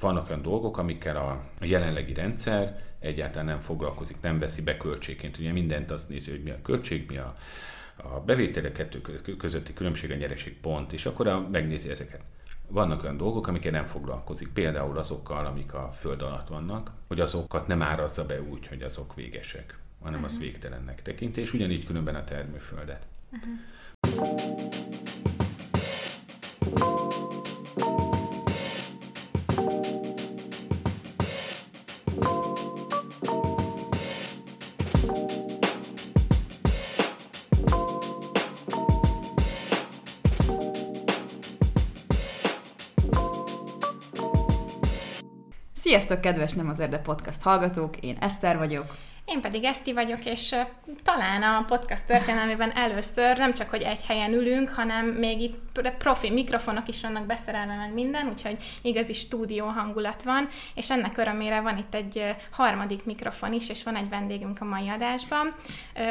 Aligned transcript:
vannak 0.00 0.28
olyan 0.28 0.42
dolgok, 0.42 0.78
amikkel 0.78 1.16
a, 1.16 1.40
jelenlegi 1.60 2.14
rendszer 2.14 2.86
egyáltalán 2.98 3.46
nem 3.46 3.58
foglalkozik, 3.58 4.16
nem 4.20 4.38
veszi 4.38 4.62
be 4.62 4.76
költségként. 4.76 5.38
Ugye 5.38 5.52
mindent 5.52 5.90
azt 5.90 6.08
nézi, 6.08 6.30
hogy 6.30 6.42
mi 6.42 6.50
a 6.50 6.62
költség, 6.62 7.04
mi 7.08 7.16
a, 7.16 7.36
a 7.96 8.20
bevételek 8.20 8.72
kettő 8.72 9.00
közötti 9.38 9.72
különbség, 9.72 10.10
a 10.10 10.14
nyereség 10.14 10.60
pont, 10.60 10.92
és 10.92 11.06
akkor 11.06 11.26
a, 11.26 11.48
megnézi 11.48 11.90
ezeket. 11.90 12.20
Vannak 12.70 13.02
olyan 13.02 13.16
dolgok, 13.16 13.46
amikkel 13.46 13.70
nem 13.70 13.84
foglalkozik, 13.84 14.48
például 14.48 14.98
azokkal, 14.98 15.46
amik 15.46 15.74
a 15.74 15.90
föld 15.92 16.22
alatt 16.22 16.48
vannak, 16.48 16.90
hogy 17.06 17.20
azokat 17.20 17.66
nem 17.66 17.82
árazza 17.82 18.26
be 18.26 18.42
úgy, 18.42 18.66
hogy 18.66 18.82
azok 18.82 19.14
végesek, 19.14 19.78
hanem 19.98 20.12
uh-huh. 20.12 20.24
azt 20.24 20.34
mhm. 20.34 20.44
végtelennek 20.44 21.02
tekinti, 21.02 21.40
és 21.40 21.52
ugyanígy 21.52 21.86
különben 21.86 22.14
a 22.14 22.24
termőföldet. 22.24 23.06
Uh-huh. 23.32 23.58
Sziasztok, 45.88 46.20
kedves 46.20 46.52
Nem 46.52 46.68
az 46.68 46.80
Erde 46.80 46.98
Podcast 46.98 47.42
hallgatók, 47.42 47.96
én 47.96 48.16
Eszter 48.20 48.58
vagyok. 48.58 48.96
Én 49.24 49.40
pedig 49.40 49.64
Eszti 49.64 49.92
vagyok, 49.92 50.24
és 50.24 50.54
talán 51.02 51.42
a 51.42 51.64
podcast 51.66 52.06
történelmében 52.06 52.70
először 52.76 53.36
nem 53.38 53.54
csak, 53.54 53.70
hogy 53.70 53.82
egy 53.82 54.04
helyen 54.06 54.32
ülünk, 54.32 54.68
hanem 54.68 55.06
még 55.06 55.40
itt 55.40 55.58
profi 55.98 56.30
mikrofonok 56.30 56.88
is 56.88 57.00
vannak 57.00 57.26
beszerelve 57.26 57.76
meg 57.76 57.92
minden, 57.92 58.28
úgyhogy 58.28 58.56
igazi 58.82 59.12
stúdió 59.12 59.66
hangulat 59.66 60.22
van, 60.22 60.48
és 60.74 60.90
ennek 60.90 61.16
örömére 61.16 61.60
van 61.60 61.78
itt 61.78 61.94
egy 61.94 62.34
harmadik 62.50 63.04
mikrofon 63.04 63.52
is, 63.52 63.68
és 63.68 63.82
van 63.82 63.96
egy 63.96 64.08
vendégünk 64.08 64.60
a 64.60 64.64
mai 64.64 64.88
adásban. 64.88 65.54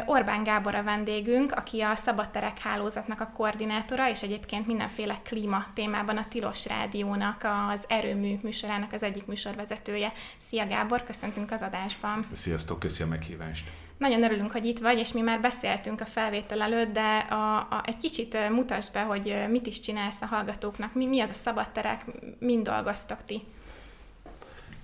Orbán 0.06 0.44
Gábor 0.44 0.76
a 0.76 0.84
vendégünk, 0.84 1.52
aki 1.52 1.82
a 1.82 1.96
Szabadterek 1.96 2.60
hálózatnak 2.60 3.22
a 3.22 3.32
koordinátora, 3.36 4.10
és 4.10 4.22
egyébként 4.22 4.68
mindenféle 4.68 5.20
klíma 5.24 5.66
témában 5.74 6.18
a 6.18 6.28
Tilos 6.28 6.66
Rádiónak 6.66 7.48
az 7.70 7.84
erőmű 7.88 8.38
műsorának 8.44 8.94
az 8.94 9.04
egyik 9.04 9.26
műsorvezetője. 9.26 10.14
Szia 10.50 10.68
Gábor, 10.68 11.04
köszöntünk 11.04 11.52
az 11.52 11.62
adásban. 11.62 12.26
Sziasztok, 12.32 12.80
köszönöm 12.80 13.12
a 13.12 13.16
meghívást. 13.16 13.66
Nagyon 13.98 14.24
örülünk, 14.24 14.52
hogy 14.52 14.66
itt 14.66 14.80
vagy, 14.80 14.98
és 14.98 15.12
mi 15.12 15.22
már 15.22 15.42
beszéltünk 15.42 16.02
a 16.02 16.06
felvétel 16.06 16.62
előtt, 16.62 16.94
de 16.94 17.18
a, 17.18 17.58
a, 17.58 17.82
egy 17.86 17.98
kicsit 17.98 18.50
mutasd 18.50 18.94
be, 18.94 19.02
hogy 19.02 19.46
mit 19.50 19.68
is 19.68 19.80
csinálsz 19.80 20.22
a 20.22 20.26
hallgatóknak, 20.26 20.94
mi, 20.94 21.06
mi 21.06 21.20
az 21.20 21.30
a 21.30 21.34
szabadterek, 21.34 22.06
mind 22.40 22.66
dolgoztok 22.66 23.18
ti? 23.26 23.42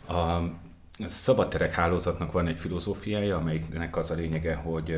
A 0.08 0.40
szabadterek 1.08 1.74
hálózatnak 1.74 2.32
van 2.32 2.48
egy 2.48 2.60
filozófiája, 2.60 3.38
amelynek 3.38 3.98
az 3.98 4.12
a 4.12 4.16
lényege, 4.16 4.56
hogy, 4.56 4.98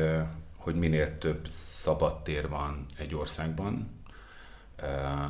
hogy 0.56 0.74
minél 0.74 1.18
több 1.18 1.48
szabadtér 1.50 2.48
van 2.48 2.86
egy 2.98 3.14
országban, 3.14 3.95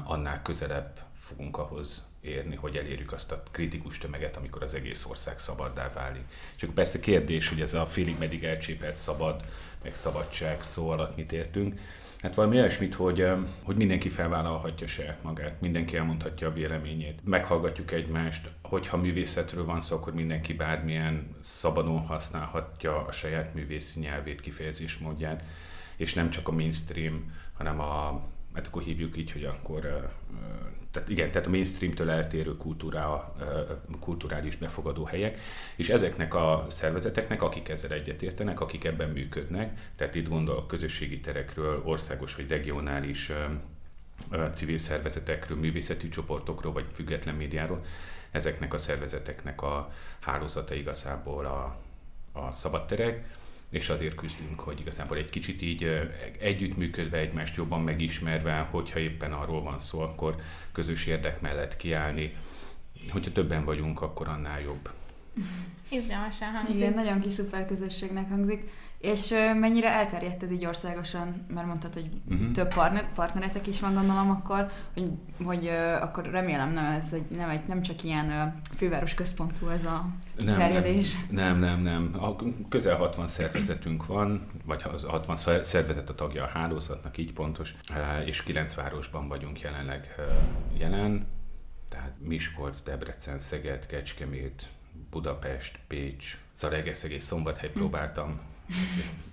annál 0.05 0.43
közelebb 0.43 1.01
fogunk 1.15 1.59
ahhoz 1.59 2.07
érni, 2.21 2.57
hogy 2.57 2.77
elérjük 2.77 3.13
azt 3.13 3.33
a 3.33 3.43
kritikus 3.51 3.99
tömeget, 3.99 4.37
amikor 4.37 4.63
az 4.63 4.75
egész 4.75 5.05
ország 5.05 5.39
szabaddá 5.39 5.91
válik. 5.95 6.25
Csak 6.57 6.75
persze 6.75 7.01
kérdés, 7.01 7.49
hogy 7.49 7.61
ez 7.61 7.75
a 7.75 7.87
félig 7.87 8.19
meddig 8.19 8.45
elcsépelt 8.45 8.97
szabad, 8.97 9.45
meg 9.83 9.95
szabadság 9.95 10.63
szó 10.63 10.89
alatt 10.91 11.17
mit 11.17 11.33
értünk. 11.33 11.81
Hát 12.23 12.35
valami 12.35 12.57
olyasmit, 12.57 12.95
hogy, 12.95 13.27
hogy 13.63 13.77
mindenki 13.77 14.09
felvállalhatja 14.09 14.87
saját 14.87 15.23
magát, 15.23 15.61
mindenki 15.61 15.97
elmondhatja 15.97 16.49
a 16.49 16.53
véleményét, 16.53 17.21
meghallgatjuk 17.25 17.93
egymást, 17.93 18.51
hogyha 18.63 18.97
művészetről 18.97 19.65
van 19.65 19.81
szó, 19.81 19.97
akkor 19.97 20.15
mindenki 20.15 20.53
bármilyen 20.53 21.37
szabadon 21.41 22.01
használhatja 22.01 23.03
a 23.03 23.13
saját 23.13 23.55
művészi 23.55 24.01
nyelvét, 24.01 24.41
kifejezésmódját, 24.41 25.45
és 25.97 26.15
nem 26.15 26.31
csak 26.31 26.49
a 26.49 26.53
mainstream, 26.53 27.33
hanem 27.53 27.81
a, 27.81 28.23
hát 28.57 28.67
akkor 28.67 28.83
hívjuk 28.83 29.17
így, 29.17 29.33
hogy 29.33 29.45
akkor 29.45 30.11
tehát 30.91 31.09
igen, 31.09 31.31
tehát 31.31 31.47
a 31.47 31.51
mainstreamtől 31.51 32.11
eltérő 32.11 32.57
kultúra, 32.57 33.35
kulturális 34.01 34.57
befogadó 34.57 35.05
helyek, 35.05 35.39
és 35.77 35.89
ezeknek 35.89 36.35
a 36.35 36.67
szervezeteknek, 36.69 37.43
akik 37.43 37.69
ezzel 37.69 37.93
egyetértenek, 37.93 38.61
akik 38.61 38.85
ebben 38.85 39.11
működnek, 39.11 39.93
tehát 39.97 40.15
itt 40.15 40.29
gondolok 40.29 40.67
közösségi 40.67 41.21
terekről, 41.21 41.83
országos 41.85 42.35
vagy 42.35 42.49
regionális 42.49 43.33
civil 44.53 44.79
szervezetekről, 44.79 45.59
művészeti 45.59 46.09
csoportokról, 46.09 46.73
vagy 46.73 46.85
független 46.93 47.35
médiáról, 47.35 47.85
ezeknek 48.31 48.75
a 48.75 48.79
szervezeteknek 48.79 49.63
a 49.63 49.93
hálózata 50.21 50.75
igazából 50.75 51.45
a, 51.47 51.77
a 52.33 52.53
szabadterek, 52.53 53.29
és 53.71 53.89
azért 53.89 54.15
küzdünk, 54.15 54.61
hogy 54.61 54.81
igazából 54.81 55.17
egy 55.17 55.31
kicsit 55.31 55.63
így 55.63 56.11
együttműködve, 56.39 57.19
egymást 57.19 57.57
jobban 57.57 57.81
megismerve, 57.81 58.69
hogyha 58.71 58.99
éppen 58.99 59.33
arról 59.33 59.63
van 59.63 59.79
szó, 59.79 60.01
akkor 60.01 60.37
közös 60.73 61.07
érdek 61.07 61.41
mellett 61.41 61.77
kiállni. 61.77 62.37
Hogyha 63.11 63.33
többen 63.33 63.65
vagyunk, 63.65 64.01
akkor 64.03 64.29
annál 64.29 64.61
jobb. 64.61 64.91
Izgalmasan 65.89 66.51
hangzik. 66.51 66.75
Igen, 66.75 66.93
nagyon 66.93 67.21
kis 67.21 67.33
szuper 67.33 67.67
közösségnek 67.67 68.29
hangzik. 68.29 68.71
És 68.99 69.35
mennyire 69.61 69.91
elterjedt 69.91 70.43
ez 70.43 70.51
így 70.51 70.67
országosan? 70.67 71.47
Mert 71.55 71.67
mondtad, 71.67 71.95
hogy 71.95 72.11
uh-huh. 72.29 72.51
több 72.51 72.75
partner, 72.75 73.13
partneretek 73.13 73.67
is 73.67 73.81
van, 73.81 73.95
gondolom 73.95 74.31
akkor, 74.31 74.71
hogy, 74.95 75.11
hogy 75.45 75.71
akkor 76.01 76.31
remélem 76.31 76.73
nem 76.73 76.85
ez 76.85 77.13
egy, 77.13 77.37
nem, 77.37 77.49
egy, 77.49 77.67
nem 77.67 77.83
csak 77.83 78.03
ilyen 78.03 78.55
főváros 78.77 79.15
központú 79.15 79.69
ez 79.69 79.85
a 79.85 80.07
terjedés. 80.45 81.15
Nem, 81.31 81.59
nem, 81.59 81.81
nem, 81.81 82.11
nem. 82.13 82.23
A, 82.23 82.37
közel 82.69 82.97
60 82.97 83.27
szervezetünk 83.27 84.07
van, 84.07 84.47
vagy 84.65 84.83
60 84.83 85.37
szervezet 85.63 86.09
a 86.09 86.15
tagja 86.15 86.45
a 86.45 86.49
hálózatnak, 86.49 87.19
így 87.19 87.33
pontos, 87.33 87.75
és 88.25 88.43
9 88.43 88.75
városban 88.75 89.29
vagyunk 89.29 89.61
jelenleg 89.61 90.15
jelen, 90.79 91.27
tehát 91.89 92.13
Miskolc, 92.19 92.83
Debrecen, 92.83 93.39
Szeged, 93.39 93.87
Kecskemét, 93.87 94.69
Budapest, 95.11 95.79
Pécs, 95.87 96.39
Zalaegerszeg 96.57 97.11
és 97.11 97.23
Szombathely 97.23 97.71
próbáltam 97.71 98.41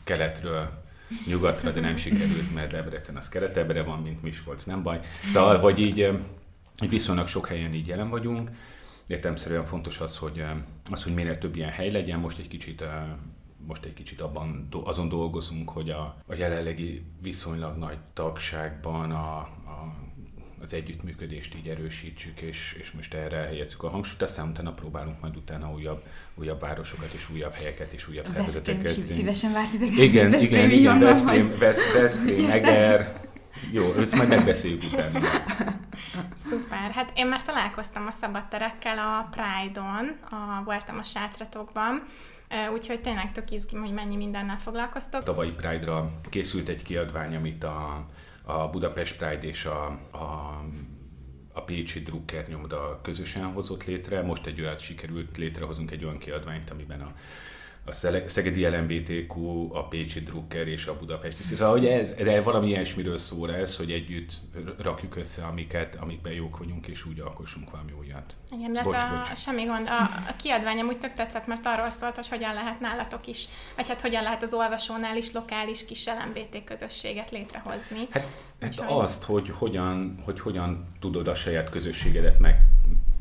keletről 0.04 0.84
nyugatra, 1.28 1.72
de 1.72 1.80
nem 1.80 1.98
sikerült, 1.98 2.54
mert 2.54 2.72
Debrecen 2.72 3.16
az 3.16 3.30
keletebbre 3.30 3.84
van, 3.84 4.02
mint 4.02 4.22
Miskolc, 4.22 4.64
nem 4.64 4.84
baj. 4.84 5.00
Szóval, 5.32 5.58
hogy 5.58 5.80
így, 5.80 6.10
viszonylag 6.90 7.28
sok 7.28 7.48
helyen 7.48 7.74
így 7.74 7.88
jelen 7.88 8.10
vagyunk. 8.10 8.50
Értelmszerűen 9.08 9.64
fontos 9.64 10.00
az, 10.00 10.18
hogy, 10.18 10.44
az, 10.92 11.04
hogy 11.04 11.14
minél 11.14 11.38
több 11.38 11.56
ilyen 11.56 11.70
hely 11.70 11.92
legyen. 11.92 12.20
Most 12.20 12.38
egy 12.40 12.48
kicsit 12.48 12.84
most 13.68 13.86
egy 13.86 13.94
kicsit 13.94 14.22
abban, 14.22 14.68
azon 14.84 15.10
dolgozunk, 15.10 15.70
hogy 15.70 15.90
a, 15.90 16.16
a 16.26 16.34
jelenlegi 16.34 17.06
viszonylag 17.22 17.78
nagy 17.78 17.98
tagságban 18.14 19.12
a, 19.12 19.38
az 20.64 20.74
együttműködést 20.74 21.56
így 21.56 21.68
erősítsük, 21.68 22.40
és, 22.42 22.78
és 22.82 22.92
most 22.92 23.14
erre 23.14 23.38
helyezzük 23.38 23.84
a 23.84 23.90
hangsúlyt, 23.90 24.22
aztán 24.22 24.50
utána 24.50 24.72
próbálunk 24.72 25.22
majd 25.22 25.36
utána 25.36 25.72
újabb, 25.72 26.04
újabb 26.36 26.60
városokat 26.60 27.14
és 27.14 27.30
újabb 27.30 27.54
helyeket 27.54 27.94
és 27.94 28.08
újabb 28.08 28.26
szervezeteket. 28.26 28.84
Veszprém, 28.84 29.06
szívesen 29.06 29.52
várt 29.52 29.74
idegen. 29.74 29.98
Igen, 29.98 30.32
Veszprém, 30.32 30.60
igen, 30.60 30.72
igen, 30.72 31.00
Veszprém, 31.00 31.58
Veszprém, 31.94 32.50
Eger, 32.50 33.22
jó, 33.72 33.94
ezt 33.94 34.16
majd 34.16 34.30
megbeszéljük 34.30 34.84
utána. 34.84 35.20
Szuper. 36.50 36.92
Hát 36.92 37.12
én 37.16 37.28
már 37.28 37.42
találkoztam 37.42 38.08
a 38.08 38.12
szabadterekkel 38.22 38.98
a 38.98 39.30
Pride-on, 39.32 40.18
a, 40.30 40.64
voltam 40.64 40.98
a 40.98 41.04
sátratokban, 41.04 42.04
úgyhogy 42.74 43.02
tényleg 43.02 43.32
tök 43.32 43.52
izgim, 43.52 43.82
hogy 43.82 43.94
mennyi 43.94 44.16
mindennel 44.16 44.58
foglalkoztok. 44.58 45.24
Tavalyi 45.24 45.52
Pride-ra 45.52 46.12
készült 46.30 46.68
egy 46.68 46.84
kiadvány, 46.84 47.36
amit 47.36 47.64
a 47.64 48.06
a 48.44 48.70
Budapest 48.70 49.18
Pride 49.18 49.48
és 49.48 49.66
a, 49.66 49.86
a 50.12 50.60
a 51.54 51.62
Pécsi 51.62 52.00
Drucker 52.00 52.48
nyomda 52.48 53.00
közösen 53.02 53.52
hozott 53.52 53.86
létre. 53.86 54.22
Most 54.22 54.46
egy 54.46 54.62
olyat 54.62 54.80
sikerült 54.80 55.38
létrehozunk 55.38 55.92
egy 55.92 56.04
olyan 56.04 56.18
kiadványt, 56.18 56.70
amiben 56.70 57.02
a 57.02 57.14
a 57.86 57.92
Szegedi 58.26 58.68
LMBTQ, 58.68 59.68
a 59.74 59.88
Pécsi 59.88 60.20
Drucker 60.20 60.68
és 60.68 60.86
a 60.86 60.98
Budapesti. 60.98 61.44
Szóval, 61.44 61.72
hogy 61.72 61.86
ez, 61.86 62.14
de 62.14 62.42
valami 62.42 62.68
ilyesmiről 62.68 63.18
szól 63.18 63.56
ez, 63.56 63.78
hogy 63.78 63.92
együtt 63.92 64.34
rakjuk 64.78 65.16
össze, 65.16 65.46
amiket, 65.46 65.96
amikben 65.96 66.34
jók 66.34 66.58
vagyunk, 66.58 66.88
és 66.88 67.06
úgy 67.06 67.20
alkossunk 67.20 67.72
valami 67.72 67.92
újat. 68.00 68.36
Igen, 68.52 68.74
de 68.74 68.82
bocs, 68.82 68.96
a, 68.96 69.24
bocs. 69.28 69.38
semmi 69.38 69.64
gond. 69.64 69.88
A, 69.88 70.02
a 70.30 70.36
kiadvány 70.38 70.80
amúgy 70.80 70.98
tök 70.98 71.14
tetszett, 71.14 71.48
mert 71.48 71.66
arról 71.66 71.90
szólt, 71.90 72.16
hogy 72.16 72.28
hogyan 72.28 72.54
lehet 72.54 72.80
nálatok 72.80 73.28
is, 73.28 73.48
vagy 73.76 73.88
hát 73.88 74.02
hogyan 74.02 74.24
lehet 74.24 74.44
az 74.44 74.54
olvasónál 74.54 75.18
is 75.18 75.32
lokális 75.32 75.86
kis 75.86 76.06
LMBT 76.06 76.66
közösséget 76.66 77.32
létrehozni. 77.32 78.08
Hát, 78.10 78.28
hát 78.62 78.80
azt, 78.80 79.24
hogy 79.24 79.50
hogyan, 79.50 80.16
hogy 80.24 80.40
hogyan 80.40 80.88
tudod 81.00 81.28
a 81.28 81.36
saját 81.36 81.70
közösségedet 81.70 82.40
meg, 82.40 82.58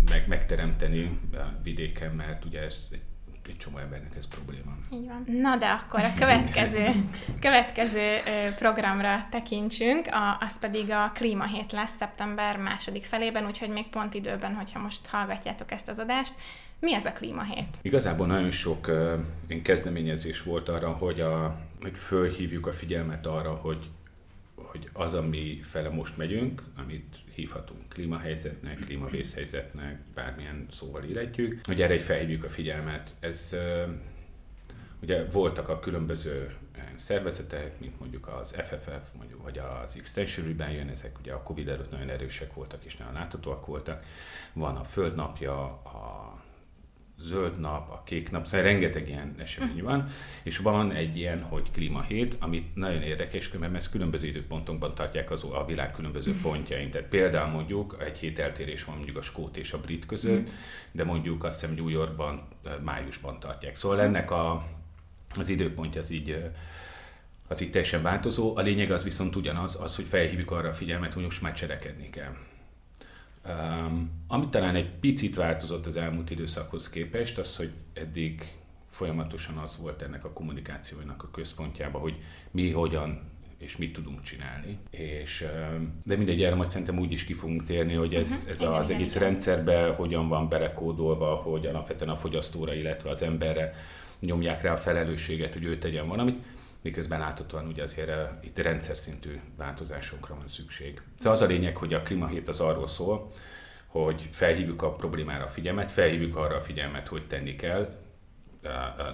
meg, 0.09 0.25
megteremteni 0.29 1.21
vidéken, 1.63 2.13
mert 2.13 2.45
ugye 2.45 2.61
ez 2.61 2.87
egy 2.91 3.03
egy 3.49 3.57
csomó 3.57 3.79
embernek 3.79 4.17
ez 4.17 4.29
probléma. 4.29 4.77
Így 4.93 5.07
van. 5.07 5.25
Na 5.27 5.57
de 5.57 5.67
akkor 5.67 6.01
a 6.01 6.15
következő, 6.19 6.87
következő 7.41 8.17
programra 8.59 9.27
tekintsünk, 9.31 10.07
a, 10.07 10.39
az 10.41 10.59
pedig 10.59 10.91
a 10.91 11.11
klímahét 11.15 11.73
lesz 11.73 11.97
szeptember 11.97 12.57
második 12.57 13.05
felében, 13.05 13.47
úgyhogy 13.47 13.69
még 13.69 13.89
pont 13.89 14.15
időben, 14.15 14.55
hogyha 14.55 14.79
most 14.79 15.07
hallgatjátok 15.07 15.71
ezt 15.71 15.89
az 15.89 15.99
adást. 15.99 16.35
Mi 16.81 16.95
ez 16.95 17.05
a 17.05 17.13
klímahét? 17.13 17.77
Igazából 17.83 18.27
nagyon 18.27 18.51
sok 18.51 18.89
uh, 18.89 19.63
kezdeményezés 19.63 20.43
volt 20.43 20.69
arra, 20.69 20.91
hogy, 20.91 21.21
a, 21.21 21.57
hogy 21.81 21.99
fölhívjuk 21.99 22.67
a 22.67 22.73
figyelmet 22.73 23.27
arra, 23.27 23.51
hogy 23.51 23.91
hogy 24.73 24.91
az, 24.93 25.15
ami 25.15 25.59
fele 25.63 25.89
most 25.89 26.17
megyünk, 26.17 26.63
amit 26.77 27.17
hívhatunk 27.35 27.89
klímahelyzetnek, 27.89 28.79
klímavészhelyzetnek, 28.79 29.99
bármilyen 30.15 30.67
szóval 30.71 31.05
illetjük, 31.05 31.61
hogy 31.65 31.83
erre 31.83 31.95
egy 31.95 32.03
felhívjuk 32.03 32.45
a 32.45 32.49
figyelmet. 32.49 33.15
Ez 33.21 33.57
ugye 35.03 35.25
voltak 35.25 35.69
a 35.69 35.81
különböző 35.81 36.57
szervezetek, 36.95 37.81
mint 37.81 37.99
mondjuk 38.01 38.29
az 38.29 38.55
FFF, 38.57 39.13
mondjuk, 39.17 39.43
vagy 39.43 39.59
az 39.59 39.97
Extension 39.99 40.47
Rebellion, 40.47 40.89
ezek 40.89 41.19
ugye 41.19 41.33
a 41.33 41.43
Covid 41.43 41.69
előtt 41.69 41.91
nagyon 41.91 42.09
erősek 42.09 42.55
voltak 42.55 42.85
és 42.85 42.97
nagyon 42.97 43.13
láthatóak 43.13 43.67
voltak. 43.67 44.05
Van 44.53 44.77
a 44.77 44.85
Földnapja, 44.85 45.65
a 45.73 46.43
zöld 47.23 47.61
nap, 47.61 47.91
a 47.91 48.03
kék 48.05 48.31
nap, 48.31 48.47
szóval 48.47 48.67
rengeteg 48.67 49.09
ilyen 49.09 49.35
esemény 49.39 49.83
van, 49.83 50.07
és 50.43 50.59
van 50.59 50.93
egy 50.93 51.17
ilyen, 51.17 51.43
hogy 51.43 51.71
klímahét, 51.71 52.37
amit 52.41 52.75
nagyon 52.75 53.03
érdekes, 53.03 53.53
mert 53.53 53.75
ezt 53.75 53.91
különböző 53.91 54.27
időpontokban 54.29 54.95
tartják 54.95 55.31
az, 55.31 55.45
a 55.45 55.65
világ 55.67 55.93
különböző 55.93 56.35
pontjain. 56.43 56.91
Tehát 56.91 57.09
például 57.09 57.51
mondjuk 57.51 57.97
egy 58.07 58.19
hét 58.19 58.39
eltérés 58.39 58.85
van 58.85 58.97
mondjuk 58.97 59.17
a 59.17 59.23
skót 59.23 59.57
és 59.57 59.73
a 59.73 59.81
brit 59.81 60.07
között, 60.07 60.51
de 60.93 61.05
mondjuk 61.05 61.45
azt 61.45 61.61
hiszem 61.61 61.75
New 61.75 61.89
Yorkban 61.89 62.43
májusban 62.83 63.41
tartják. 63.41 63.75
Szóval 63.75 64.01
ennek 64.01 64.31
a, 64.31 64.65
az 65.39 65.49
időpontja 65.49 66.01
az 66.01 66.11
így 66.11 66.51
az 67.49 67.61
így 67.61 67.71
teljesen 67.71 68.03
változó. 68.03 68.57
A 68.57 68.61
lényeg 68.61 68.91
az 68.91 69.03
viszont 69.03 69.37
ugyanaz, 69.37 69.79
az, 69.81 69.97
hogy 69.97 70.05
felhívjuk 70.07 70.51
arra 70.51 70.69
a 70.69 70.75
figyelmet, 70.75 71.13
hogy 71.13 71.23
most 71.23 71.43
már 71.43 71.53
cselekedni 71.53 72.11
kell. 72.11 72.35
Um, 73.49 74.11
amit 74.29 74.49
talán 74.49 74.75
egy 74.75 74.91
picit 74.91 75.35
változott 75.35 75.87
az 75.87 75.97
elmúlt 75.97 76.31
időszakhoz 76.31 76.91
képest, 76.91 77.39
az, 77.39 77.57
hogy 77.57 77.71
eddig 77.93 78.55
folyamatosan 78.87 79.57
az 79.57 79.77
volt 79.77 80.03
ennek 80.03 80.25
a 80.25 80.33
kommunikációnak 80.33 81.23
a 81.23 81.31
központjában, 81.31 82.01
hogy 82.01 82.19
mi 82.51 82.71
hogyan 82.71 83.31
és 83.59 83.77
mit 83.77 83.93
tudunk 83.93 84.23
csinálni. 84.23 84.79
És, 84.91 85.47
de 86.05 86.17
mindegy, 86.17 86.43
erre 86.43 86.55
majd 86.55 86.69
szerintem 86.69 86.99
úgy 86.99 87.13
is 87.13 87.25
ki 87.25 87.33
fogunk 87.33 87.65
térni, 87.65 87.95
hogy 87.95 88.15
ez, 88.15 88.31
uh-huh. 88.31 88.51
ez 88.51 88.61
igen, 88.61 88.73
az 88.73 88.89
igen, 88.89 89.01
egész 89.01 89.15
igen. 89.15 89.29
rendszerbe 89.29 89.87
hogyan 89.87 90.29
van 90.29 90.49
belekódolva, 90.49 91.35
hogy 91.35 91.67
alapvetően 91.67 92.11
a 92.11 92.17
fogyasztóra, 92.17 92.75
illetve 92.75 93.11
az 93.11 93.23
emberre 93.23 93.75
nyomják 94.21 94.63
rá 94.63 94.73
a 94.73 94.77
felelősséget, 94.77 95.53
hogy 95.53 95.65
ő 95.65 95.79
tegyen 95.79 96.09
valamit 96.09 96.45
miközben 96.83 97.19
láthatóan 97.19 97.67
ugye 97.67 97.83
azért 97.83 98.09
uh, 98.09 98.17
itt 98.41 98.59
rendszer 98.59 98.97
szintű 98.97 99.41
változásokra 99.57 100.35
van 100.35 100.49
szükség. 100.49 101.03
Szóval 101.19 101.33
az 101.33 101.41
a 101.41 101.47
lényeg, 101.47 101.77
hogy 101.77 101.95
a 101.95 102.03
klímahét 102.03 102.49
az 102.49 102.61
arról 102.61 102.89
szól, 102.89 103.33
hogy 103.87 104.29
felhívjuk 104.33 104.83
a 104.83 104.93
problémára 104.93 105.45
a 105.45 105.49
figyelmet, 105.49 105.91
felhívjuk 105.91 106.37
arra 106.37 106.57
a 106.57 106.61
figyelmet, 106.61 107.09
hogy 107.09 107.27
tenni 107.27 107.57
kell, 107.57 107.95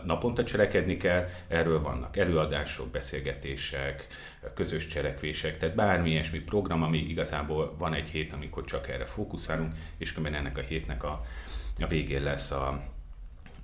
naponta 0.05 0.45
cselekedni 0.45 0.97
kell, 0.97 1.29
erről 1.49 1.83
vannak 1.83 2.17
előadások, 2.17 2.89
beszélgetések, 2.89 4.07
közös 4.55 4.87
cselekvések, 4.87 5.59
tehát 5.59 5.75
bármi 5.75 6.11
ilyesmi 6.11 6.39
program, 6.39 6.83
ami 6.83 6.99
igazából 6.99 7.75
van 7.79 7.95
egy 7.95 8.09
hét, 8.09 8.33
amikor 8.33 8.65
csak 8.65 8.89
erre 8.89 9.05
fókuszálunk, 9.05 9.75
és 9.97 10.13
különben 10.13 10.41
ennek 10.41 10.59
a 10.59 10.61
hétnek 10.61 11.05
a, 11.05 11.27
a 11.81 11.87
végén 11.87 12.23
lesz 12.23 12.51
a, 12.51 12.83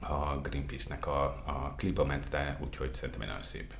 a 0.00 0.40
Greenpeace-nek 0.42 1.06
a, 1.06 1.24
a 1.24 1.74
klipamente, 1.76 2.56
úgyhogy 2.60 2.94
szerintem 2.94 3.20
egy 3.20 3.28
nagyon 3.28 3.42
szép 3.42 3.72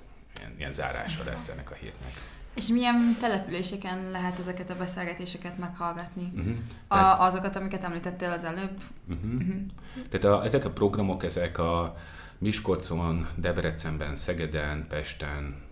ilyen, 0.44 0.58
ilyen 0.58 0.72
zárása 0.72 1.24
lesz 1.24 1.48
ennek 1.48 1.70
a 1.70 1.74
hétnek. 1.74 2.12
És 2.54 2.66
milyen 2.66 3.16
településeken 3.20 4.10
lehet 4.10 4.38
ezeket 4.38 4.70
a 4.70 4.76
beszélgetéseket 4.76 5.58
meghallgatni? 5.58 6.32
Uh-huh. 6.36 6.56
A, 6.88 7.24
azokat, 7.24 7.56
amiket 7.56 7.84
említettél 7.84 8.30
az 8.30 8.44
előbb? 8.44 8.80
Uh-huh. 9.08 9.32
Uh-huh. 9.32 9.62
Tehát 10.10 10.24
a, 10.24 10.44
ezek 10.44 10.64
a 10.64 10.70
programok, 10.70 11.24
ezek 11.24 11.58
a 11.58 11.96
Miskolcon, 12.38 13.28
Debrecenben, 13.34 14.14
Szegeden, 14.14 14.86
Pesten, 14.88 15.62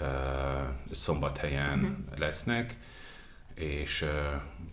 uh, 0.00 0.06
Szombathelyen 0.92 1.78
uh-huh. 1.78 2.18
lesznek, 2.18 2.76
és 3.54 4.02
uh, 4.02 4.08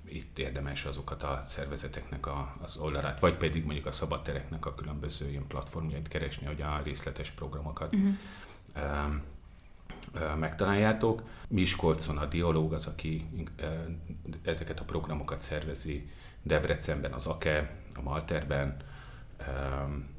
itt 0.05 0.39
érdemes 0.39 0.85
azokat 0.85 1.23
a 1.23 1.39
szervezeteknek 1.43 2.27
a, 2.27 2.55
az 2.61 2.77
oldalát, 2.77 3.19
vagy 3.19 3.37
pedig 3.37 3.65
mondjuk 3.65 3.85
a 3.85 3.91
szabadtereknek 3.91 4.65
a 4.65 4.75
különböző 4.75 5.29
ilyen 5.29 5.47
platformjait 5.47 6.07
keresni, 6.07 6.45
hogy 6.45 6.61
a 6.61 6.81
részletes 6.83 7.31
programokat 7.31 7.95
uh-huh 7.95 8.13
megtaláljátok. 10.39 11.23
Miskolcon 11.47 12.17
a 12.17 12.25
Dialóg 12.25 12.73
az, 12.73 12.85
aki 12.85 13.27
ezeket 14.43 14.79
a 14.79 14.83
programokat 14.83 15.39
szervezi, 15.39 16.09
Debrecenben 16.43 17.11
az 17.11 17.25
AKE, 17.25 17.75
a 17.95 18.01
Malterben, 18.01 18.77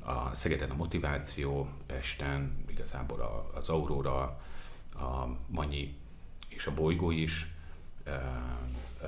a 0.05 0.35
Szegeden 0.35 0.71
a 0.71 0.75
Motiváció, 0.75 1.69
Pesten 1.87 2.65
igazából 2.69 3.51
az 3.55 3.69
Aurora, 3.69 4.41
a 4.95 5.27
Manyi 5.47 5.95
és 6.49 6.67
a 6.67 6.75
Bolygó 6.75 7.11
is, 7.11 7.47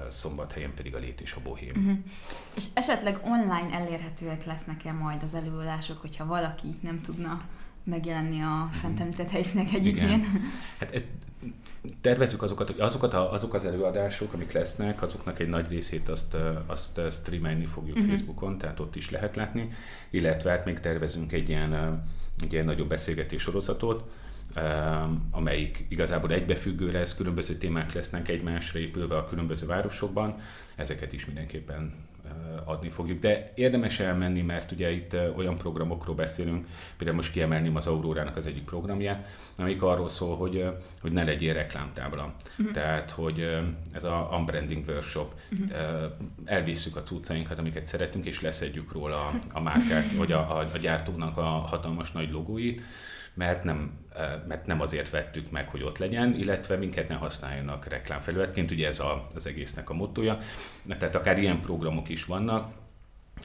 szombathelyen 0.08 0.74
pedig 0.74 0.94
a 0.94 0.98
Lét 0.98 1.20
és 1.20 1.32
a 1.32 1.40
Bohém. 1.40 1.76
Uh-huh. 1.76 1.98
És 2.54 2.64
esetleg 2.74 3.20
online 3.24 3.70
elérhetőek 3.70 4.44
lesznek-e 4.44 4.92
majd 4.92 5.22
az 5.22 5.34
előadások, 5.34 6.00
hogyha 6.00 6.26
valaki 6.26 6.78
nem 6.80 7.00
tudna 7.00 7.48
megjelenni 7.88 8.40
a 8.40 8.68
fent 8.72 9.00
említett 9.00 9.30
helyszínek 9.30 9.72
egyikén. 9.72 10.24
Hát 10.78 11.04
tervezzük 12.00 12.42
azokat, 12.42 12.66
hogy 12.66 12.80
azokat 12.80 13.14
a, 13.14 13.32
azok 13.32 13.54
az 13.54 13.64
előadások, 13.64 14.32
amik 14.32 14.52
lesznek, 14.52 15.02
azoknak 15.02 15.38
egy 15.38 15.48
nagy 15.48 15.68
részét 15.68 16.08
azt, 16.08 16.36
azt 16.66 17.00
streamelni 17.10 17.66
fogjuk 17.66 17.96
uh-huh. 17.96 18.10
Facebookon, 18.10 18.58
tehát 18.58 18.80
ott 18.80 18.96
is 18.96 19.10
lehet 19.10 19.36
látni, 19.36 19.72
illetve 20.10 20.50
hát 20.50 20.64
még 20.64 20.80
tervezünk 20.80 21.32
egy 21.32 21.48
ilyen, 21.48 22.02
egy 22.42 22.52
ilyen 22.52 22.64
nagyobb 22.64 22.88
beszélgetés 22.88 23.42
sorozatot, 23.42 24.10
amelyik 25.30 25.86
igazából 25.88 26.32
egybefüggő 26.32 26.90
lesz, 26.90 27.14
különböző 27.14 27.54
témák 27.54 27.92
lesznek 27.92 28.28
egymásra 28.28 28.78
épülve 28.78 29.16
a 29.16 29.28
különböző 29.28 29.66
városokban, 29.66 30.36
ezeket 30.76 31.12
is 31.12 31.26
mindenképpen 31.26 31.92
adni 32.64 32.88
fogjuk. 32.90 33.20
De 33.20 33.52
érdemes 33.54 34.00
elmenni, 34.00 34.42
mert 34.42 34.72
ugye 34.72 34.90
itt 34.90 35.16
olyan 35.36 35.56
programokról 35.56 36.14
beszélünk, 36.14 36.66
például 36.96 37.16
most 37.16 37.32
kiemelném 37.32 37.76
az 37.76 37.86
Aurórának 37.86 38.36
az 38.36 38.46
egyik 38.46 38.64
programját, 38.64 39.26
amik 39.56 39.82
arról 39.82 40.08
szól, 40.08 40.36
hogy, 40.36 40.64
hogy 41.00 41.12
ne 41.12 41.24
legyél 41.24 41.54
reklámtábla. 41.54 42.34
Uh-huh. 42.58 42.74
Tehát, 42.74 43.10
hogy 43.10 43.58
ez 43.92 44.04
a 44.04 44.28
unbranding 44.32 44.84
workshop, 44.88 45.32
uh-huh. 45.52 45.70
elvisszük 46.44 46.96
a 46.96 47.02
cuccainkat, 47.02 47.58
amiket 47.58 47.86
szeretünk, 47.86 48.26
és 48.26 48.40
leszedjük 48.40 48.92
róla 48.92 49.32
a 49.52 49.60
márkák, 49.60 50.04
vagy 50.16 50.32
a, 50.32 50.58
a, 50.58 50.66
a 50.74 50.78
gyártónak 50.78 51.36
a 51.36 51.42
hatalmas 51.42 52.12
nagy 52.12 52.30
logóit, 52.30 52.82
mert 53.34 53.64
nem, 53.64 53.90
mert 54.48 54.66
nem 54.66 54.80
azért 54.80 55.10
vettük 55.10 55.50
meg, 55.50 55.68
hogy 55.68 55.82
ott 55.82 55.98
legyen, 55.98 56.34
illetve 56.34 56.76
minket 56.76 57.08
ne 57.08 57.14
használjanak 57.14 57.86
reklámfelületként, 57.86 58.70
ugye 58.70 58.86
ez 58.86 59.00
a, 59.00 59.26
az 59.34 59.46
egésznek 59.46 59.90
a 59.90 59.94
mottoja. 59.94 60.38
Tehát 60.98 61.14
akár 61.14 61.38
ilyen 61.38 61.60
programok 61.60 62.08
is 62.08 62.24
vannak, 62.24 62.72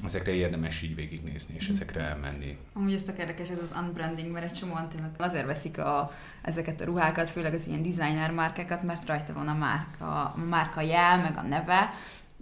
ezekre 0.06 0.32
érdemes 0.32 0.82
így 0.82 0.96
végignézni, 0.96 1.56
és 1.56 1.70
mm. 1.70 1.74
ezekre 1.74 2.02
elmenni. 2.02 2.58
Amúgy 2.74 2.94
ezt 2.94 3.10
a 3.10 3.14
érdekes, 3.20 3.50
ez 3.50 3.60
az 3.60 3.76
unbranding, 3.82 4.32
mert 4.32 4.46
egy 4.46 4.52
csomóan 4.52 4.90
tényleg 4.90 5.10
azért 5.18 5.46
veszik 5.46 5.78
a, 5.78 6.12
ezeket 6.42 6.82
a 6.82 6.86
ruhákat, 6.86 7.30
főleg 7.30 7.54
az 7.54 7.68
ilyen 7.68 7.84
designer 7.84 8.32
márkákat, 8.32 8.84
mert 8.84 9.08
rajta 9.08 9.34
van 9.34 9.48
a 9.48 9.54
márka, 9.54 10.24
a 10.24 10.36
márka 10.50 10.82
jel, 10.82 11.18
meg 11.18 11.38
a 11.38 11.42
neve, 11.42 11.94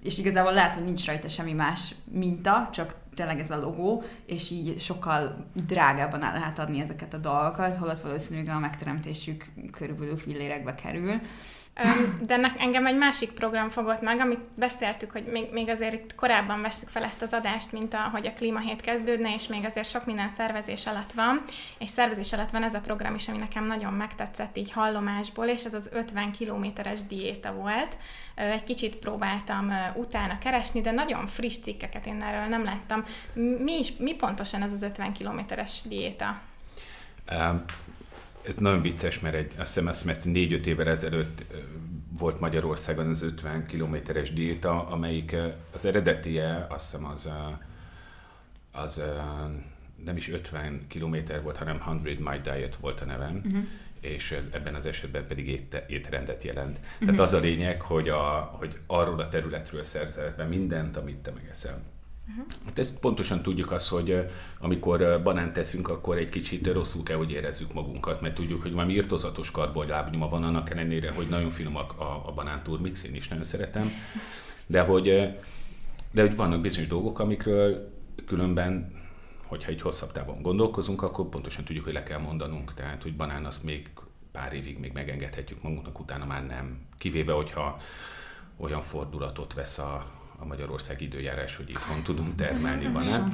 és 0.04 0.18
igazából 0.18 0.54
lehet, 0.54 0.76
hogy 0.76 0.84
nincs 0.84 1.06
rajta 1.06 1.28
semmi 1.28 1.54
más 1.54 1.96
minta, 2.12 2.70
csak 2.74 2.96
tényleg 3.16 3.40
ez 3.40 3.52
a 3.52 3.60
logó, 3.60 4.04
és 4.26 4.50
így 4.50 4.80
sokkal 4.80 5.46
drágábban 5.68 6.24
el 6.24 6.34
lehet 6.34 6.60
adni 6.60 6.80
ezeket 6.80 7.14
a 7.14 7.18
dolgokat, 7.18 7.76
holott 7.76 8.00
valószínűleg 8.00 8.56
a 8.56 8.60
megteremtésük 8.60 9.52
körülbelül 9.72 10.18
fillérekbe 10.18 10.76
kerül. 10.76 11.22
De 12.22 12.54
engem 12.58 12.86
egy 12.86 12.98
másik 12.98 13.32
program 13.32 13.70
fogott 13.70 14.02
meg, 14.02 14.20
amit 14.20 14.50
beszéltük, 14.56 15.12
hogy 15.12 15.24
még, 15.24 15.52
még 15.52 15.70
azért 15.70 15.94
itt 15.94 16.16
korábban 16.16 16.62
veszük 16.62 16.90
fel 16.90 17.04
ezt 17.04 17.22
az 17.22 17.34
adást, 17.34 17.72
mint 17.72 17.94
ahogy 17.94 18.28
a 18.28 18.34
klímahét 18.34 18.82
kezdődne, 18.82 19.34
és 19.34 19.48
még 19.48 19.66
azért 19.66 19.90
sok 19.90 20.06
minden 20.06 20.30
szervezés 20.30 20.86
alatt 20.86 21.12
van, 21.12 21.44
és 21.78 21.90
szervezés 21.90 22.34
alatt 22.34 22.50
van 22.50 22.64
ez 22.64 22.74
a 22.74 22.80
program 22.80 23.16
is, 23.16 23.28
ami 23.28 23.38
nekem 23.38 23.66
nagyon 23.66 23.94
megtetszett 23.94 24.58
így 24.58 24.72
hallomásból, 24.72 25.46
és 25.46 25.64
ez 25.64 25.74
az 25.74 25.90
50 25.92 26.32
kilométeres 26.32 27.06
diéta 27.08 27.54
volt. 27.54 27.98
Egy 28.36 28.64
kicsit 28.64 28.96
próbáltam 28.96 29.74
utána 29.96 30.38
keresni, 30.38 30.82
de 30.82 30.92
nagyon 30.92 31.28
friss 31.28 31.58
cikkeket 31.58 32.06
én 32.06 32.22
erről 32.22 32.48
nem 32.48 32.64
láttam. 32.64 33.04
Mi, 33.64 33.78
is, 33.80 33.94
mi 33.98 34.14
pontosan 34.14 34.62
ez 34.62 34.72
az 34.72 34.82
50 34.82 35.14
kilométeres 35.14 35.82
diéta? 35.86 36.40
Ez 38.48 38.58
nagyon 38.58 38.82
vicces, 38.82 39.20
mert 39.20 39.36
egy, 39.36 39.54
azt 39.58 39.74
hiszem, 39.74 39.88
azt 39.88 40.10
hiszem 40.10 40.32
négy-öt 40.32 40.68
évvel 40.68 40.88
ezelőtt 40.88 41.44
volt 42.18 42.40
Magyarországon 42.40 43.10
az 43.10 43.22
50 43.22 43.66
kilométeres 43.66 44.34
diéta, 44.34 44.88
amelyik 44.88 45.36
az 45.74 45.86
eredetie, 45.86 46.68
azt 46.70 46.92
hiszem 46.92 47.06
az, 47.06 47.30
az 48.72 49.02
nem 50.06 50.18
is 50.18 50.30
50 50.30 50.88
kilométer 50.88 51.42
volt, 51.42 51.58
hanem 51.58 52.02
100 52.04 52.18
My 52.18 52.40
Diet 52.44 52.76
volt 52.76 53.02
a 53.02 53.06
nevem, 53.06 53.42
uh-huh. 53.46 53.64
és 54.00 54.40
ebben 54.52 54.76
az 54.76 54.86
esetben 54.86 55.28
pedig 55.28 55.48
ét, 55.48 55.84
étrendet 55.88 56.44
jelent. 56.44 56.78
Uh-huh. 56.78 57.06
Tehát 57.06 57.20
az 57.20 57.34
a 57.34 57.40
lényeg, 57.40 57.82
hogy, 57.82 58.10
a, 58.10 58.56
hogy 58.58 58.80
arról 58.88 59.20
a 59.20 59.30
területről 59.30 59.84
szerzel 59.84 60.34
be 60.38 60.44
mindent, 60.44 60.98
amit 60.98 61.18
te 61.18 61.32
megeszel. 61.32 61.82
Uh-huh. 62.32 62.54
Hát 62.66 62.80
ezt 62.80 63.00
pontosan 63.00 63.42
tudjuk 63.42 63.72
azt, 63.72 63.90
hogy 63.90 64.30
amikor 64.60 65.22
banánt 65.24 65.54
teszünk, 65.54 65.90
akkor 65.90 66.18
egy 66.18 66.30
kicsit 66.30 66.68
rosszul 66.68 67.04
kell, 67.04 67.18
hogy 67.18 67.32
érezzük 67.32 67.74
magunkat, 67.74 68.22
mert 68.22 68.36
tudjuk, 68.36 68.62
hogy 68.62 68.74
valami 68.74 68.94
irtozatos 68.94 69.52
karbonlábnyoma 69.52 70.30
van, 70.30 70.44
annak 70.44 70.70
ellenére, 70.70 71.12
hogy 71.12 71.28
nagyon 71.28 71.50
finomak 71.50 72.00
a, 72.00 72.28
a 72.28 72.32
banán 72.32 72.64
turmix, 72.64 73.04
én 73.04 73.16
is 73.16 73.28
nagyon 73.28 73.44
szeretem, 73.44 73.92
de 74.66 74.82
hogy, 74.82 75.06
de 76.12 76.22
hogy 76.22 76.36
vannak 76.36 76.62
bizonyos 76.62 76.88
dolgok, 76.88 77.20
amikről 77.20 77.94
különben 78.26 79.00
hogyha 79.52 79.72
egy 79.72 79.82
hosszabb 79.82 80.12
távon 80.12 80.42
gondolkozunk, 80.42 81.02
akkor 81.02 81.30
pontosan 81.30 81.64
tudjuk, 81.64 81.84
hogy 81.84 81.94
le 81.94 82.04
kell 82.04 82.20
mondanunk. 82.20 82.74
Tehát, 82.74 83.02
hogy 83.02 83.16
banán 83.16 83.46
azt 83.46 83.64
még 83.64 83.90
pár 84.32 84.54
évig 84.54 84.80
még 84.80 84.92
megengedhetjük 84.92 85.62
magunknak, 85.62 86.00
utána 86.00 86.26
már 86.26 86.46
nem. 86.46 86.80
Kivéve, 86.98 87.32
hogyha 87.34 87.78
olyan 88.58 88.82
fordulatot 88.82 89.54
vesz 89.54 89.78
a, 89.78 90.21
a 90.42 90.46
Magyarország 90.46 91.02
időjárás, 91.02 91.56
hogy 91.56 91.70
itthon 91.70 92.04
tudunk 92.04 92.36
termelni 92.36 92.88
banán. 92.88 93.32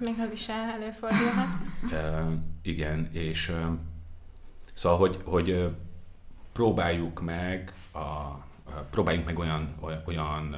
Még 0.00 0.14
az 0.18 0.32
is 0.32 0.48
előfordulhat. 0.48 1.46
E, 1.92 2.26
igen, 2.62 3.08
és 3.12 3.48
e, 3.48 3.68
szóval, 4.74 4.98
hogy, 4.98 5.20
hogy 5.24 5.68
próbáljuk 6.52 7.20
meg 7.20 7.72
a, 7.92 8.38
próbáljunk 8.90 9.26
meg 9.26 9.38
olyan, 9.38 9.74
olyan 10.04 10.56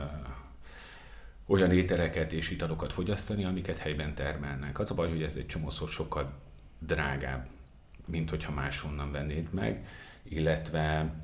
olyan 1.46 1.70
ételeket 1.70 2.32
és 2.32 2.50
italokat 2.50 2.92
fogyasztani, 2.92 3.44
amiket 3.44 3.78
helyben 3.78 4.14
termelnek. 4.14 4.78
Az 4.78 4.90
a 4.90 4.94
baj, 4.94 5.08
hogy 5.08 5.22
ez 5.22 5.36
egy 5.36 5.46
csomószor 5.46 5.88
sokkal 5.88 6.32
drágább, 6.78 7.46
mint 8.06 8.30
hogyha 8.30 8.52
máshonnan 8.52 9.12
vennéd 9.12 9.52
meg, 9.52 9.86
illetve 10.22 11.14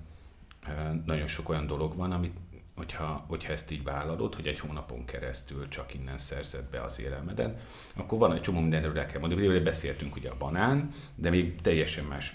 nagyon 1.05 1.27
sok 1.27 1.49
olyan 1.49 1.67
dolog 1.67 1.97
van, 1.97 2.13
amit 2.13 2.37
hogyha, 2.81 3.25
hogyha 3.29 3.53
ezt 3.53 3.71
így 3.71 3.83
vállalod, 3.83 4.35
hogy 4.35 4.47
egy 4.47 4.59
hónapon 4.59 5.05
keresztül 5.05 5.69
csak 5.69 5.95
innen 5.95 6.19
szerzed 6.19 6.65
be 6.71 6.83
az 6.83 7.01
élelmedet, 7.01 7.61
akkor 7.95 8.19
van 8.19 8.33
egy 8.33 8.41
csomó 8.41 8.61
mindenről 8.61 8.99
el 8.99 9.07
kell 9.07 9.21
mondani. 9.21 9.59
Beszéltünk 9.59 10.17
ugye 10.17 10.31
a 10.31 10.37
banán, 10.39 10.93
de 11.15 11.31
még 11.31 11.61
teljesen 11.61 12.05
más 12.05 12.35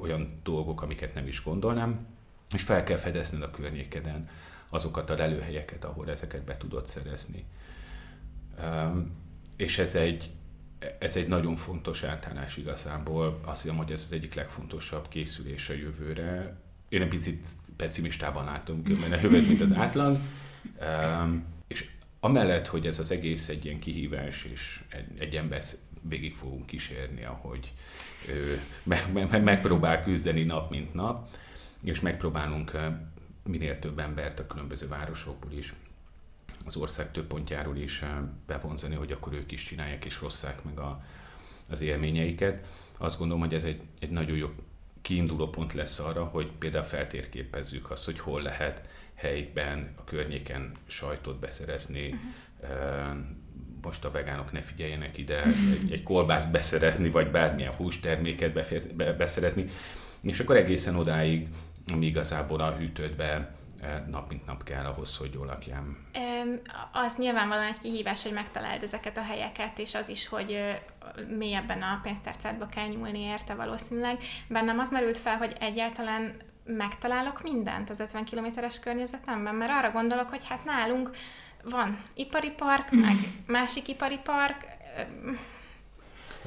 olyan 0.00 0.34
dolgok, 0.42 0.82
amiket 0.82 1.14
nem 1.14 1.26
is 1.26 1.42
gondolnám, 1.42 2.06
és 2.54 2.62
fel 2.62 2.84
kell 2.84 2.96
fedezned 2.96 3.42
a 3.42 3.50
környékeden 3.50 4.28
azokat 4.68 5.10
a 5.10 5.16
lelőhelyeket, 5.16 5.84
ahol 5.84 6.10
ezeket 6.10 6.44
be 6.44 6.56
tudod 6.56 6.86
szerezni. 6.86 7.44
És 9.56 9.78
ez 9.78 9.94
egy, 9.94 10.30
ez 10.98 11.16
egy 11.16 11.28
nagyon 11.28 11.56
fontos 11.56 12.02
általános 12.02 12.56
igazából. 12.56 13.40
Azt 13.44 13.62
hiszem, 13.62 13.76
hogy 13.76 13.92
ez 13.92 14.02
az 14.06 14.12
egyik 14.12 14.34
legfontosabb 14.34 15.08
készülés 15.08 15.68
a 15.68 15.74
jövőre. 15.74 16.56
Én 16.88 17.02
egy 17.02 17.08
picit 17.08 17.46
pessimistában 17.76 18.60
különben 18.84 19.12
a 19.12 19.20
jövőt, 19.20 19.48
mint 19.48 19.60
az 19.60 19.72
átlag. 19.72 20.16
És 21.66 21.90
amellett, 22.20 22.66
hogy 22.66 22.86
ez 22.86 22.98
az 22.98 23.10
egész 23.10 23.48
egy 23.48 23.64
ilyen 23.64 23.78
kihívás, 23.78 24.44
és 24.44 24.82
egy, 24.88 25.18
egy 25.18 25.34
ember 25.34 25.62
végig 26.02 26.34
fogunk 26.34 26.66
kísérni, 26.66 27.24
ahogy 27.24 27.72
ő 28.28 28.60
meg, 28.82 29.12
meg, 29.12 29.42
megpróbál 29.42 30.02
küzdeni 30.02 30.42
nap, 30.42 30.70
mint 30.70 30.94
nap, 30.94 31.28
és 31.84 32.00
megpróbálunk 32.00 32.72
minél 33.44 33.78
több 33.78 33.98
embert 33.98 34.38
a 34.38 34.46
különböző 34.46 34.88
városokból 34.88 35.52
is, 35.52 35.74
az 36.64 36.76
ország 36.76 37.10
több 37.10 37.26
pontjáról 37.26 37.76
is 37.76 38.04
bevonzani, 38.46 38.94
hogy 38.94 39.12
akkor 39.12 39.32
ők 39.32 39.52
is 39.52 39.64
csinálják 39.64 40.04
és 40.04 40.20
rosszák 40.20 40.64
meg 40.64 40.78
a, 40.78 41.04
az 41.70 41.80
élményeiket. 41.80 42.66
Azt 42.98 43.18
gondolom, 43.18 43.42
hogy 43.42 43.54
ez 43.54 43.64
egy, 43.64 43.80
egy 43.98 44.10
nagyon 44.10 44.36
jó 44.36 44.48
kiinduló 45.06 45.48
pont 45.48 45.72
lesz 45.72 45.98
arra, 45.98 46.24
hogy 46.24 46.50
például 46.58 46.84
feltérképezzük 46.84 47.90
azt, 47.90 48.04
hogy 48.04 48.18
hol 48.18 48.42
lehet 48.42 48.82
helyben, 49.14 49.92
a 49.96 50.04
környéken 50.04 50.72
sajtot 50.86 51.38
beszerezni, 51.38 52.08
uh-huh. 52.08 53.16
most 53.82 54.04
a 54.04 54.10
vegánok 54.10 54.52
ne 54.52 54.60
figyeljenek 54.60 55.18
ide, 55.18 55.42
egy, 55.42 55.92
egy 55.92 56.02
kolbászt 56.02 56.50
beszerezni, 56.50 57.10
vagy 57.10 57.30
bármilyen 57.30 57.72
hústerméket 57.72 58.52
beszerezni, 59.16 59.70
és 60.22 60.40
akkor 60.40 60.56
egészen 60.56 60.96
odáig 60.96 61.48
ami 61.92 62.06
igazából 62.06 62.60
a 62.60 62.76
hűtődbe 62.76 63.55
nap 64.10 64.28
mint 64.28 64.46
nap 64.46 64.62
kell 64.62 64.84
ahhoz, 64.84 65.16
hogy 65.16 65.32
jól 65.32 65.46
lakjam. 65.46 65.96
Az 66.92 67.16
nyilvánvalóan 67.16 67.66
egy 67.66 67.78
kihívás, 67.78 68.22
hogy 68.22 68.32
megtaláld 68.32 68.82
ezeket 68.82 69.16
a 69.16 69.22
helyeket, 69.22 69.78
és 69.78 69.94
az 69.94 70.08
is, 70.08 70.28
hogy 70.28 70.58
mélyebben 71.28 71.82
a 71.82 72.00
pénztárcádba 72.02 72.66
kell 72.66 72.86
nyúlni 72.86 73.20
érte 73.20 73.54
valószínűleg. 73.54 74.18
Bennem 74.48 74.78
az 74.78 74.90
merült 74.90 75.18
fel, 75.18 75.36
hogy 75.36 75.56
egyáltalán 75.60 76.36
megtalálok 76.64 77.42
mindent 77.42 77.90
az 77.90 78.00
50 78.00 78.24
kilométeres 78.24 78.80
környezetemben, 78.80 79.54
mert 79.54 79.72
arra 79.72 79.90
gondolok, 79.90 80.28
hogy 80.28 80.48
hát 80.48 80.64
nálunk 80.64 81.10
van 81.64 82.00
ipari 82.14 82.50
park, 82.50 82.90
meg 82.90 83.14
másik 83.58 83.88
ipari 83.88 84.18
park, 84.18 84.66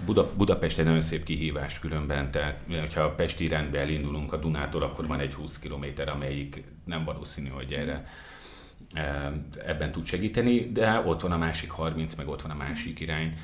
Buda, 0.06 0.32
Budapest 0.36 0.79
egy 0.79 0.86
nagyon 0.86 1.01
szép 1.01 1.24
kihívás 1.24 1.79
különben, 1.79 2.32
tehát 2.32 2.60
ha 2.94 3.01
a 3.01 3.10
Pesti 3.10 3.44
irányba 3.44 3.77
elindulunk 3.77 4.34
a 4.34 4.38
Dunától, 4.38 4.84
akkor 4.84 5.08
van 5.08 5.20
egy 5.20 5.34
20 5.34 5.60
km, 5.60 5.86
amelyik 6.10 6.63
nem 6.86 7.03
valószínű, 7.03 7.50
hogy 7.50 7.74
erre 7.74 8.08
e, 8.94 9.34
ebben 9.65 9.91
tud 9.91 10.06
segíteni, 10.06 10.72
de 10.72 11.00
ott 11.06 11.22
van 11.22 11.32
a 11.32 11.38
másik 11.38 11.70
30, 11.70 12.15
meg 12.15 12.27
ott 12.27 12.41
van 12.41 12.51
a 12.51 12.56
másik 12.56 13.00
irány. 13.00 13.38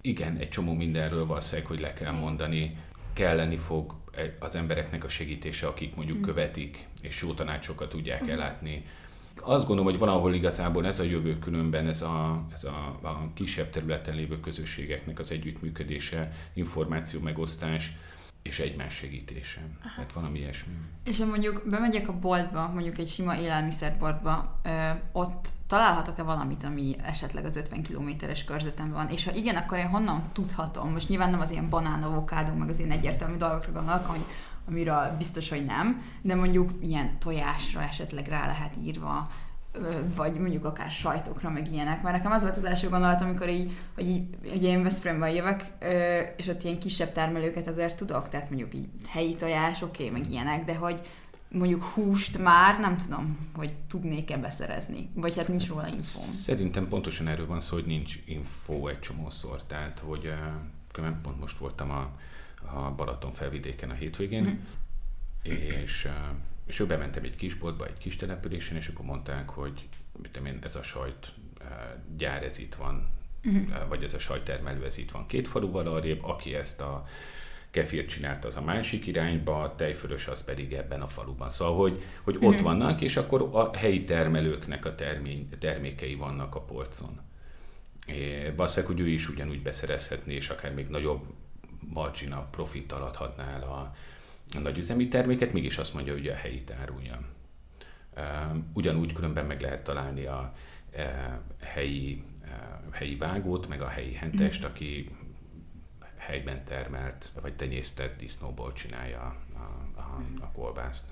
Igen, 0.00 0.36
egy 0.36 0.48
csomó 0.48 0.74
mindenről 0.74 1.26
valószínűleg, 1.26 1.66
hogy 1.66 1.80
le 1.80 1.92
kell 1.92 2.12
mondani, 2.12 2.76
kelleni 3.12 3.56
fog 3.56 3.94
az 4.38 4.54
embereknek 4.54 5.04
a 5.04 5.08
segítése, 5.08 5.66
akik 5.66 5.94
mondjuk 5.94 6.18
mm. 6.18 6.22
követik, 6.22 6.86
és 7.02 7.22
jó 7.22 7.32
tanácsokat 7.32 7.88
tudják 7.88 8.24
mm. 8.24 8.28
ellátni 8.28 8.84
azt 9.42 9.66
gondolom, 9.66 9.90
hogy 9.90 9.98
valahol 9.98 10.34
igazából 10.34 10.86
ez 10.86 10.98
a 10.98 11.02
jövő 11.02 11.38
különben, 11.38 11.86
ez 11.86 12.02
a, 12.02 12.44
ez 12.54 12.64
a, 12.64 12.98
a 13.02 13.30
kisebb 13.34 13.70
területen 13.70 14.14
lévő 14.14 14.40
közösségeknek 14.40 15.18
az 15.18 15.30
együttműködése, 15.30 16.32
információ 16.54 17.20
megosztás, 17.20 17.92
és 18.42 18.58
egymás 18.58 18.94
segítése. 18.94 19.60
Aha. 19.82 19.94
Tehát 19.96 20.12
valami 20.12 20.38
ilyesmi. 20.38 20.72
És 21.04 21.18
ha 21.18 21.26
mondjuk 21.26 21.62
bemegyek 21.66 22.08
a 22.08 22.18
boltba, 22.18 22.68
mondjuk 22.68 22.98
egy 22.98 23.08
sima 23.08 23.36
élelmiszerboltba, 23.36 24.60
ö, 24.62 24.90
ott 25.12 25.48
találhatok-e 25.66 26.22
valamit, 26.22 26.64
ami 26.64 26.96
esetleg 27.02 27.44
az 27.44 27.56
50 27.56 27.82
kilométeres 27.82 28.44
körzetemben 28.44 28.94
van? 28.94 29.08
És 29.08 29.24
ha 29.24 29.34
igen, 29.34 29.56
akkor 29.56 29.78
én 29.78 29.88
honnan 29.88 30.22
tudhatom? 30.32 30.92
Most 30.92 31.08
nyilván 31.08 31.30
nem 31.30 31.40
az 31.40 31.50
ilyen 31.50 31.68
banán, 31.68 32.02
avokádó, 32.02 32.52
meg 32.52 32.68
az 32.68 32.78
ilyen 32.78 32.90
egyértelmű 32.90 33.36
dolgokra 33.36 33.72
gondolok, 33.72 34.06
hogy 34.06 34.24
amiről 34.68 35.14
biztos, 35.18 35.48
hogy 35.48 35.64
nem, 35.64 36.02
de 36.22 36.34
mondjuk 36.34 36.70
ilyen 36.80 37.18
tojásra 37.18 37.82
esetleg 37.82 38.26
rá 38.26 38.46
lehet 38.46 38.76
írva, 38.84 39.30
vagy 40.16 40.38
mondjuk 40.38 40.64
akár 40.64 40.90
sajtokra, 40.90 41.50
meg 41.50 41.72
ilyenek. 41.72 42.02
Mert 42.02 42.16
nekem 42.16 42.32
az 42.32 42.42
volt 42.42 42.56
az 42.56 42.64
első 42.64 42.88
gondolat, 42.88 43.20
amikor 43.20 43.48
így, 43.48 43.72
hogy 43.94 44.08
így, 44.08 44.22
ugye 44.54 44.68
én 44.68 44.82
Veszprémben 44.82 45.30
jövök, 45.30 45.64
és 46.36 46.48
ott 46.48 46.62
ilyen 46.62 46.78
kisebb 46.78 47.12
termelőket 47.12 47.66
azért 47.66 47.96
tudok, 47.96 48.28
tehát 48.28 48.50
mondjuk 48.50 48.74
így 48.74 48.88
helyi 49.08 49.34
tojás, 49.34 49.82
oké, 49.82 50.06
okay, 50.06 50.20
meg 50.20 50.30
ilyenek, 50.30 50.64
de 50.64 50.74
hogy 50.74 51.00
mondjuk 51.48 51.84
húst 51.84 52.38
már 52.38 52.80
nem 52.80 52.96
tudom, 52.96 53.38
hogy 53.54 53.72
tudnék-e 53.88 54.36
beszerezni, 54.36 55.08
vagy 55.14 55.36
hát 55.36 55.48
nincs 55.48 55.68
róla 55.68 55.86
info. 55.86 56.20
Szerintem 56.20 56.88
pontosan 56.88 57.28
erről 57.28 57.46
van 57.46 57.60
szó, 57.60 57.74
hogy 57.74 57.86
nincs 57.86 58.18
info 58.24 58.86
egy 58.86 59.00
csomószor, 59.00 59.62
tehát 59.62 59.98
hogy 59.98 60.32
uh, 60.98 61.20
pont 61.22 61.40
most 61.40 61.58
voltam 61.58 61.90
a 61.90 62.10
a 62.64 62.90
Balaton 62.90 63.32
felvidéken 63.32 63.90
a 63.90 63.94
hétvégén, 63.94 64.42
mm. 64.42 65.52
és, 65.82 66.08
és 66.66 66.80
ő 66.80 66.86
bementem 66.86 67.24
egy 67.24 67.36
kis 67.36 67.54
boltba, 67.54 67.86
egy 67.86 67.98
kis 67.98 68.16
településen, 68.16 68.76
és 68.76 68.88
akkor 68.88 69.04
mondták, 69.04 69.48
hogy 69.48 69.88
mit 70.22 70.40
én, 70.46 70.58
ez 70.62 70.76
a 70.76 70.82
sajt 70.82 71.34
gyár, 72.16 72.42
ez 72.42 72.58
itt 72.58 72.74
van, 72.74 73.08
mm. 73.48 73.64
vagy 73.88 74.02
ez 74.02 74.14
a 74.14 74.18
sajttermelő, 74.18 74.84
ez 74.84 74.98
itt 74.98 75.10
van 75.10 75.26
két 75.26 75.48
faluval 75.48 75.86
arrébb, 75.86 76.24
aki 76.24 76.54
ezt 76.54 76.80
a 76.80 77.06
kefir 77.70 78.06
csinált 78.06 78.44
az 78.44 78.56
a 78.56 78.62
másik 78.62 79.06
irányba, 79.06 79.62
a 79.62 79.74
tejfölös 79.74 80.26
az 80.26 80.44
pedig 80.44 80.72
ebben 80.72 81.00
a 81.00 81.08
faluban. 81.08 81.50
Szóval, 81.50 81.76
hogy, 81.76 82.02
hogy 82.22 82.38
ott 82.40 82.60
mm. 82.60 82.62
vannak, 82.62 83.00
és 83.00 83.16
akkor 83.16 83.48
a 83.52 83.76
helyi 83.76 84.04
termelőknek 84.04 84.84
a 84.84 84.94
termény, 84.94 85.48
termékei 85.58 86.14
vannak 86.14 86.54
a 86.54 86.60
polcon. 86.60 87.20
É, 88.06 88.52
valószínűleg, 88.56 88.96
hogy 88.96 89.00
ő 89.00 89.08
is 89.08 89.28
ugyanúgy 89.28 89.62
beszerezhetné, 89.62 90.34
és 90.34 90.48
akár 90.48 90.74
még 90.74 90.88
nagyobb 90.88 91.26
margina 91.80 92.48
profittal 92.50 93.02
adhatná 93.02 93.54
el 93.54 93.62
a, 93.62 93.94
a 94.56 94.58
nagy 94.58 94.78
üzemi 94.78 95.08
terméket, 95.08 95.52
mégis 95.52 95.78
azt 95.78 95.94
mondja, 95.94 96.12
hogy 96.12 96.28
a 96.28 96.34
helyi 96.34 96.62
árulja. 96.80 97.20
Ugyanúgy 98.72 99.12
különben 99.12 99.46
meg 99.46 99.60
lehet 99.60 99.84
találni 99.84 100.24
a 100.24 100.54
helyi, 101.60 102.24
helyi 102.90 103.16
vágót, 103.16 103.68
meg 103.68 103.82
a 103.82 103.88
helyi 103.88 104.12
hentest, 104.12 104.60
mhm. 104.60 104.70
aki 104.70 105.10
helyben 106.16 106.64
termelt, 106.64 107.30
vagy 107.40 107.54
tenyésztett 107.54 108.18
disznóból 108.18 108.72
csinálja 108.72 109.36
a, 109.54 110.00
a, 110.00 110.22
a 110.40 110.50
kolbászt. 110.52 111.04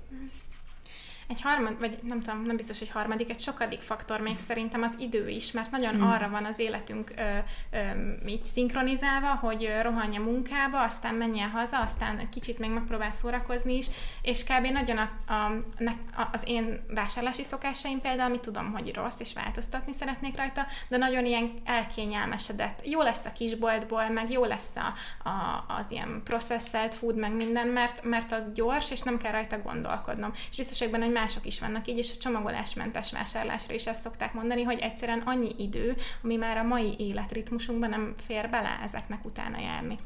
Egy 1.29 1.41
harmad, 1.41 1.79
vagy 1.79 1.99
nem 2.03 2.21
tudom, 2.21 2.43
nem 2.43 2.57
biztos, 2.57 2.79
hogy 2.79 2.91
harmadik, 2.91 3.31
egy 3.31 3.41
sokadik 3.41 3.81
faktor 3.81 4.21
még 4.21 4.39
szerintem 4.39 4.83
az 4.83 4.95
idő 4.99 5.29
is, 5.29 5.53
mert 5.53 5.71
nagyon 5.71 5.95
mm. 5.95 6.03
arra 6.03 6.29
van 6.29 6.45
az 6.45 6.59
életünk 6.59 7.13
ö, 7.17 7.39
ö, 7.71 7.79
így 8.27 8.45
szinkronizálva, 8.45 9.35
hogy 9.35 9.73
rohanj 9.83 10.17
a 10.17 10.21
munkába, 10.21 10.83
aztán 10.83 11.15
menjen 11.15 11.51
haza, 11.51 11.81
aztán 11.81 12.29
kicsit 12.29 12.59
még 12.59 12.71
megpróbál 12.71 13.13
szórakozni 13.13 13.77
is, 13.77 13.87
és 14.23 14.45
kb. 14.45 14.67
nagyon 14.67 14.97
a, 14.97 15.11
a, 15.27 15.33
a, 16.21 16.29
az 16.33 16.43
én 16.47 16.81
vásárlási 16.95 17.43
szokásaim 17.43 18.01
például, 18.01 18.29
amit 18.29 18.41
tudom, 18.41 18.73
hogy 18.73 18.95
rossz, 18.95 19.19
és 19.19 19.33
változtatni 19.33 19.93
szeretnék 19.93 20.37
rajta, 20.37 20.67
de 20.89 20.97
nagyon 20.97 21.27
ilyen 21.27 21.53
elkényelmesedett. 21.65 22.89
Jó 22.89 23.03
lesz 23.03 23.25
a 23.25 23.33
kisboltból, 23.33 24.09
meg 24.09 24.31
jó 24.31 24.45
lesz 24.45 24.71
a, 24.75 24.93
a, 25.29 25.65
az 25.79 25.91
ilyen 25.91 26.21
processzelt 26.25 26.95
food, 26.95 27.17
meg 27.17 27.33
minden, 27.33 27.67
mert, 27.67 28.05
mert 28.05 28.33
az 28.33 28.53
gyors, 28.53 28.91
és 28.91 29.01
nem 29.01 29.19
kell 29.19 29.33
rajta 29.33 29.63
gondolkodnom. 29.63 30.33
És 30.51 30.57
biztos 30.57 30.79
hogy 30.79 30.91
benne, 30.91 31.05
hogy 31.05 31.13
mások 31.21 31.47
is 31.47 31.61
vannak 31.61 31.89
így, 31.89 31.99
és 31.99 32.11
a 32.15 32.21
csomagolásmentes 32.21 33.13
vásárlásra 33.13 33.75
is 33.75 33.87
ezt 33.87 34.03
szokták 34.03 34.35
mondani, 34.35 34.63
hogy 34.63 34.79
egyszerűen 34.81 35.23
annyi 35.25 35.51
idő, 35.59 35.97
ami 36.23 36.37
már 36.37 36.57
a 36.57 36.63
mai 36.63 36.95
életritmusunkban 36.99 37.89
nem 37.89 38.15
fér 38.27 38.49
bele 38.51 38.81
ezeknek 38.83 39.25
utána 39.25 39.61
járni. 39.61 39.97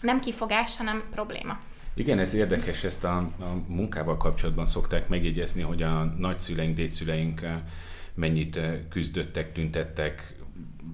Nem 0.00 0.20
kifogás, 0.20 0.76
hanem 0.76 1.02
probléma. 1.10 1.58
Igen, 1.94 2.18
ez 2.18 2.34
érdekes, 2.34 2.84
ezt 2.84 3.04
a, 3.04 3.16
a 3.16 3.62
munkával 3.66 4.16
kapcsolatban 4.16 4.66
szokták 4.66 5.08
megjegyezni, 5.08 5.62
hogy 5.62 5.82
a 5.82 6.04
nagyszüleink, 6.04 6.76
dédszüleink 6.76 7.42
eh, 7.42 7.58
mennyit 8.14 8.56
eh, 8.56 8.78
küzdöttek, 8.88 9.52
tüntettek, 9.52 10.34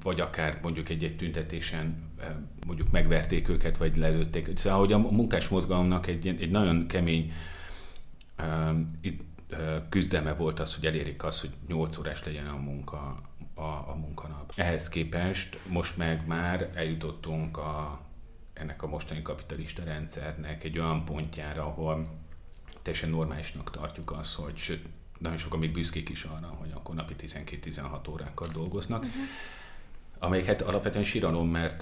vagy 0.03 0.21
akár 0.21 0.59
mondjuk 0.63 0.89
egy-egy 0.89 1.17
tüntetésen 1.17 2.13
eh, 2.21 2.27
mondjuk 2.67 2.91
megverték 2.91 3.49
őket, 3.49 3.77
vagy 3.77 3.97
lelőtték. 3.97 4.51
Szóval, 4.55 4.79
hogy 4.79 4.93
a 4.93 4.99
munkás 4.99 5.49
mozgalomnak 5.49 6.07
egy, 6.07 6.27
egy 6.27 6.51
nagyon 6.51 6.87
kemény 6.87 7.33
itt 9.01 9.23
küzdelme 9.89 10.35
volt 10.35 10.61
az, 10.61 10.75
hogy 10.75 10.87
elérik 10.87 11.25
azt, 11.25 11.41
hogy 11.41 11.51
8 11.67 11.99
órás 11.99 12.25
legyen 12.25 12.47
a 12.47 12.57
munka, 12.57 13.21
a, 13.55 13.63
a 13.63 13.95
munkanap. 14.01 14.53
Ehhez 14.57 14.89
képest 14.89 15.59
most 15.69 15.97
meg 15.97 16.27
már 16.27 16.71
eljutottunk 16.75 17.57
a, 17.57 18.01
ennek 18.53 18.83
a 18.83 18.87
mostani 18.87 19.23
kapitalista 19.23 19.85
rendszernek 19.85 20.65
egy 20.65 20.79
olyan 20.79 21.05
pontjára, 21.05 21.63
ahol 21.63 22.09
teljesen 22.83 23.11
normálisnak 23.11 23.71
tartjuk 23.71 24.11
azt, 24.11 24.35
hogy 24.35 24.57
sőt, 24.57 24.87
nagyon 25.19 25.39
sokan 25.39 25.59
még 25.59 25.73
büszkék 25.73 26.09
is 26.09 26.25
arra, 26.25 26.47
hogy 26.47 26.71
akkor 26.75 26.95
napi 26.95 27.15
12-16 27.19 28.11
órákat 28.11 28.53
dolgoznak, 28.53 29.05
uh-huh. 29.05 29.23
amelyek 30.19 30.47
hát 30.47 30.63
alapvetően 30.63 31.05
síralom, 31.05 31.49
mert, 31.49 31.81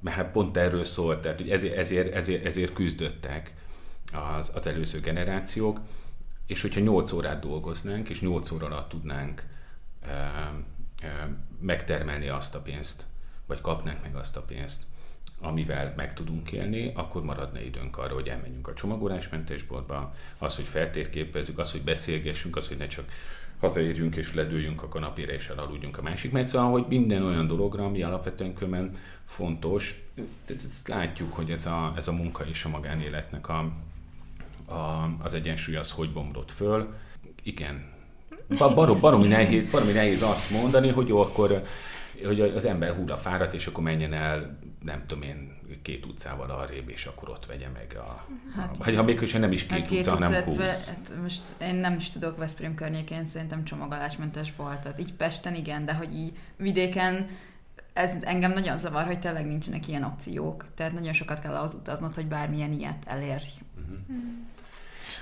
mert 0.00 0.16
hát 0.16 0.30
pont 0.30 0.56
erről 0.56 0.84
szólt, 0.84 1.20
tehát 1.20 1.38
hogy 1.38 1.50
ezért, 1.50 1.76
ezért, 1.76 2.14
ezért, 2.14 2.44
ezért 2.44 2.72
küzdöttek 2.72 3.54
az, 4.12 4.52
az 4.54 4.66
előző 4.66 5.00
generációk, 5.00 5.80
és 6.46 6.62
hogyha 6.62 6.80
8 6.80 7.12
órát 7.12 7.40
dolgoznánk, 7.40 8.08
és 8.08 8.20
8 8.20 8.50
óra 8.50 8.66
alatt 8.66 8.88
tudnánk 8.88 9.46
e, 10.00 10.10
e, 10.10 10.52
megtermelni 11.60 12.28
azt 12.28 12.54
a 12.54 12.60
pénzt, 12.60 13.06
vagy 13.46 13.60
kapnánk 13.60 14.02
meg 14.02 14.16
azt 14.16 14.36
a 14.36 14.42
pénzt, 14.42 14.82
amivel 15.40 15.92
meg 15.96 16.14
tudunk 16.14 16.52
élni, 16.52 16.92
akkor 16.94 17.22
maradna 17.22 17.60
időnk 17.60 17.98
arra, 17.98 18.14
hogy 18.14 18.28
elmenjünk 18.28 18.68
a 18.68 18.74
csomagolásmentésboltba, 18.74 20.14
az, 20.38 20.56
hogy 20.56 20.66
feltérképezzük, 20.66 21.58
az, 21.58 21.70
hogy 21.70 21.82
beszélgessünk, 21.82 22.56
az, 22.56 22.68
hogy 22.68 22.76
ne 22.76 22.86
csak 22.86 23.04
hazaérjünk 23.60 24.16
és 24.16 24.34
ledőjünk 24.34 24.82
a 24.82 24.88
kanapére 24.88 25.32
és 25.32 25.48
elaludjunk 25.48 25.98
a 25.98 26.02
másik 26.02 26.32
mert 26.32 26.48
szóval, 26.48 26.70
hogy 26.70 26.84
minden 26.88 27.22
olyan 27.22 27.46
dologra, 27.46 27.84
ami 27.84 28.02
alapvetően 28.02 28.54
kömen 28.54 28.90
fontos, 29.24 30.02
ezt 30.46 30.88
látjuk, 30.88 31.34
hogy 31.34 31.50
ez 31.50 31.66
a, 31.66 31.92
ez 31.96 32.08
a 32.08 32.12
munka 32.12 32.44
és 32.46 32.64
a 32.64 32.68
magánéletnek 32.68 33.48
a, 33.48 33.72
a, 34.72 35.16
az 35.22 35.34
egyensúly 35.34 35.76
az 35.76 35.90
hogy 35.90 36.12
bomlott 36.12 36.50
föl. 36.50 36.94
Igen, 37.42 37.90
barom, 38.56 39.00
baromi, 39.00 39.28
nehéz, 39.28 39.70
baromi 39.70 39.92
nehéz 39.92 40.22
azt 40.22 40.50
mondani, 40.50 40.88
hogy 40.88 41.08
jó, 41.08 41.20
akkor 41.20 41.62
hogy 42.24 42.40
az 42.40 42.64
ember 42.64 42.94
húl 42.94 43.10
a 43.10 43.16
fáradt, 43.16 43.54
és 43.54 43.66
akkor 43.66 43.84
menjen 43.84 44.12
el, 44.12 44.58
nem 44.84 45.02
tudom 45.06 45.22
én, 45.22 45.60
két 45.82 46.06
utcával 46.06 46.50
arrébb, 46.50 46.88
és 46.88 47.06
akkor 47.06 47.28
ott 47.28 47.46
vegye 47.46 47.68
meg 47.68 47.96
a... 47.96 48.26
Hát, 48.56 48.76
a, 48.78 48.96
ha 48.96 49.02
még 49.02 49.20
nem 49.32 49.52
is 49.52 49.62
két, 49.62 49.70
hát 49.70 49.86
két 49.86 49.98
utca, 49.98 50.12
hanem 50.12 50.42
húsz. 50.42 50.88
hát 50.88 51.12
most 51.22 51.42
én 51.60 51.74
nem 51.74 51.96
is 51.96 52.10
tudok 52.10 52.36
Veszprém 52.36 52.74
környékén 52.74 53.24
szerintem 53.24 53.64
csomagolásmentes 53.64 54.52
boltot. 54.52 54.98
Így 54.98 55.12
Pesten 55.14 55.54
igen, 55.54 55.84
de 55.84 55.92
hogy 55.92 56.14
így 56.14 56.32
vidéken 56.56 57.28
ez 57.92 58.10
engem 58.20 58.52
nagyon 58.52 58.78
zavar, 58.78 59.04
hogy 59.04 59.18
tényleg 59.18 59.46
nincsenek 59.46 59.88
ilyen 59.88 60.02
opciók. 60.02 60.64
Tehát 60.74 60.92
nagyon 60.92 61.12
sokat 61.12 61.40
kell 61.40 61.54
ahhoz 61.54 61.74
utaznod, 61.74 62.14
hogy 62.14 62.26
bármilyen 62.26 62.72
ilyet 62.72 63.04
elérj. 63.06 63.48
Uh-huh. 63.76 63.96
Mm. 64.12 64.51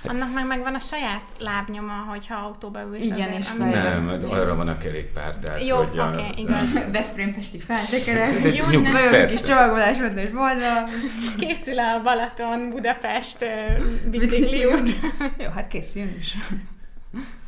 Annak 0.03 0.33
meg 0.33 0.45
megvan 0.45 0.75
a 0.75 0.79
saját 0.79 1.23
lábnyoma, 1.39 1.93
hogyha 1.93 2.35
autóba 2.35 2.81
ülsz. 2.81 3.03
Igen, 3.03 3.19
azért, 3.19 3.37
és 3.37 3.47
fel. 3.47 3.69
Nem, 3.69 4.03
mert 4.03 4.23
arra 4.23 4.55
van 4.55 4.67
a 4.67 4.77
kerékpár. 4.77 5.37
Tehát, 5.37 5.67
Jó, 5.67 5.77
oké, 5.77 5.99
okay, 5.99 6.29
az... 6.29 6.37
igaz. 6.37 6.73
Veszprém 6.91 7.33
Pesti 7.33 7.59
feltekerek. 7.59 8.55
Jó, 8.55 8.79
nem. 8.79 9.25
Kis 9.25 9.41
csomagolásmentes 9.41 10.29
boltba. 10.29 10.89
Készül 11.37 11.79
a 11.79 12.01
Balaton, 12.03 12.69
Budapest 12.69 13.45
bicikliút. 14.05 14.89
Jó, 15.37 15.49
hát 15.49 15.67
készüljön 15.67 16.15
is. 16.19 16.37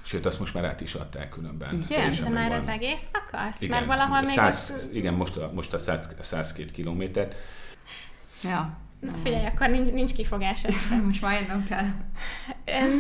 Sőt, 0.06 0.26
azt 0.26 0.40
most 0.40 0.54
már 0.54 0.66
át 0.66 0.82
is 0.82 0.94
adták 0.94 1.30
különben. 1.30 1.84
Igen, 1.90 2.14
de 2.24 2.30
már 2.30 2.52
az 2.52 2.68
egész 2.68 3.04
szakasz? 3.14 3.62
Igen, 3.62 3.76
Mert 3.76 3.88
valahol 3.88 4.22
még 4.22 4.30
100, 4.30 4.74
az... 4.76 4.90
Igen, 4.94 5.14
most 5.14 5.38
a, 5.38 5.52
most 5.54 5.74
a 5.74 5.78
100, 5.78 6.10
102 6.20 6.72
kilométert. 6.72 7.36
Ja. 8.44 8.78
Na 9.06 9.12
figyelj, 9.24 9.46
akkor 9.46 9.70
nincs, 9.70 9.92
nincs 9.92 10.14
kifogás 10.14 10.64
ezt. 10.64 10.90
Most 11.04 11.22
már 11.22 11.42
jönnöm 11.42 11.66
kell. 11.66 11.86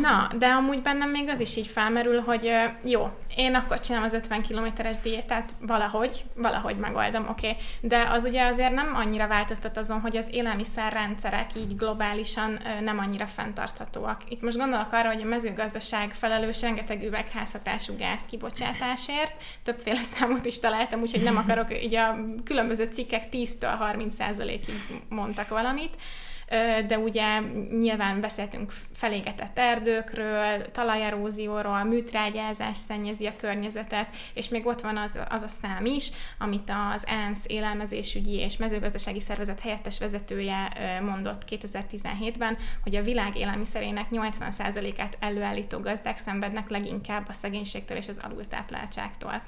Na, 0.01 0.27
de 0.37 0.47
amúgy 0.47 0.81
bennem 0.81 1.09
még 1.09 1.29
az 1.29 1.39
is 1.39 1.55
így 1.55 1.67
felmerül, 1.67 2.21
hogy 2.21 2.51
jó, 2.83 3.09
én 3.35 3.55
akkor 3.55 3.79
csinálom 3.79 4.07
az 4.07 4.13
50 4.13 4.41
kilométeres 4.41 4.97
diétát 4.97 5.53
valahogy, 5.59 6.23
valahogy 6.35 6.75
megoldom, 6.75 7.27
oké, 7.29 7.49
okay. 7.49 7.61
de 7.81 8.09
az 8.11 8.23
ugye 8.23 8.45
azért 8.45 8.73
nem 8.73 8.95
annyira 8.95 9.27
változtat 9.27 9.77
azon, 9.77 9.99
hogy 9.99 10.17
az 10.17 10.27
élelmiszerrendszerek 10.31 11.49
így 11.55 11.75
globálisan 11.75 12.59
nem 12.81 12.99
annyira 12.99 13.27
fenntarthatóak. 13.27 14.21
Itt 14.29 14.41
most 14.41 14.57
gondolok 14.57 14.91
arra, 14.91 15.11
hogy 15.13 15.21
a 15.21 15.25
mezőgazdaság 15.25 16.13
felelős 16.13 16.61
rengeteg 16.61 17.03
üvegházhatású 17.03 17.95
gáz 17.97 18.25
kibocsátásért, 18.25 19.43
többféle 19.63 20.01
számot 20.13 20.45
is 20.45 20.59
találtam, 20.59 21.01
úgyhogy 21.01 21.23
nem 21.23 21.37
akarok, 21.37 21.83
így 21.83 21.95
a 21.95 22.15
különböző 22.43 22.85
cikkek 22.85 23.23
10-től 23.31 23.75
30 23.77 24.15
ig 24.47 24.65
mondtak 25.09 25.47
valamit, 25.47 25.95
de 26.87 26.97
ugye 26.97 27.39
nyilván 27.79 28.21
beszéltünk 28.21 28.73
felégetett 28.93 29.59
erdőkről, 29.59 30.71
talajerózióról, 30.71 31.83
műtrágyázás 31.83 32.77
szennyezi 32.77 33.25
a 33.25 33.35
környezetet, 33.35 34.07
és 34.33 34.49
még 34.49 34.65
ott 34.65 34.81
van 34.81 34.97
az, 34.97 35.17
az 35.29 35.41
a 35.41 35.47
szám 35.61 35.85
is, 35.85 36.09
amit 36.39 36.71
az 36.93 37.03
ENSZ 37.07 37.43
élelmezésügyi 37.47 38.35
és 38.35 38.57
mezőgazdasági 38.57 39.19
szervezet 39.19 39.59
helyettes 39.59 39.99
vezetője 39.99 40.71
mondott 41.01 41.43
2017-ben, 41.49 42.57
hogy 42.83 42.95
a 42.95 43.03
világ 43.03 43.37
élelmiszerének 43.37 44.07
80%-át 44.11 45.17
előállító 45.19 45.79
gazdák 45.79 46.17
szenvednek 46.17 46.69
leginkább 46.69 47.29
a 47.29 47.33
szegénységtől 47.41 47.97
és 47.97 48.07
az 48.07 48.19
alultápláltságtól. 48.21 49.41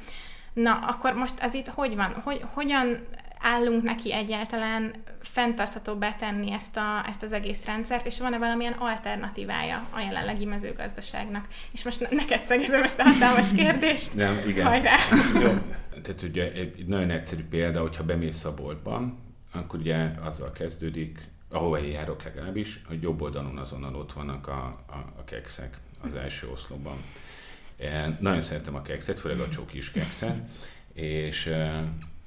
Na, 0.53 0.73
akkor 0.73 1.13
most 1.13 1.39
ez 1.39 1.53
itt 1.53 1.67
hogy 1.67 1.95
van? 1.95 2.21
Hogy, 2.23 2.41
hogyan 2.53 3.07
állunk 3.39 3.83
neki 3.83 4.13
egyáltalán 4.13 4.93
fenntartható 5.21 5.95
betenni 5.95 6.51
ezt, 6.51 6.77
a, 6.77 7.05
ezt 7.07 7.23
az 7.23 7.31
egész 7.31 7.65
rendszert, 7.65 8.05
és 8.05 8.19
van-e 8.19 8.37
valamilyen 8.37 8.73
alternatívája 8.73 9.87
a 9.89 9.99
jelenlegi 9.99 10.45
mezőgazdaságnak? 10.45 11.47
És 11.71 11.83
most 11.83 12.09
neked 12.09 12.43
szegezem 12.43 12.83
ezt 12.83 12.99
a 12.99 13.03
hatalmas 13.03 13.53
kérdést. 13.57 14.13
Nem, 14.13 14.47
igen. 14.47 14.65
Hajrá! 14.65 14.95
Jó. 15.43 15.53
Tehát 16.03 16.21
ugye 16.21 16.51
egy 16.51 16.85
nagyon 16.85 17.09
egyszerű 17.09 17.43
példa, 17.49 17.81
hogyha 17.81 18.03
bemész 18.03 18.45
a 18.45 18.53
boltban, 18.53 19.17
akkor 19.53 19.79
ugye 19.79 20.11
azzal 20.21 20.51
kezdődik, 20.51 21.19
ahova 21.49 21.79
én 21.79 21.91
járok 21.91 22.23
legalábbis, 22.23 22.81
hogy 22.87 23.01
jobb 23.01 23.21
oldalon 23.21 23.57
azonnal 23.57 23.95
ott 23.95 24.13
vannak 24.13 24.47
a, 24.47 24.83
a, 24.87 25.13
a 25.19 25.23
kekszek 25.23 25.77
az 26.01 26.15
első 26.15 26.49
oszlopban. 26.49 26.95
Én 27.75 28.17
nagyon 28.19 28.41
szeretem 28.41 28.75
a 28.75 28.81
kekszet, 28.81 29.19
főleg 29.19 29.39
a 29.39 29.49
csokis 29.49 29.91
kekszet, 29.91 30.37
és 30.93 31.53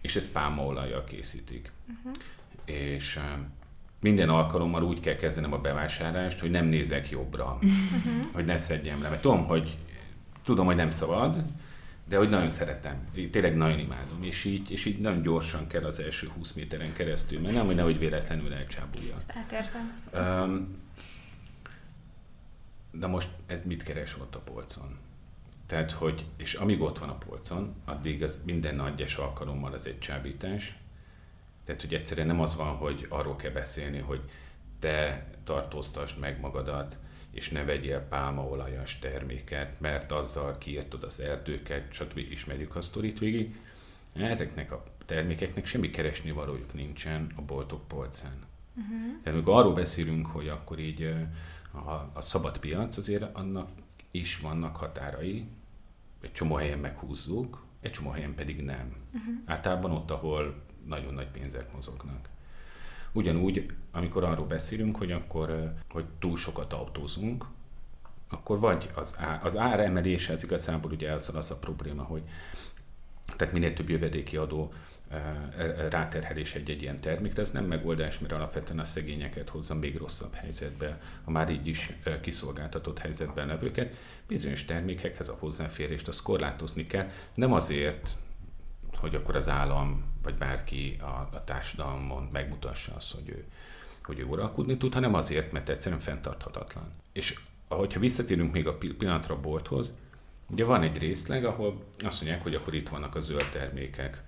és 0.01 0.17
ezt 0.17 0.33
pálmaolajjal 0.33 1.05
készítik. 1.05 1.73
Uh-huh. 1.89 2.17
És 2.65 3.21
minden 4.01 4.29
alkalommal 4.29 4.83
úgy 4.83 5.01
kell 5.01 5.15
kezdenem 5.15 5.53
a 5.53 5.59
bevásárlást, 5.59 6.39
hogy 6.39 6.51
nem 6.51 6.67
nézek 6.67 7.11
jobbra, 7.11 7.45
uh-huh. 7.63 8.33
hogy 8.33 8.45
ne 8.45 8.57
szedjem 8.57 9.03
le. 9.03 9.09
Mert 9.09 9.23
tudom, 9.23 9.47
hogy 9.47 9.77
tudom, 10.45 10.67
hogy 10.67 10.77
nem 10.77 10.91
szabad, 10.91 11.45
de 12.09 12.17
hogy 12.17 12.29
nagyon 12.29 12.49
szeretem, 12.49 13.09
tényleg 13.31 13.57
nagyon 13.57 13.79
imádom, 13.79 14.23
és 14.23 14.45
így, 14.45 14.71
és 14.71 14.85
így 14.85 15.01
nagyon 15.01 15.23
gyorsan 15.23 15.67
kell 15.67 15.85
az 15.85 16.01
első 16.01 16.29
20 16.37 16.53
méteren 16.53 16.93
keresztül 16.93 17.41
mennem, 17.41 17.67
hogy 17.67 17.75
nehogy 17.75 17.99
véletlenül 17.99 18.55
elcsábulja. 18.55 19.17
Ezt 19.17 19.33
átérzem. 19.37 20.03
Um, 20.15 20.77
de 22.91 23.07
most 23.07 23.29
ez 23.47 23.65
mit 23.65 23.83
keres 23.83 24.17
ott 24.19 24.35
a 24.35 24.39
polcon? 24.39 24.97
Tehát, 25.69 25.93
hogy, 25.93 26.25
és 26.37 26.55
amíg 26.55 26.81
ott 26.81 26.99
van 26.99 27.09
a 27.09 27.19
polcon, 27.19 27.75
addig 27.85 28.23
az 28.23 28.43
minden 28.45 28.75
nagyes 28.75 29.17
alkalommal 29.17 29.73
az 29.73 29.87
egy 29.87 29.99
csábítás. 29.99 30.79
Tehát, 31.65 31.81
hogy 31.81 31.95
egyszerűen 31.95 32.27
nem 32.27 32.41
az 32.41 32.57
van, 32.57 32.77
hogy 32.77 33.07
arról 33.09 33.37
kell 33.37 33.51
beszélni, 33.51 33.99
hogy 33.99 34.21
te 34.79 35.27
tartóztasd 35.45 36.19
meg 36.19 36.41
magadat, 36.41 36.99
és 37.31 37.49
ne 37.49 37.65
vegyél 37.65 38.01
pálmaolajas 38.01 38.99
terméket, 38.99 39.81
mert 39.81 40.13
azzal 40.13 40.59
kiírtod 40.59 41.03
az 41.03 41.21
erdőket, 41.21 41.93
stb. 41.93 42.19
ismerjük 42.19 42.77
a 42.77 42.83
sztorit 42.83 43.19
végig. 43.19 43.57
Ezeknek 44.15 44.73
a 44.73 44.85
termékeknek 45.07 45.67
semmi 45.67 45.91
keresni 45.91 46.31
valójuk 46.31 46.75
nincsen 46.75 47.33
a 47.37 47.43
boltok 47.43 47.89
polcán. 47.89 48.39
Uh-huh. 48.75 49.23
Tehát 49.23 49.39
amikor 49.39 49.55
arról 49.55 49.75
beszélünk, 49.75 50.27
hogy 50.27 50.49
akkor 50.49 50.79
így 50.79 51.15
a, 51.73 52.11
a 52.13 52.21
szabad 52.21 52.59
piac, 52.59 52.97
azért 52.97 53.37
annak 53.37 53.69
is 54.11 54.39
vannak 54.39 54.77
határai, 54.77 55.47
egy 56.21 56.33
csomó 56.33 56.55
helyen 56.55 56.79
meghúzzuk, 56.79 57.65
egy 57.81 57.91
csomó 57.91 58.11
helyen 58.11 58.35
pedig 58.35 58.65
nem. 58.65 58.93
Uh-huh. 59.15 59.35
Általában 59.47 59.91
ott, 59.91 60.11
ahol 60.11 60.63
nagyon 60.87 61.15
nagy 61.15 61.29
pénzek 61.29 61.73
mozognak. 61.73 62.29
Ugyanúgy, 63.13 63.73
amikor 63.93 64.25
arról 64.25 64.47
beszélünk, 64.47 64.97
hogy 64.97 65.13
akkor 65.13 65.75
hogy 65.91 66.05
túl 66.19 66.37
sokat 66.37 66.73
autózunk, 66.73 67.45
akkor 68.29 68.59
vagy 68.59 68.91
az, 68.95 69.17
á, 69.19 69.41
az 69.43 69.57
áremelése, 69.57 70.33
ez 70.33 70.45
igazából 70.45 70.93
ugye 70.93 71.13
az, 71.13 71.35
az 71.35 71.51
a 71.51 71.57
probléma, 71.57 72.03
hogy 72.03 72.23
tehát 73.37 73.53
minél 73.53 73.75
több 73.75 73.89
jövedéki 73.89 74.37
adó 74.37 74.73
ráterhelés 75.91 76.55
egy-egy 76.55 76.83
ilyen 76.83 77.01
termékre, 77.01 77.41
ez 77.41 77.51
nem 77.51 77.65
megoldás, 77.65 78.19
mert 78.19 78.33
alapvetően 78.33 78.79
a 78.79 78.85
szegényeket 78.85 79.49
hozza 79.49 79.75
még 79.75 79.97
rosszabb 79.97 80.35
helyzetbe, 80.35 81.01
a 81.25 81.31
már 81.31 81.51
így 81.51 81.67
is 81.67 81.93
kiszolgáltatott 82.21 82.99
helyzetben 82.99 83.47
levőket. 83.47 83.97
Bizonyos 84.27 84.65
termékekhez 84.65 85.29
a 85.29 85.37
hozzáférést 85.39 86.09
azt 86.09 86.23
korlátozni 86.23 86.87
kell, 86.87 87.11
nem 87.35 87.53
azért, 87.53 88.17
hogy 88.97 89.15
akkor 89.15 89.37
az 89.37 89.49
állam 89.49 90.05
vagy 90.23 90.35
bárki 90.35 90.97
a, 91.01 91.29
a 91.33 91.43
társadalmon 91.45 92.29
megmutassa 92.33 92.95
azt, 92.95 93.15
hogy 93.15 93.29
ő, 93.29 93.45
hogy 94.05 94.19
ő 94.19 94.25
uralkodni 94.25 94.77
tud, 94.77 94.95
hanem 94.95 95.15
azért, 95.15 95.53
mert 95.53 95.69
egyszerűen 95.69 96.01
fenntarthatatlan. 96.01 96.93
És 97.13 97.41
ahogyha 97.69 98.01
visszatérünk 98.01 98.53
még 98.53 98.67
a 98.67 98.79
pillanatra 98.79 99.35
a 99.35 99.41
bolthoz, 99.41 99.99
ugye 100.51 100.65
van 100.65 100.83
egy 100.83 100.99
részleg, 100.99 101.45
ahol 101.45 101.85
azt 101.99 102.21
mondják, 102.21 102.43
hogy 102.43 102.55
akkor 102.55 102.75
itt 102.75 102.89
vannak 102.89 103.15
a 103.15 103.21
zöld 103.21 103.49
termékek, 103.51 104.23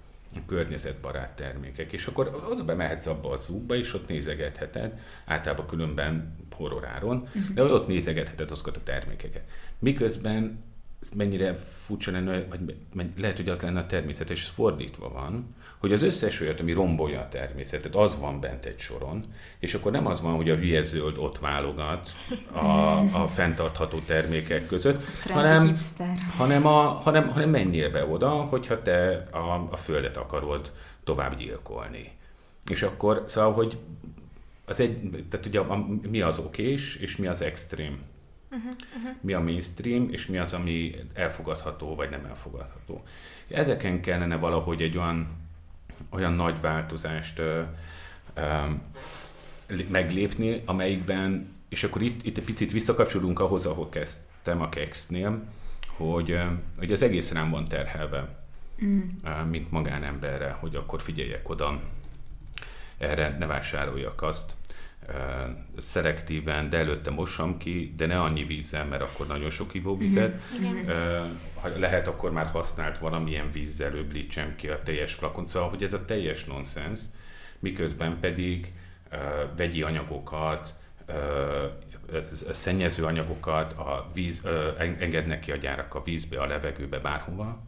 környezetbarát 0.46 1.36
termékek, 1.36 1.92
és 1.92 2.06
akkor 2.06 2.44
oda 2.50 2.64
bemehetsz 2.64 3.06
abba 3.06 3.30
a 3.30 3.36
zúgba, 3.36 3.74
és 3.74 3.94
ott 3.94 4.08
nézegetheted, 4.08 4.98
általában 5.26 5.66
különben 5.66 6.36
horroráron, 6.50 7.28
de 7.54 7.62
ott 7.62 7.86
nézegetheted 7.86 8.50
azokat 8.50 8.76
a 8.76 8.82
termékeket. 8.82 9.44
Miközben 9.78 10.64
mennyire 11.14 11.54
furcsa 11.54 12.10
lenne, 12.10 12.44
vagy 12.94 13.10
lehet, 13.16 13.36
hogy 13.36 13.48
az 13.48 13.60
lenne 13.60 13.80
a 13.80 13.86
természet, 13.86 14.30
és 14.30 14.42
ez 14.42 14.48
fordítva 14.48 15.08
van, 15.08 15.54
hogy 15.78 15.92
az 15.92 16.02
összes 16.02 16.40
olyat, 16.40 16.60
ami 16.60 16.72
rombolja 16.72 17.20
a 17.20 17.28
természetet, 17.28 17.94
az 17.94 18.18
van 18.18 18.40
bent 18.40 18.64
egy 18.64 18.78
soron, 18.78 19.24
és 19.58 19.74
akkor 19.74 19.92
nem 19.92 20.06
az 20.06 20.20
van, 20.20 20.34
hogy 20.34 20.50
a 20.50 20.54
hülye 20.54 20.82
zöld 20.82 21.18
ott 21.18 21.38
válogat 21.38 22.10
a, 22.52 22.98
a 23.22 23.26
fenntartható 23.26 23.98
termékek 23.98 24.66
között, 24.66 25.04
hanem, 25.28 25.76
hanem, 26.36 26.66
a, 26.66 26.80
hanem, 26.80 27.28
hanem 27.28 27.50
menjél 27.50 27.90
be 27.90 28.06
oda, 28.06 28.28
hogyha 28.30 28.82
te 28.82 29.26
a, 29.30 29.68
a 29.70 29.76
földet 29.76 30.16
akarod 30.16 30.72
tovább 31.04 31.36
gyilkolni. 31.36 32.12
És 32.68 32.82
akkor, 32.82 33.24
szóval, 33.26 33.52
hogy 33.52 33.78
az 34.64 34.80
egy, 34.80 35.24
tehát 35.30 35.46
ugye 35.46 35.60
a, 35.60 35.72
a, 35.72 35.86
mi 36.10 36.20
az 36.20 36.38
okés, 36.38 36.96
és 36.96 37.16
mi 37.16 37.26
az 37.26 37.42
extrém. 37.42 37.98
Uh-huh, 38.50 38.76
uh-huh. 38.96 39.16
Mi 39.20 39.32
a 39.32 39.40
mainstream, 39.40 40.08
és 40.10 40.26
mi 40.26 40.38
az, 40.38 40.52
ami 40.52 40.94
elfogadható, 41.14 41.94
vagy 41.94 42.10
nem 42.10 42.24
elfogadható. 42.24 43.02
Ezeken 43.48 44.00
kellene 44.00 44.36
valahogy 44.36 44.82
egy 44.82 44.96
olyan, 44.96 45.28
olyan 46.10 46.32
nagy 46.32 46.60
változást 46.60 47.38
ö, 47.38 47.62
ö, 48.34 48.64
meglépni, 49.88 50.62
amelyikben, 50.64 51.54
és 51.68 51.84
akkor 51.84 52.02
itt, 52.02 52.26
itt 52.26 52.38
egy 52.38 52.44
picit 52.44 52.72
visszakapcsolunk 52.72 53.40
ahhoz, 53.40 53.66
ahol 53.66 53.88
kezdtem 53.88 54.60
a 54.60 54.68
Kexnél, 54.68 55.44
hogy, 55.96 56.38
hogy 56.78 56.92
az 56.92 57.02
egész 57.02 57.32
rám 57.32 57.50
van 57.50 57.64
terhelve, 57.64 58.28
mm. 58.84 59.00
mint 59.50 59.70
magánemberre, 59.70 60.50
hogy 60.50 60.74
akkor 60.74 61.02
figyeljek 61.02 61.48
oda, 61.48 61.80
erre 62.98 63.36
ne 63.38 63.46
vásároljak 63.46 64.22
azt 64.22 64.52
szelektíven, 65.78 66.68
de 66.68 66.76
előtte 66.76 67.10
mossam 67.10 67.58
ki, 67.58 67.94
de 67.96 68.06
ne 68.06 68.20
annyi 68.20 68.44
vízzel, 68.44 68.84
mert 68.84 69.02
akkor 69.02 69.26
nagyon 69.26 69.50
sok 69.50 69.74
ivóvizet. 69.74 70.42
Uh-huh. 70.60 71.30
Ha 71.60 71.68
lehet, 71.78 72.08
akkor 72.08 72.32
már 72.32 72.46
használt 72.46 72.98
valamilyen 72.98 73.50
vízzel, 73.50 73.94
öblítsem 73.94 74.56
ki 74.56 74.68
a 74.68 74.82
teljes 74.82 75.14
flakon. 75.14 75.46
Szóval, 75.46 75.68
hogy 75.68 75.82
ez 75.82 75.92
a 75.92 76.04
teljes 76.04 76.44
nonsens, 76.44 77.00
miközben 77.58 78.20
pedig 78.20 78.72
vegyi 79.56 79.82
anyagokat, 79.82 80.74
szennyező 82.52 83.04
anyagokat 83.04 83.72
a 83.72 84.10
víz, 84.14 84.46
engednek 84.78 85.40
ki 85.40 85.52
a 85.52 85.56
gyárak 85.56 85.94
a 85.94 86.02
vízbe, 86.02 86.40
a 86.40 86.46
levegőbe, 86.46 86.98
bárhova, 86.98 87.62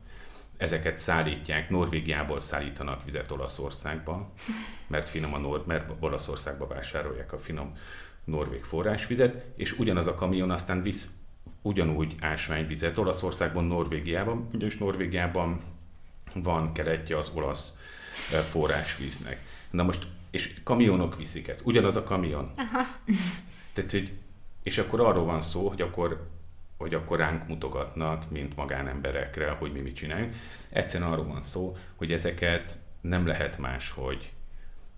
ezeket 0.62 0.98
szállítják, 0.98 1.70
Norvégiából 1.70 2.40
szállítanak 2.40 3.04
vizet 3.04 3.30
Olaszországba, 3.30 4.32
mert 4.86 5.08
finom 5.08 5.34
a 5.34 5.38
Nor- 5.38 5.66
mert 5.66 5.92
Olaszországba 6.00 6.66
vásárolják 6.66 7.32
a 7.32 7.38
finom 7.38 7.76
norvég 8.24 8.62
forrásvizet, 8.64 9.46
és 9.56 9.78
ugyanaz 9.78 10.06
a 10.06 10.14
kamion 10.14 10.50
aztán 10.50 10.82
visz 10.82 11.10
ugyanúgy 11.62 12.14
ásványvizet 12.20 12.98
Olaszországban, 12.98 13.64
Norvégiában, 13.64 14.48
ugyanis 14.52 14.78
Norvégiában 14.78 15.60
van 16.34 16.72
keretje 16.72 17.18
az 17.18 17.32
olasz 17.34 17.72
eh, 18.32 18.40
forrásvíznek. 18.40 19.40
Na 19.70 19.82
most, 19.82 20.06
és 20.30 20.54
kamionok 20.64 21.16
viszik 21.16 21.48
ezt, 21.48 21.66
ugyanaz 21.66 21.96
a 21.96 22.02
kamion. 22.02 22.50
Aha. 22.56 22.86
Tehát, 23.72 23.90
hogy, 23.90 24.12
és 24.62 24.78
akkor 24.78 25.00
arról 25.00 25.24
van 25.24 25.40
szó, 25.40 25.68
hogy 25.68 25.80
akkor 25.80 26.28
hogy 26.82 26.94
akkor 26.94 27.18
ránk 27.18 27.48
mutogatnak, 27.48 28.30
mint 28.30 28.56
magánemberekre, 28.56 29.50
hogy 29.50 29.72
mi 29.72 29.80
mit 29.80 29.94
csináljunk. 29.94 30.34
Egyszerűen 30.68 31.12
arról 31.12 31.26
van 31.26 31.42
szó, 31.42 31.76
hogy 31.94 32.12
ezeket 32.12 32.78
nem 33.00 33.26
lehet 33.26 33.58
máshogy, 33.58 34.32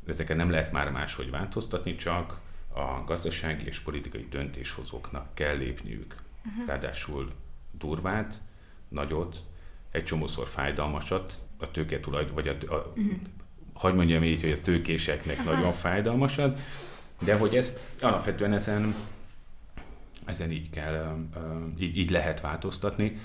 ezeket 0.07 0.37
nem 0.37 0.51
lehet 0.51 0.73
már 0.73 0.91
máshogy 0.91 1.31
változtatni, 1.31 1.97
csak 1.97 2.39
a 2.75 3.05
gazdasági 3.07 3.67
és 3.67 3.79
politikai 3.79 4.27
döntéshozóknak 4.31 5.35
kell 5.35 5.57
lépniük. 5.57 6.15
Uh-huh. 6.47 6.67
Ráadásul 6.67 7.33
durvát, 7.79 8.41
nagyot, 8.89 9.37
egy 9.91 10.05
csomószor 10.05 10.47
fájdalmasat, 10.47 11.41
a 11.59 11.71
tőke 11.71 12.01
tulajd, 12.01 12.33
vagy 12.33 12.49
a, 12.49 12.75
a 12.75 12.77
uh-huh. 12.77 13.13
hogy 13.75 13.95
mondjam 13.95 14.23
így, 14.23 14.41
hogy 14.41 14.51
a 14.51 14.61
tőkéseknek 14.61 15.39
uh-huh. 15.39 15.53
nagyon 15.55 15.73
fájdalmasat, 15.73 16.59
de 17.19 17.37
hogy 17.37 17.57
ez 17.57 17.79
alapvetően 18.01 18.53
ezen 18.53 18.95
ezen 20.25 20.51
így 20.51 20.71
kell, 20.71 21.17
így, 21.79 21.97
így 21.97 22.11
lehet 22.11 22.41
változtatni. 22.41 23.19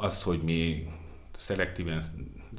Az, 0.00 0.22
hogy 0.22 0.42
mi 0.42 0.86
szelektíven, 1.36 2.02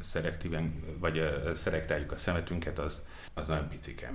szelektíven 0.02 0.84
vagy 1.00 1.21
szelektáljuk 1.54 2.12
a 2.12 2.17
szemetünket, 2.17 2.80
az, 2.80 3.06
az 3.34 3.47
nagyon 3.47 3.67
picike. 3.67 4.13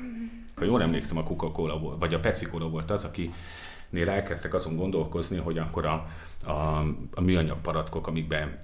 Ha 0.54 0.64
jól 0.64 0.82
emlékszem, 0.82 1.16
a 1.16 1.22
Coca-Cola 1.22 1.78
volt, 1.78 1.98
vagy 1.98 2.14
a 2.14 2.20
Pepsi-Cola 2.20 2.68
volt 2.68 2.90
az, 2.90 3.04
aki 3.04 3.32
nél 3.90 4.10
elkezdtek 4.10 4.54
azon 4.54 4.76
gondolkozni, 4.76 5.36
hogy 5.36 5.58
akkor 5.58 5.86
a, 5.86 6.08
a, 6.44 6.84
a 7.14 7.20
műanyag 7.20 7.60
palackok, 7.60 8.06
amikbe 8.06 8.54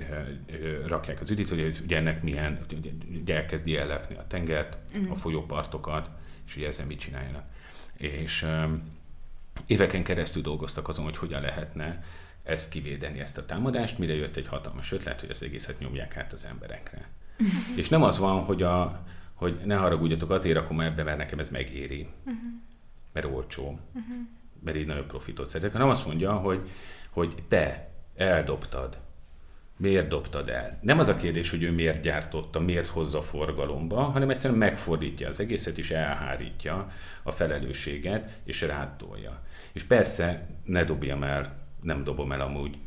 rakják 0.87 1.21
az 1.21 1.31
üdít, 1.31 1.49
hogy 1.49 1.61
ez, 1.61 1.81
ugye 1.85 1.97
ennek 1.97 2.23
milyen, 2.23 2.61
ugye 3.21 3.37
elkezdi 3.37 3.77
ellepni 3.77 4.17
a 4.17 4.27
tengert, 4.27 4.79
uh-huh. 4.95 5.11
a 5.11 5.15
folyópartokat, 5.15 6.09
és 6.47 6.57
ugye 6.57 6.67
ezzel 6.67 6.87
mit 6.87 6.99
csináljanak. 6.99 7.45
És 7.97 8.47
éveken 9.67 10.03
keresztül 10.03 10.43
dolgoztak 10.43 10.89
azon, 10.89 11.05
hogy 11.05 11.17
hogyan 11.17 11.41
lehetne 11.41 12.05
ezt 12.43 12.71
kivédeni, 12.71 13.21
ezt 13.21 13.39
a 13.39 13.45
támadást, 13.45 13.99
mire 13.99 14.15
jött 14.15 14.37
egy 14.37 14.47
hatalmas 14.47 14.93
ötlet, 14.93 15.21
hogy 15.21 15.31
az 15.31 15.43
egészet 15.43 15.79
nyomják 15.79 16.17
át 16.17 16.33
az 16.33 16.45
emberekre. 16.45 17.09
És 17.77 17.89
nem 17.89 18.03
az 18.03 18.19
van, 18.19 18.41
hogy, 18.41 18.63
a, 18.63 19.03
hogy 19.35 19.61
ne 19.65 19.77
haragudjatok, 19.77 20.31
azért 20.31 20.57
rakom 20.57 20.81
ebbe, 20.81 21.03
mert 21.03 21.19
nekem 21.19 21.39
ez 21.39 21.51
megéri, 21.51 22.07
mert 23.13 23.27
olcsó, 23.27 23.79
mert 24.65 24.77
így 24.77 24.87
nagyobb 24.87 25.07
profitot 25.07 25.49
szeretek, 25.49 25.73
hanem 25.73 25.89
azt 25.89 26.07
mondja, 26.07 26.33
hogy, 26.33 26.71
hogy 27.11 27.35
te 27.49 27.89
eldobtad, 28.17 28.99
miért 29.77 30.09
dobtad 30.09 30.49
el. 30.49 30.79
Nem 30.81 30.99
az 30.99 31.09
a 31.09 31.17
kérdés, 31.17 31.51
hogy 31.51 31.63
ő 31.63 31.73
miért 31.73 32.03
gyártotta, 32.03 32.61
miért 32.61 32.87
hozza 32.87 33.23
forgalomba, 33.23 34.03
hanem 34.03 34.31
egyszerűen 34.31 34.59
megfordítja 34.59 35.29
az 35.29 35.41
egészet, 35.41 35.79
és 35.79 35.91
elhárítja 35.91 36.93
a 37.23 37.31
felelősséget, 37.31 38.41
és 38.45 38.61
rátolja. 38.61 39.43
És 39.79 39.85
persze 39.85 40.47
ne 40.65 40.85
dobjam 40.85 41.23
el, 41.23 41.57
nem 41.83 42.05
dobom 42.05 42.33
el 42.33 42.41
amúgy, 42.41 42.79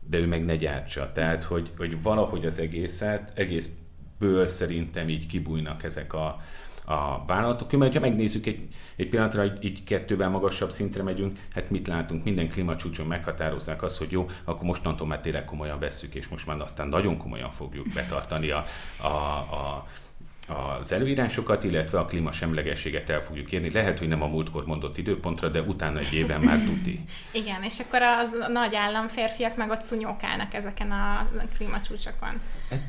de 0.00 0.18
ő 0.18 0.26
meg 0.26 0.44
ne 0.44 0.56
gyártsa. 0.56 1.12
Tehát, 1.12 1.42
hogy, 1.42 1.70
hogy 1.76 2.02
valahogy 2.02 2.46
az 2.46 2.58
egészet, 2.58 3.32
egészből 3.34 4.46
szerintem 4.46 5.08
így 5.08 5.26
kibújnak 5.26 5.82
ezek 5.82 6.12
a, 6.12 6.40
a 6.84 7.24
vállalatok. 7.26 7.72
Mert 7.72 7.92
ha 7.92 8.00
megnézzük 8.00 8.46
egy, 8.46 8.68
egy 8.96 9.08
pillanatra, 9.08 9.40
hogy 9.40 9.64
így 9.64 9.84
kettővel 9.84 10.28
magasabb 10.28 10.70
szintre 10.70 11.02
megyünk, 11.02 11.38
hát 11.54 11.70
mit 11.70 11.86
látunk? 11.86 12.24
Minden 12.24 12.48
klímacsúcson 12.48 13.06
meghatározzák 13.06 13.82
azt, 13.82 13.98
hogy 13.98 14.10
jó, 14.10 14.26
akkor 14.44 14.64
mostantól 14.64 15.06
már 15.06 15.20
tényleg 15.20 15.44
komolyan 15.44 15.78
vesszük, 15.78 16.14
és 16.14 16.28
most 16.28 16.46
már 16.46 16.60
aztán 16.60 16.88
nagyon 16.88 17.16
komolyan 17.16 17.50
fogjuk 17.50 17.86
betartani 17.94 18.50
a, 18.50 18.64
a, 19.02 19.06
a 19.06 19.86
az 20.48 20.92
előírásokat, 20.92 21.64
illetve 21.64 21.98
a 21.98 22.04
klímasemlegességet 22.04 23.10
el 23.10 23.20
fogjuk 23.20 23.52
érni. 23.52 23.70
Lehet, 23.70 23.98
hogy 23.98 24.08
nem 24.08 24.22
a 24.22 24.26
múltkor 24.26 24.66
mondott 24.66 24.98
időpontra, 24.98 25.48
de 25.48 25.62
utána 25.62 25.98
egy 25.98 26.12
éven 26.12 26.40
már 26.40 26.58
tuti. 26.58 27.04
Igen, 27.40 27.62
és 27.62 27.78
akkor 27.80 28.02
az 28.02 28.34
nagy 28.52 28.74
államférfiak 28.74 29.56
meg 29.56 29.70
ott 29.70 29.82
szunyókálnak 29.82 30.54
ezeken 30.54 30.90
a 30.90 31.28
klímacsúcsokon. 31.56 32.40
Hát, 32.70 32.82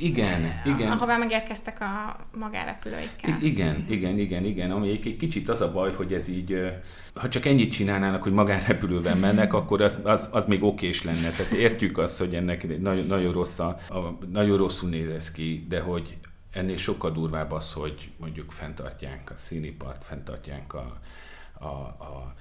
igen, 0.00 0.62
igen. 0.64 0.90
Ahová 0.90 1.16
megérkeztek 1.16 1.80
a 1.80 2.16
magárepülőikkel. 2.38 3.38
Igen, 3.40 3.86
igen, 3.88 4.18
igen, 4.18 4.44
igen. 4.44 4.70
Ami 4.70 4.90
egy 4.90 5.16
kicsit 5.16 5.48
az 5.48 5.60
a 5.60 5.72
baj, 5.72 5.92
hogy 5.92 6.12
ez 6.12 6.28
így, 6.28 6.72
ha 7.14 7.28
csak 7.28 7.44
ennyit 7.44 7.72
csinálnának, 7.72 8.22
hogy 8.22 8.32
magárepülővel 8.32 9.16
mennek, 9.16 9.52
akkor 9.52 9.82
az, 9.82 10.00
az, 10.04 10.28
az 10.32 10.44
még 10.46 10.62
okés 10.62 11.04
lenne. 11.04 11.30
Tehát 11.36 11.52
értjük 11.52 11.98
azt, 11.98 12.18
hogy 12.18 12.34
ennek 12.34 12.80
nagyon, 12.80 13.06
nagyon, 13.06 13.32
rossz 13.32 13.58
a, 13.58 13.78
a, 13.88 14.18
nagyon 14.32 14.56
rosszul 14.56 14.90
néz 14.90 15.30
ki, 15.30 15.66
de 15.68 15.80
hogy 15.80 16.18
ennél 16.50 16.76
sokkal 16.76 17.10
durvább 17.10 17.52
az, 17.52 17.72
hogy 17.72 18.12
mondjuk 18.16 18.52
fenntartják 18.52 19.30
a 19.30 19.36
színipart, 19.36 20.04
fenntartják 20.04 20.74
a, 20.74 21.00
a, 21.52 21.66
a 21.66 22.34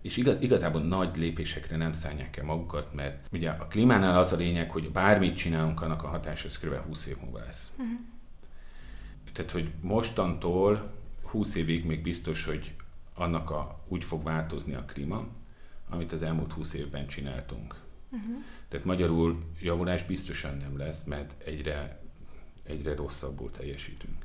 és 0.00 0.16
igaz, 0.16 0.40
igazából 0.40 0.82
nagy 0.82 1.16
lépésekre 1.16 1.76
nem 1.76 1.92
szállják 1.92 2.36
el 2.36 2.44
magukat, 2.44 2.94
mert 2.94 3.26
ugye 3.32 3.50
a 3.50 3.66
klímánál 3.66 4.18
az 4.18 4.32
a 4.32 4.36
lényeg, 4.36 4.70
hogy 4.70 4.90
bármit 4.90 5.36
csinálunk, 5.36 5.80
annak 5.80 6.02
a 6.02 6.08
hatása 6.08 6.46
az 6.46 6.58
kb. 6.58 6.74
20 6.74 7.06
év 7.06 7.16
múlva 7.22 7.38
lesz. 7.38 7.72
Uh-huh. 7.76 7.98
Tehát, 9.32 9.50
hogy 9.50 9.72
mostantól 9.80 10.90
20 11.22 11.54
évig 11.54 11.84
még 11.84 12.02
biztos, 12.02 12.44
hogy 12.44 12.74
annak 13.14 13.50
a, 13.50 13.80
úgy 13.88 14.04
fog 14.04 14.22
változni 14.22 14.74
a 14.74 14.84
klíma, 14.84 15.26
amit 15.88 16.12
az 16.12 16.22
elmúlt 16.22 16.52
20 16.52 16.74
évben 16.74 17.06
csináltunk. 17.06 17.74
Uh-huh. 18.10 18.44
Tehát 18.68 18.86
magyarul 18.86 19.38
javulás 19.60 20.04
biztosan 20.04 20.56
nem 20.56 20.78
lesz, 20.78 21.04
mert 21.04 21.34
egyre 21.44 22.00
egyre 22.66 22.94
rosszabbul 22.94 23.50
teljesítünk. 23.50 24.24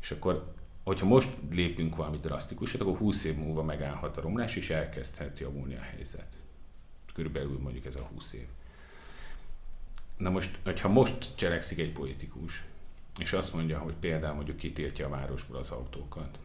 És 0.00 0.10
akkor, 0.10 0.54
hogyha 0.84 1.06
most 1.06 1.30
lépünk 1.50 1.96
valami 1.96 2.16
drasztikusat, 2.16 2.80
akkor 2.80 2.96
20 2.96 3.24
év 3.24 3.36
múlva 3.36 3.62
megállhat 3.62 4.16
a 4.16 4.20
romlás, 4.20 4.56
és 4.56 4.70
elkezdhet 4.70 5.38
javulni 5.38 5.74
a 5.74 5.80
helyzet. 5.80 6.36
Körülbelül 7.14 7.58
mondjuk 7.58 7.84
ez 7.84 7.96
a 7.96 8.08
20 8.14 8.32
év. 8.32 8.46
Na 10.16 10.30
most, 10.30 10.58
hogyha 10.64 10.88
most 10.88 11.32
cselekszik 11.34 11.78
egy 11.78 11.92
politikus, 11.92 12.64
és 13.18 13.32
azt 13.32 13.54
mondja, 13.54 13.78
hogy 13.78 13.94
például 14.00 14.34
mondjuk 14.34 14.56
kitiltja 14.56 15.06
a 15.06 15.10
városból 15.10 15.56
az 15.56 15.70
autókat, 15.70 16.38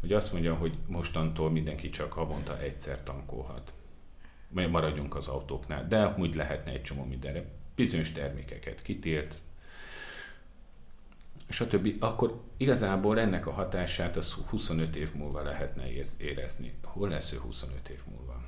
hogy 0.00 0.12
azt 0.12 0.32
mondja, 0.32 0.54
hogy 0.54 0.78
mostantól 0.86 1.50
mindenki 1.50 1.90
csak 1.90 2.12
havonta 2.12 2.60
egyszer 2.60 3.02
tankolhat. 3.02 3.72
Maradjunk 4.48 5.14
az 5.14 5.28
autóknál, 5.28 5.88
de 5.88 6.14
úgy 6.18 6.34
lehetne 6.34 6.70
egy 6.70 6.82
csomó 6.82 7.04
mindenre. 7.04 7.44
Bizonyos 7.74 8.12
termékeket 8.12 8.82
kitilt, 8.82 9.40
stb., 11.50 11.96
akkor 12.00 12.40
igazából 12.56 13.20
ennek 13.20 13.46
a 13.46 13.52
hatását 13.52 14.16
az 14.16 14.32
25 14.32 14.96
év 14.96 15.14
múlva 15.14 15.42
lehetne 15.42 15.82
érezni. 16.18 16.74
Hol 16.84 17.08
lesz 17.08 17.32
ő 17.32 17.36
25 17.36 17.88
év 17.88 18.00
múlva? 18.10 18.40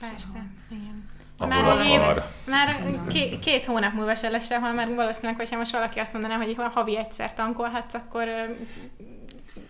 Persze, 0.00 0.46
igen. 0.70 1.06
Ahol 1.38 1.62
már, 1.62 1.86
év, 1.86 2.22
már 2.46 2.76
két, 3.08 3.38
két 3.38 3.64
hónap 3.64 3.92
múlva 3.92 4.14
se 4.14 4.28
lesz 4.28 4.46
sehol, 4.46 4.72
mert 4.72 4.94
valószínűleg, 4.94 5.36
hogyha 5.36 5.56
most 5.56 5.72
valaki 5.72 5.98
azt 5.98 6.12
mondaná, 6.12 6.36
hogy 6.36 6.56
havi 6.72 6.98
egyszer 6.98 7.34
tankolhatsz, 7.34 7.94
akkor 7.94 8.26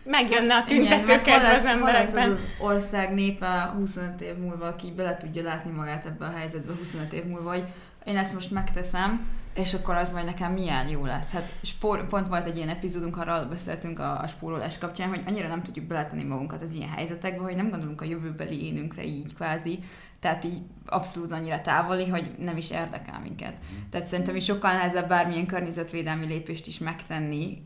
megjönne 0.05 0.57
a 0.57 0.65
tüntetőket 0.65 1.53
az 1.53 1.65
emberekben. 1.65 2.31
az 2.33 2.41
ország 2.59 3.15
népe 3.15 3.73
25 3.77 4.21
év 4.21 4.37
múlva, 4.37 4.67
aki 4.67 4.91
bele 4.91 5.17
tudja 5.17 5.43
látni 5.43 5.71
magát 5.71 6.07
ebbe 6.07 6.25
a 6.27 6.31
helyzetbe 6.37 6.73
25 6.79 7.13
év 7.13 7.25
múlva, 7.25 7.51
hogy 7.51 7.65
én 8.05 8.17
ezt 8.17 8.35
most 8.35 8.51
megteszem, 8.51 9.27
és 9.55 9.75
akkor 9.75 9.95
az 9.95 10.13
majd 10.13 10.25
nekem 10.25 10.53
milyen 10.53 10.89
jó 10.89 11.05
lesz. 11.05 11.31
Hát 11.31 11.53
spór, 11.63 12.07
pont 12.07 12.29
volt 12.29 12.47
egy 12.47 12.57
ilyen 12.57 12.69
epizódunk, 12.69 13.17
arról 13.17 13.45
beszéltünk 13.45 13.99
a, 13.99 14.21
a 14.21 14.27
spórolás 14.27 14.79
kapcsán, 14.79 15.09
hogy 15.09 15.23
annyira 15.27 15.49
nem 15.49 15.63
tudjuk 15.63 15.85
beletenni 15.85 16.25
magunkat 16.25 16.63
az 16.63 16.73
ilyen 16.73 16.91
helyzetekbe, 16.91 17.43
hogy 17.43 17.57
nem 17.57 17.71
gondolunk 17.71 18.01
a 18.01 18.05
jövőbeli 18.05 18.67
énünkre 18.67 19.05
így 19.05 19.35
kvázi, 19.35 19.79
tehát 20.21 20.45
így 20.45 20.61
abszolút 20.87 21.33
annyira 21.33 21.61
távoli, 21.61 22.09
hogy 22.09 22.35
nem 22.39 22.57
is 22.57 22.71
érdekel 22.71 23.21
minket. 23.21 23.59
Tehát 23.91 24.07
szerintem 24.07 24.37
is 24.37 24.45
sokkal 24.45 24.73
nehezebb 24.73 25.09
bármilyen 25.09 25.47
környezetvédelmi 25.47 26.27
lépést 26.27 26.67
is 26.67 26.79
megtenni, 26.79 27.63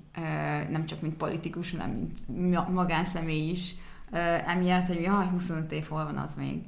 nem 0.71 0.87
csak 0.87 1.01
mint 1.01 1.17
politikus, 1.17 1.71
hanem 1.71 2.13
mint 2.27 2.69
magánszemély 2.69 3.51
is, 3.51 3.75
emiatt, 4.47 4.87
hogy 4.87 5.01
jaj, 5.01 5.27
25 5.27 5.73
év 5.73 5.87
hol 5.89 6.05
van 6.05 6.17
az 6.17 6.35
még. 6.35 6.61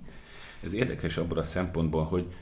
Ez 0.64 0.74
érdekes 0.74 1.16
abból 1.16 1.38
a 1.38 1.44
szempontból, 1.44 2.04
hogy 2.04 2.34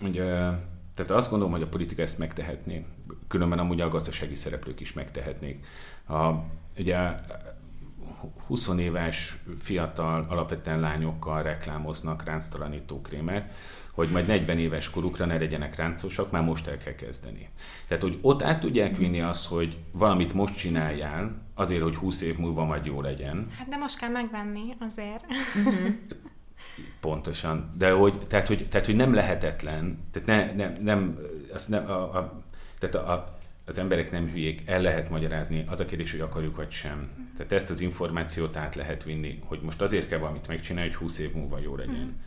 ugye 0.00 0.48
tehát 0.96 1.12
azt 1.12 1.30
gondolom, 1.30 1.52
hogy 1.52 1.62
a 1.62 1.68
politika 1.68 2.02
ezt 2.02 2.18
megtehetné, 2.18 2.84
különben 3.28 3.58
amúgy 3.58 3.80
a 3.80 3.88
gazdasági 3.88 4.36
szereplők 4.36 4.80
is 4.80 4.92
megtehetnék. 4.92 5.64
A, 6.08 6.30
ugye 6.78 7.14
20 8.46 8.68
éves 8.78 9.36
fiatal, 9.58 10.26
alapvetően 10.28 10.80
lányokkal 10.80 11.42
reklámoznak 11.42 12.24
ránctalanító 12.24 13.00
krémet, 13.00 13.52
hogy 13.92 14.08
majd 14.12 14.26
40 14.26 14.58
éves 14.58 14.90
korukra 14.90 15.24
ne 15.24 15.38
legyenek 15.38 15.76
ráncosak, 15.76 16.30
már 16.30 16.42
most 16.42 16.66
el 16.66 16.78
kell 16.78 16.94
kezdeni. 16.94 17.48
Tehát, 17.88 18.02
hogy 18.02 18.18
ott 18.20 18.42
át 18.42 18.60
tudják 18.60 18.96
vinni 18.96 19.20
azt, 19.20 19.46
hogy 19.46 19.78
valamit 19.92 20.34
most 20.34 20.56
csináljál, 20.56 21.42
azért, 21.54 21.82
hogy 21.82 21.96
20 21.96 22.20
év 22.20 22.38
múlva 22.38 22.64
majd 22.64 22.84
jó 22.84 23.00
legyen. 23.00 23.50
Hát 23.58 23.68
de 23.68 23.76
most 23.76 23.98
kell 23.98 24.10
megvenni 24.10 24.76
azért. 24.78 25.24
Mhm. 25.64 25.86
Pontosan. 27.00 27.70
De 27.78 27.90
hogy, 27.90 28.26
tehát, 28.26 28.46
hogy, 28.46 28.68
tehát, 28.68 28.86
hogy 28.86 28.96
nem 28.96 29.14
lehetetlen, 29.14 29.98
tehát 30.10 30.28
ne, 30.28 30.64
ne, 30.64 30.72
nem, 30.80 31.18
azt 31.52 31.68
nem 31.68 31.90
a, 31.90 32.16
a, 32.16 32.42
tehát 32.78 32.94
a, 32.94 33.38
az 33.66 33.78
emberek 33.78 34.10
nem 34.10 34.28
hülyék, 34.28 34.62
el 34.66 34.80
lehet 34.80 35.10
magyarázni, 35.10 35.64
az 35.68 35.80
a 35.80 35.84
kérdés, 35.84 36.10
hogy 36.10 36.20
akarjuk 36.20 36.56
vagy 36.56 36.70
sem. 36.70 37.10
Tehát 37.36 37.52
ezt 37.52 37.70
az 37.70 37.80
információt 37.80 38.56
át 38.56 38.74
lehet 38.74 39.04
vinni, 39.04 39.38
hogy 39.44 39.60
most 39.62 39.82
azért 39.82 40.08
kell 40.08 40.18
valamit 40.18 40.46
megcsinálni, 40.46 40.90
hogy 40.90 40.98
20 40.98 41.18
év 41.18 41.32
múlva 41.32 41.58
jó 41.58 41.76
legyen. 41.76 41.94
Mm. 41.94 42.20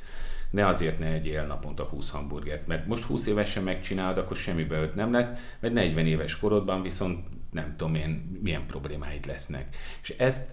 Ne 0.50 0.68
azért 0.68 1.00
ne 1.00 1.06
egyél 1.06 1.46
naponta 1.46 1.84
20 1.84 2.10
hamburgert, 2.10 2.68
mert 2.68 2.88
most 2.88 3.04
20 3.04 3.26
évesen 3.26 3.64
megcsinálod, 3.64 4.18
akkor 4.18 4.38
semmi 4.38 4.68
öt 4.70 4.96
nem 4.96 5.12
lesz, 5.12 5.30
mert 5.60 5.74
40 5.74 6.06
éves 6.06 6.40
korodban 6.40 6.82
viszont 6.82 7.28
nem 7.52 7.76
tudom 7.78 7.96
én, 7.96 8.40
milyen 8.42 8.66
problémáid 8.66 9.26
lesznek. 9.26 9.76
És 10.02 10.10
ezt 10.10 10.50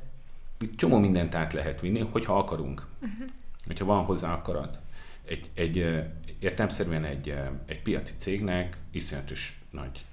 csomó 0.76 0.98
mindent 0.98 1.34
át 1.34 1.52
lehet 1.52 1.80
vinni, 1.80 2.00
hogyha 2.00 2.38
akarunk. 2.38 2.86
Uh-huh 3.00 3.28
hogyha 3.66 3.84
van 3.84 4.04
hozzá 4.04 4.32
akarat. 4.32 4.78
Egy, 5.24 5.50
egy 5.54 6.04
értelmszerűen 6.38 7.04
egy, 7.04 7.34
egy 7.66 7.82
piaci 7.82 8.12
cégnek 8.18 8.76
iszonyatos 8.90 9.60
nagy 9.70 10.04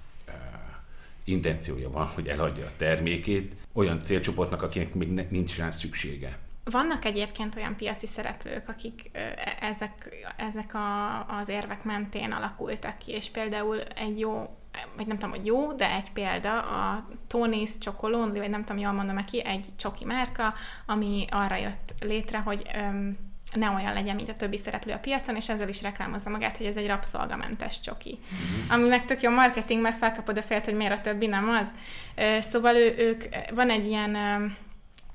intenciója 1.24 1.90
van, 1.90 2.06
hogy 2.06 2.28
eladja 2.28 2.66
a 2.66 2.72
termékét 2.76 3.54
olyan 3.72 4.00
célcsoportnak, 4.00 4.62
akinek 4.62 4.94
még 4.94 5.08
nincs 5.30 5.58
rá 5.58 5.70
szüksége. 5.70 6.38
Vannak 6.64 7.04
egyébként 7.04 7.56
olyan 7.56 7.76
piaci 7.76 8.06
szereplők, 8.06 8.68
akik 8.68 9.10
e, 9.12 9.56
ezek, 9.60 10.14
ezek 10.36 10.74
a, 10.74 11.20
az 11.38 11.48
érvek 11.48 11.84
mentén 11.84 12.32
alakultak 12.32 12.98
ki, 12.98 13.12
és 13.12 13.30
például 13.30 13.80
egy 13.80 14.18
jó, 14.18 14.56
vagy 14.96 15.06
nem 15.06 15.18
tudom, 15.18 15.34
hogy 15.34 15.46
jó, 15.46 15.72
de 15.72 15.90
egy 15.90 16.12
példa 16.12 16.58
a 16.58 17.06
Tony's 17.30 17.78
Chocolonely, 17.78 18.38
vagy 18.38 18.50
nem 18.50 18.64
tudom, 18.64 18.82
jól 18.82 18.92
mondom 18.92 19.24
ki, 19.24 19.44
egy 19.44 19.66
csoki 19.76 20.04
márka, 20.04 20.54
ami 20.86 21.24
arra 21.30 21.56
jött 21.56 21.94
létre, 22.00 22.38
hogy 22.38 22.70
um, 22.76 23.23
ne 23.54 23.70
olyan 23.70 23.92
legyen, 23.92 24.16
mint 24.16 24.28
a 24.28 24.34
többi 24.34 24.56
szereplő 24.56 24.92
a 24.92 24.98
piacon, 24.98 25.36
és 25.36 25.48
ezzel 25.48 25.68
is 25.68 25.82
reklámozza 25.82 26.30
magát, 26.30 26.56
hogy 26.56 26.66
ez 26.66 26.76
egy 26.76 26.86
rabszolgamentes 26.86 27.80
csoki. 27.80 28.18
Uh-huh. 28.22 28.76
Ami 28.76 28.88
meg 28.88 29.04
tök 29.04 29.20
jó 29.20 29.30
marketing, 29.30 29.82
mert 29.82 29.98
felkapod 29.98 30.36
a 30.36 30.42
fejet, 30.42 30.64
hogy 30.64 30.74
miért 30.74 30.98
a 30.98 31.00
többi 31.00 31.26
nem 31.26 31.48
az. 31.48 31.68
Szóval 32.44 32.76
ő, 32.76 32.94
ők, 32.98 33.24
van 33.54 33.70
egy 33.70 33.86
ilyen 33.86 34.16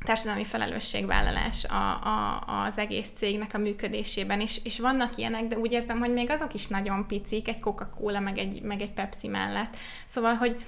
társadalmi 0.05 0.43
felelősségvállalás 0.43 1.65
a, 1.65 1.89
a, 2.07 2.43
az 2.65 2.77
egész 2.77 3.09
cégnek 3.15 3.53
a 3.53 3.57
működésében, 3.57 4.41
és, 4.41 4.59
és 4.63 4.79
vannak 4.79 5.17
ilyenek, 5.17 5.47
de 5.47 5.57
úgy 5.57 5.71
érzem, 5.71 5.99
hogy 5.99 6.13
még 6.13 6.29
azok 6.29 6.53
is 6.53 6.67
nagyon 6.67 7.07
picik, 7.07 7.47
egy 7.47 7.59
Coca-Cola, 7.59 8.19
meg 8.19 8.37
egy, 8.37 8.61
meg 8.61 8.81
egy 8.81 8.91
Pepsi 8.91 9.27
mellett. 9.27 9.77
Szóval, 10.05 10.33
hogy 10.33 10.65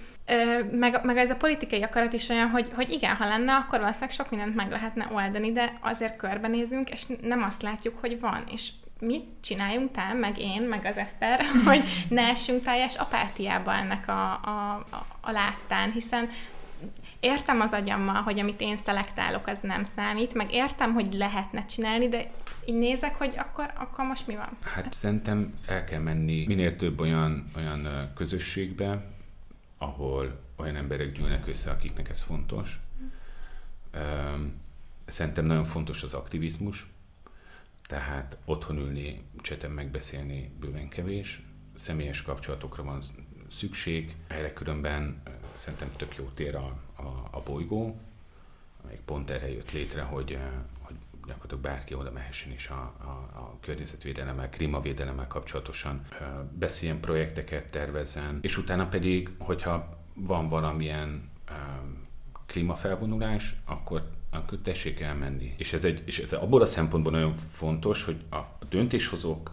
meg, 0.72 1.00
meg 1.04 1.18
ez 1.18 1.30
a 1.30 1.36
politikai 1.36 1.82
akarat 1.82 2.14
is 2.14 2.30
olyan, 2.30 2.50
hogy, 2.50 2.72
hogy 2.76 2.90
igen, 2.90 3.16
ha 3.16 3.28
lenne, 3.28 3.54
akkor 3.54 3.80
valószínűleg 3.80 4.12
sok 4.12 4.30
mindent 4.30 4.56
meg 4.56 4.72
lehetne 4.72 5.08
oldani, 5.14 5.52
de 5.52 5.78
azért 5.82 6.16
körbenézünk, 6.16 6.90
és 6.90 7.06
nem 7.22 7.44
azt 7.44 7.62
látjuk, 7.62 7.98
hogy 8.00 8.20
van. 8.20 8.44
És 8.52 8.70
mit 9.00 9.26
csináljunk 9.42 9.92
te, 9.92 10.14
meg 10.14 10.40
én, 10.40 10.62
meg 10.62 10.86
az 10.86 10.98
Eszter, 10.98 11.42
hogy 11.68 11.82
ne 12.10 12.22
essünk 12.22 12.64
teljes 12.64 12.96
apátiába 12.96 13.74
ennek 13.74 14.08
a, 14.08 14.32
a, 14.32 14.86
a, 15.22 15.32
láttán, 15.32 15.92
hiszen 15.92 16.30
értem 17.20 17.62
az 17.62 17.72
agyammal, 17.72 18.22
hogy 18.22 18.40
amit 18.40 18.62
én 18.62 18.78
szelektálok, 18.78 19.48
az 19.48 19.60
nem 19.60 19.84
számít, 19.84 20.34
meg 20.34 20.54
értem, 20.54 20.94
hogy 20.94 21.14
lehetne 21.14 21.66
csinálni, 21.66 22.08
de 22.08 22.32
így 22.66 22.76
nézek, 22.76 23.16
hogy 23.16 23.34
akkor, 23.38 23.74
akkor 23.78 24.06
most 24.06 24.28
mi 24.28 24.36
van? 24.36 24.58
Hát 24.62 24.94
szerintem 24.94 25.54
el 25.68 25.84
kell 25.84 26.00
menni 26.00 26.46
minél 26.48 26.76
több 26.76 27.00
olyan, 27.00 27.52
olyan 27.56 28.12
közösségbe, 28.16 29.06
ahol 29.82 30.40
olyan 30.56 30.76
emberek 30.76 31.12
gyűlnek 31.12 31.48
össze, 31.48 31.72
akiknek 31.72 32.10
ez 32.10 32.22
fontos. 32.22 32.80
Szerintem 35.06 35.46
nagyon 35.46 35.64
fontos 35.64 36.04
az 36.04 36.14
aktivizmus, 36.14 36.86
tehát 37.88 38.38
otthon 38.46 38.78
ülni, 38.78 39.24
cseten 39.42 39.72
megbeszélni 39.72 40.52
bőven 40.60 40.90
kevés, 40.90 41.42
személyes 41.76 42.22
kapcsolatokra 42.22 42.84
van 42.84 43.02
szükség, 43.50 44.16
erre 44.28 44.54
különben 44.54 45.22
szerintem 45.54 45.92
tök 45.98 46.16
jó 46.16 46.26
tér 46.34 46.56
a, 46.56 46.78
a, 46.96 47.28
a 47.32 47.42
bolygó, 47.46 48.00
amelyik 48.84 49.02
pont 49.02 49.30
erre 49.30 49.52
jött 49.52 49.72
létre, 49.72 50.02
hogy, 50.02 50.38
gyakorlatilag 51.28 51.64
bárki 51.64 51.94
oda 51.94 52.12
mehessen 52.12 52.52
is 52.52 52.68
a, 52.68 52.94
a, 53.00 53.40
a 53.40 53.58
környezetvédelemmel, 53.62 54.50
klímavédelemmel 54.50 55.28
kapcsolatosan 55.28 56.06
beszéljen 56.60 57.00
projekteket, 57.00 57.72
tervezzen, 57.72 58.40
és 58.42 58.58
utána 58.58 58.88
pedig, 58.88 59.30
hogyha 59.40 59.98
van 60.14 60.48
valamilyen 60.48 61.30
klímafelvonulás, 62.46 63.56
akkor, 63.66 64.10
akkor 64.30 64.58
tessék 64.58 65.00
elmenni. 65.00 65.54
És 65.58 65.74
ez, 65.74 65.86
egy, 65.86 66.04
és 66.06 66.20
ez 66.20 66.34
abból 66.34 66.62
a 66.62 66.66
szempontból 66.66 67.12
nagyon 67.12 67.38
fontos, 67.38 68.04
hogy 68.04 68.24
a 68.32 68.66
döntéshozók 68.70 69.52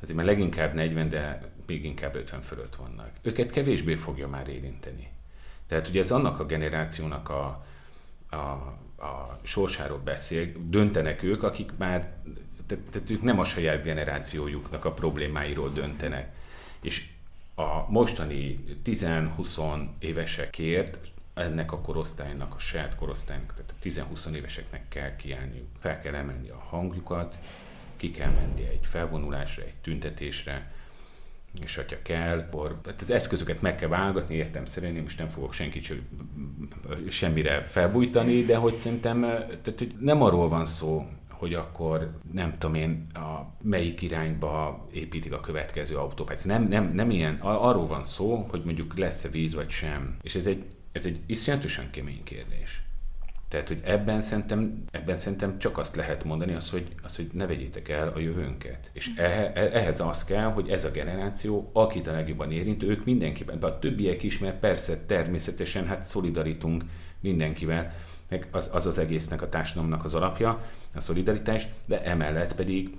azért 0.00 0.16
már 0.16 0.26
leginkább 0.26 0.74
40, 0.74 1.08
de 1.08 1.50
még 1.66 1.84
inkább 1.84 2.14
50 2.14 2.40
fölött 2.40 2.76
vannak. 2.76 3.10
Őket 3.22 3.50
kevésbé 3.50 3.94
fogja 3.94 4.28
már 4.28 4.48
érinteni. 4.48 5.08
Tehát 5.66 5.88
ugye 5.88 6.00
ez 6.00 6.10
annak 6.10 6.40
a 6.40 6.46
generációnak 6.46 7.28
a, 7.28 7.64
a, 8.30 8.36
a 9.00 9.38
sorsáról 9.42 9.98
beszél, 9.98 10.52
döntenek 10.68 11.22
ők, 11.22 11.42
akik 11.42 11.70
már, 11.76 12.12
tehát, 12.66 12.84
tehát 12.84 13.10
ők 13.10 13.22
nem 13.22 13.38
a 13.38 13.44
saját 13.44 13.82
generációjuknak 13.82 14.84
a 14.84 14.92
problémáiról 14.92 15.70
döntenek. 15.72 16.34
És 16.80 17.08
a 17.54 17.90
mostani 17.90 18.64
10-20 18.84 19.86
évesekért 19.98 20.98
ennek 21.34 21.72
a 21.72 21.80
korosztálynak, 21.80 22.54
a 22.54 22.58
saját 22.58 22.94
korosztálynak, 22.94 23.54
tehát 23.54 24.04
a 24.04 24.14
10-20 24.14 24.34
éveseknek 24.34 24.88
kell 24.88 25.16
kiállniuk. 25.16 25.66
Fel 25.78 25.98
kell 25.98 26.14
emelni 26.14 26.48
a 26.48 26.64
hangjukat, 26.68 27.36
ki 27.96 28.10
kell 28.10 28.30
menni 28.30 28.66
egy 28.68 28.86
felvonulásra, 28.86 29.62
egy 29.62 29.74
tüntetésre, 29.82 30.72
és 31.62 31.76
hogyha 31.76 31.96
kell, 32.02 32.38
akkor 32.38 32.80
hát 32.84 33.00
az 33.00 33.10
eszközöket 33.10 33.60
meg 33.60 33.74
kell 33.74 33.88
válogatni, 33.88 34.34
értem 34.34 34.64
szerint, 34.64 34.96
én 34.96 35.02
most 35.02 35.18
nem 35.18 35.28
fogok 35.28 35.52
senkit 35.52 35.92
semmire 37.08 37.60
felbújtani, 37.60 38.42
de 38.42 38.56
hogy 38.56 38.74
szerintem 38.74 39.20
tehát, 39.20 39.78
hogy 39.78 39.94
nem 39.98 40.22
arról 40.22 40.48
van 40.48 40.66
szó, 40.66 41.06
hogy 41.40 41.54
akkor 41.54 42.10
nem 42.32 42.58
tudom 42.58 42.74
én, 42.74 43.06
a 43.14 43.56
melyik 43.62 44.02
irányba 44.02 44.86
építik 44.92 45.32
a 45.32 45.40
következő 45.40 45.96
autópályát. 45.96 46.44
Nem, 46.44 46.68
nem, 46.68 46.92
nem 46.94 47.10
ilyen, 47.10 47.34
arról 47.40 47.86
van 47.86 48.02
szó, 48.02 48.46
hogy 48.48 48.62
mondjuk 48.64 48.98
lesz-e 48.98 49.28
víz 49.28 49.54
vagy 49.54 49.70
sem. 49.70 50.16
És 50.22 50.34
ez 50.34 50.46
egy, 50.46 50.64
ez 50.92 51.06
egy 51.06 51.20
iszonyatosan 51.26 51.90
kemény 51.90 52.24
kérdés. 52.24 52.82
Tehát, 53.50 53.68
hogy 53.68 53.80
ebben 53.84 54.20
szerintem, 54.20 54.84
ebben 54.90 55.16
szerintem 55.16 55.58
csak 55.58 55.78
azt 55.78 55.96
lehet 55.96 56.24
mondani, 56.24 56.54
az, 56.54 56.70
hogy, 56.70 56.94
az, 57.02 57.16
hogy 57.16 57.30
ne 57.32 57.46
vegyétek 57.46 57.88
el 57.88 58.08
a 58.08 58.18
jövőnket. 58.18 58.90
És 58.92 59.10
e, 59.16 59.52
ehhez 59.54 60.00
az 60.00 60.24
kell, 60.24 60.52
hogy 60.52 60.68
ez 60.68 60.84
a 60.84 60.90
generáció, 60.90 61.70
akit 61.72 62.06
a 62.06 62.12
legjobban 62.12 62.52
érint, 62.52 62.82
ők 62.82 63.04
mindenkiben, 63.04 63.58
de 63.60 63.66
a 63.66 63.78
többiek 63.78 64.22
is, 64.22 64.38
mert 64.38 64.58
persze 64.58 65.04
természetesen 65.06 65.86
hát 65.86 66.04
szolidarítunk 66.04 66.84
mindenkivel, 67.20 67.94
meg 68.28 68.48
az, 68.50 68.70
az 68.72 68.86
az 68.86 68.98
egésznek 68.98 69.42
a 69.42 69.48
társadalomnak 69.48 70.04
az 70.04 70.14
alapja, 70.14 70.62
a 70.94 71.00
szolidaritás, 71.00 71.66
de 71.86 72.02
emellett 72.02 72.54
pedig 72.54 72.96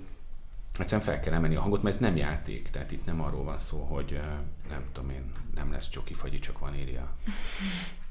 egyszerűen 0.78 1.06
fel 1.06 1.20
kell 1.20 1.32
emelni 1.32 1.54
a 1.54 1.60
hangot, 1.60 1.82
mert 1.82 1.94
ez 1.94 2.00
nem 2.00 2.16
játék, 2.16 2.68
tehát 2.70 2.92
itt 2.92 3.06
nem 3.06 3.20
arról 3.20 3.44
van 3.44 3.58
szó, 3.58 3.78
hogy 3.78 4.20
nem 4.68 4.82
tudom 4.92 5.10
én, 5.10 5.32
nem 5.54 5.72
lesz 5.72 5.88
csoki 5.88 6.14
fagyi, 6.14 6.38
csak 6.38 6.58
van 6.58 6.74
írja. 6.74 7.12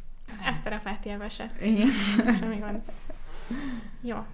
Ezt 0.46 0.63
terapáti 0.63 1.10
elveset. 1.10 1.56
Igen. 1.62 1.89
Semmi 2.39 2.58
gond. 2.58 2.82
Jó. 4.02 4.26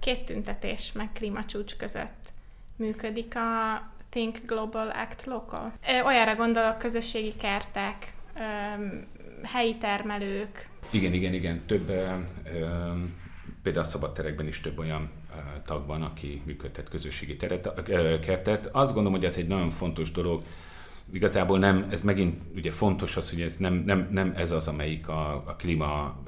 Két 0.00 0.24
tüntetés 0.24 0.92
meg 0.92 1.12
klímacsúcs 1.12 1.76
között 1.76 2.32
működik 2.76 3.36
a 3.36 3.82
Think 4.08 4.38
Global 4.46 4.88
Act 4.88 5.24
Local. 5.24 5.72
Olyanra 6.04 6.34
gondolok, 6.34 6.78
közösségi 6.78 7.34
kertek, 7.36 8.12
helyi 9.42 9.76
termelők. 9.76 10.68
Igen, 10.90 11.12
igen, 11.12 11.34
igen. 11.34 11.66
Több, 11.66 11.86
például 13.62 13.84
a 13.84 13.88
szabadterekben 13.88 14.46
is 14.46 14.60
több 14.60 14.78
olyan 14.78 15.10
tag 15.64 15.86
van, 15.86 16.02
aki 16.02 16.42
működtet 16.44 16.88
közösségi 16.88 17.36
teret, 17.36 17.82
kertet. 18.20 18.66
Azt 18.66 18.92
gondolom, 18.92 19.12
hogy 19.12 19.24
ez 19.24 19.36
egy 19.36 19.46
nagyon 19.46 19.70
fontos 19.70 20.10
dolog, 20.10 20.42
igazából 21.12 21.58
nem, 21.58 21.86
ez 21.90 22.02
megint 22.02 22.42
ugye 22.54 22.70
fontos 22.70 23.16
az, 23.16 23.30
hogy 23.30 23.40
ez 23.40 23.56
nem, 23.56 23.74
nem, 23.74 24.08
nem 24.10 24.32
ez 24.36 24.50
az, 24.50 24.66
amelyik 24.66 25.08
a, 25.08 25.34
a 25.34 25.56
klíma 25.56 26.22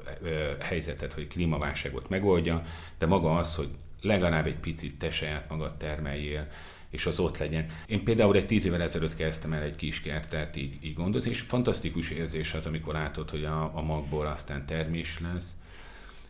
helyzetet, 0.59 1.13
vagy 1.13 1.27
klímaválságot 1.27 2.09
megoldja, 2.09 2.63
de 2.97 3.05
maga 3.05 3.37
az, 3.37 3.55
hogy 3.55 3.69
legalább 4.01 4.45
egy 4.45 4.59
picit 4.59 4.99
te 4.99 5.11
saját 5.11 5.49
magad 5.49 5.77
termeljél, 5.77 6.47
és 6.89 7.05
az 7.05 7.19
ott 7.19 7.37
legyen. 7.37 7.65
Én 7.87 8.03
például 8.03 8.35
egy 8.35 8.45
tíz 8.45 8.65
évvel 8.65 8.81
ezelőtt 8.81 9.15
kezdtem 9.15 9.53
el 9.53 9.61
egy 9.61 9.75
kis 9.75 10.01
kertet 10.01 10.55
így, 10.55 10.77
így 10.81 10.93
gondozni, 10.93 11.29
és 11.29 11.41
fantasztikus 11.41 12.09
érzés 12.09 12.53
az, 12.53 12.65
amikor 12.65 12.93
látod, 12.93 13.29
hogy 13.29 13.43
a, 13.43 13.71
a 13.75 13.81
magból 13.81 14.25
aztán 14.25 14.65
termés 14.65 15.19
lesz, 15.19 15.53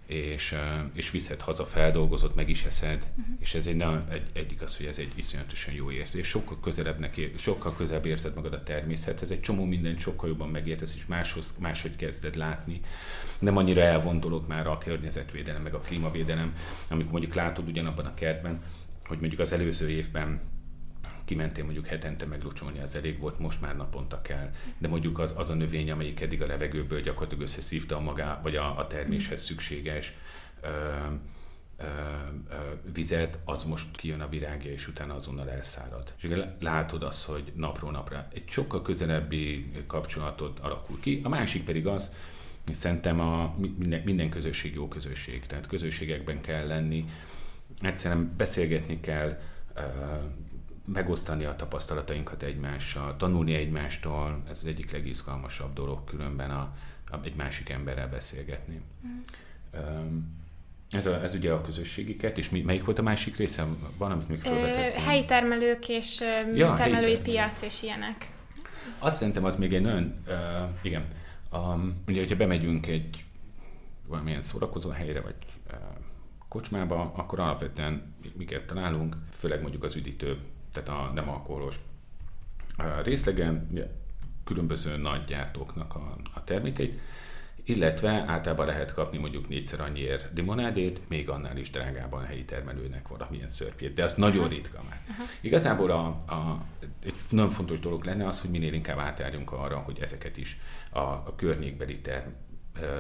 és, 0.09 0.55
és 0.93 1.11
viszed 1.11 1.41
haza 1.41 1.65
feldolgozott, 1.65 2.35
meg 2.35 2.49
is 2.49 2.63
eszed, 2.65 3.07
uh-huh. 3.09 3.35
és 3.39 3.53
ez 3.53 3.67
egy, 3.67 3.81
egy, 4.09 4.29
egyik 4.33 4.61
az, 4.61 4.77
hogy 4.77 4.85
ez 4.85 4.97
egy 4.97 5.11
iszonyatosan 5.15 5.73
jó 5.73 5.91
érzés. 5.91 6.27
Sokkal 6.27 6.59
közelebb, 6.59 7.17
ér, 7.17 7.31
sokkal 7.37 7.75
közelebb 7.75 8.05
érzed 8.05 8.35
magad 8.35 8.53
a 8.53 8.63
természethez, 8.63 9.31
egy 9.31 9.41
csomó 9.41 9.65
mindent 9.65 9.99
sokkal 9.99 10.29
jobban 10.29 10.49
megértesz, 10.49 10.95
és 10.95 11.05
máshoz, 11.05 11.57
máshogy 11.59 11.95
kezded 11.95 12.35
látni. 12.35 12.79
Nem 13.39 13.57
annyira 13.57 13.81
elvon 13.81 14.19
dolog 14.19 14.47
már 14.47 14.67
a 14.67 14.77
környezetvédelem, 14.77 15.61
meg 15.61 15.73
a 15.73 15.79
klímavédelem, 15.79 16.53
amikor 16.89 17.11
mondjuk 17.11 17.33
látod 17.33 17.67
ugyanabban 17.67 18.05
a 18.05 18.13
kertben, 18.13 18.61
hogy 19.03 19.19
mondjuk 19.19 19.41
az 19.41 19.51
előző 19.51 19.89
évben 19.89 20.41
kimentél 21.29 21.63
mondjuk 21.63 21.85
hetente 21.85 22.25
meglocsolni, 22.25 22.79
az 22.79 22.95
elég 22.95 23.19
volt, 23.19 23.39
most 23.39 23.61
már 23.61 23.75
naponta 23.75 24.21
kell. 24.21 24.51
De 24.77 24.87
mondjuk 24.87 25.19
az, 25.19 25.33
az 25.37 25.49
a 25.49 25.53
növény, 25.53 25.91
amelyik 25.91 26.21
eddig 26.21 26.41
a 26.41 26.45
levegőből 26.45 27.01
gyakorlatilag 27.01 27.43
összeszívta 27.43 27.95
a 27.95 27.99
magá, 27.99 28.39
vagy 28.41 28.55
a, 28.55 28.77
a 28.77 28.87
terméshez 28.87 29.43
szükséges 29.43 30.13
ö, 30.61 30.67
ö, 30.67 31.83
ö, 32.49 32.55
vizet, 32.93 33.39
az 33.45 33.63
most 33.63 33.95
kijön 33.95 34.21
a 34.21 34.29
virágja, 34.29 34.71
és 34.71 34.87
utána 34.87 35.15
azonnal 35.15 35.49
elszárad. 35.49 36.13
És 36.21 36.29
látod 36.59 37.03
azt, 37.03 37.25
hogy 37.25 37.51
napról 37.55 37.91
napra 37.91 38.27
egy 38.33 38.49
sokkal 38.49 38.81
közelebbi 38.81 39.71
kapcsolatot 39.87 40.59
alakul 40.59 40.99
ki. 40.99 41.21
A 41.23 41.29
másik 41.29 41.63
pedig 41.63 41.87
az, 41.87 42.15
szerintem 42.71 43.19
a 43.19 43.55
minden, 43.57 44.01
minden 44.01 44.29
közösség 44.29 44.73
jó 44.73 44.87
közösség, 44.87 45.45
tehát 45.45 45.67
közösségekben 45.67 46.41
kell 46.41 46.67
lenni, 46.67 47.09
egyszerűen 47.81 48.33
beszélgetni 48.37 48.99
kell, 48.99 49.39
megosztani 50.93 51.43
a 51.45 51.55
tapasztalatainkat 51.55 52.43
egymással, 52.43 53.17
tanulni 53.17 53.53
egymástól, 53.53 54.43
ez 54.49 54.59
az 54.61 54.65
egyik 54.65 54.91
legizgalmasabb 54.91 55.73
dolog 55.73 56.03
különben 56.03 56.51
a, 56.51 56.73
a, 57.11 57.19
egy 57.23 57.35
másik 57.35 57.69
emberrel 57.69 58.07
beszélgetni. 58.07 58.81
Mm. 59.07 59.19
Ez, 60.91 61.05
a, 61.05 61.23
ez 61.23 61.35
ugye 61.35 61.51
a 61.51 61.61
közösségi 61.61 62.15
kert, 62.15 62.37
és 62.37 62.49
mi, 62.49 62.61
melyik 62.61 62.85
volt 62.85 62.99
a 62.99 63.01
másik 63.01 63.37
része? 63.37 63.65
Van, 63.97 64.11
amit 64.11 64.27
még 64.27 64.41
felvetettem. 64.41 65.03
Helyi 65.03 65.25
termelők 65.25 65.89
és 65.89 66.19
ja, 66.53 66.73
termelői 66.73 67.17
piac 67.17 67.61
és 67.61 67.83
ilyenek. 67.83 68.31
Azt 68.99 69.17
szerintem 69.17 69.45
az 69.45 69.55
még 69.55 69.73
egy 69.73 69.81
nagyon, 69.81 70.15
uh, 70.27 70.33
igen, 70.81 71.07
um, 71.51 72.03
ugye, 72.07 72.19
hogyha 72.19 72.35
bemegyünk 72.35 72.87
egy 72.87 73.23
valamilyen 74.07 74.41
szórakozó 74.41 74.89
helyre, 74.89 75.21
vagy 75.21 75.35
uh, 75.67 75.77
kocsmába, 76.47 77.11
akkor 77.15 77.39
alapvetően 77.39 78.15
miket 78.37 78.65
találunk, 78.65 79.15
főleg 79.31 79.61
mondjuk 79.61 79.83
az 79.83 79.95
üdítő 79.95 80.37
tehát 80.71 80.89
a 80.89 81.11
nem 81.13 81.29
alkoholos 81.29 81.79
részlegen 83.03 83.69
különböző 84.43 84.97
nagy 84.97 85.23
gyártóknak 85.23 85.95
a, 85.95 86.15
a 86.33 86.43
termékeit, 86.43 86.99
illetve 87.63 88.23
általában 88.27 88.65
lehet 88.65 88.93
kapni 88.93 89.17
mondjuk 89.17 89.49
négyszer 89.49 89.81
annyiért 89.81 90.27
limonádét, 90.35 91.09
még 91.09 91.29
annál 91.29 91.57
is 91.57 91.69
drágában 91.69 92.21
a 92.21 92.25
helyi 92.25 92.45
termelőnek 92.45 93.07
valamilyen 93.07 93.49
szörpjét, 93.49 93.93
de 93.93 94.03
az 94.03 94.13
nagyon 94.13 94.47
ritka 94.47 94.81
már. 94.89 95.01
Aha. 95.09 95.23
Igazából 95.41 95.91
a, 95.91 96.05
a, 96.33 96.63
egy 97.03 97.15
nagyon 97.29 97.49
fontos 97.49 97.79
dolog 97.79 98.03
lenne 98.03 98.27
az, 98.27 98.41
hogy 98.41 98.49
minél 98.49 98.73
inkább 98.73 98.97
átjárjunk 98.97 99.51
arra, 99.51 99.77
hogy 99.77 99.99
ezeket 100.01 100.37
is 100.37 100.57
a, 100.91 100.99
a 100.99 101.33
környékbeli 101.35 101.99
ter, 101.99 102.27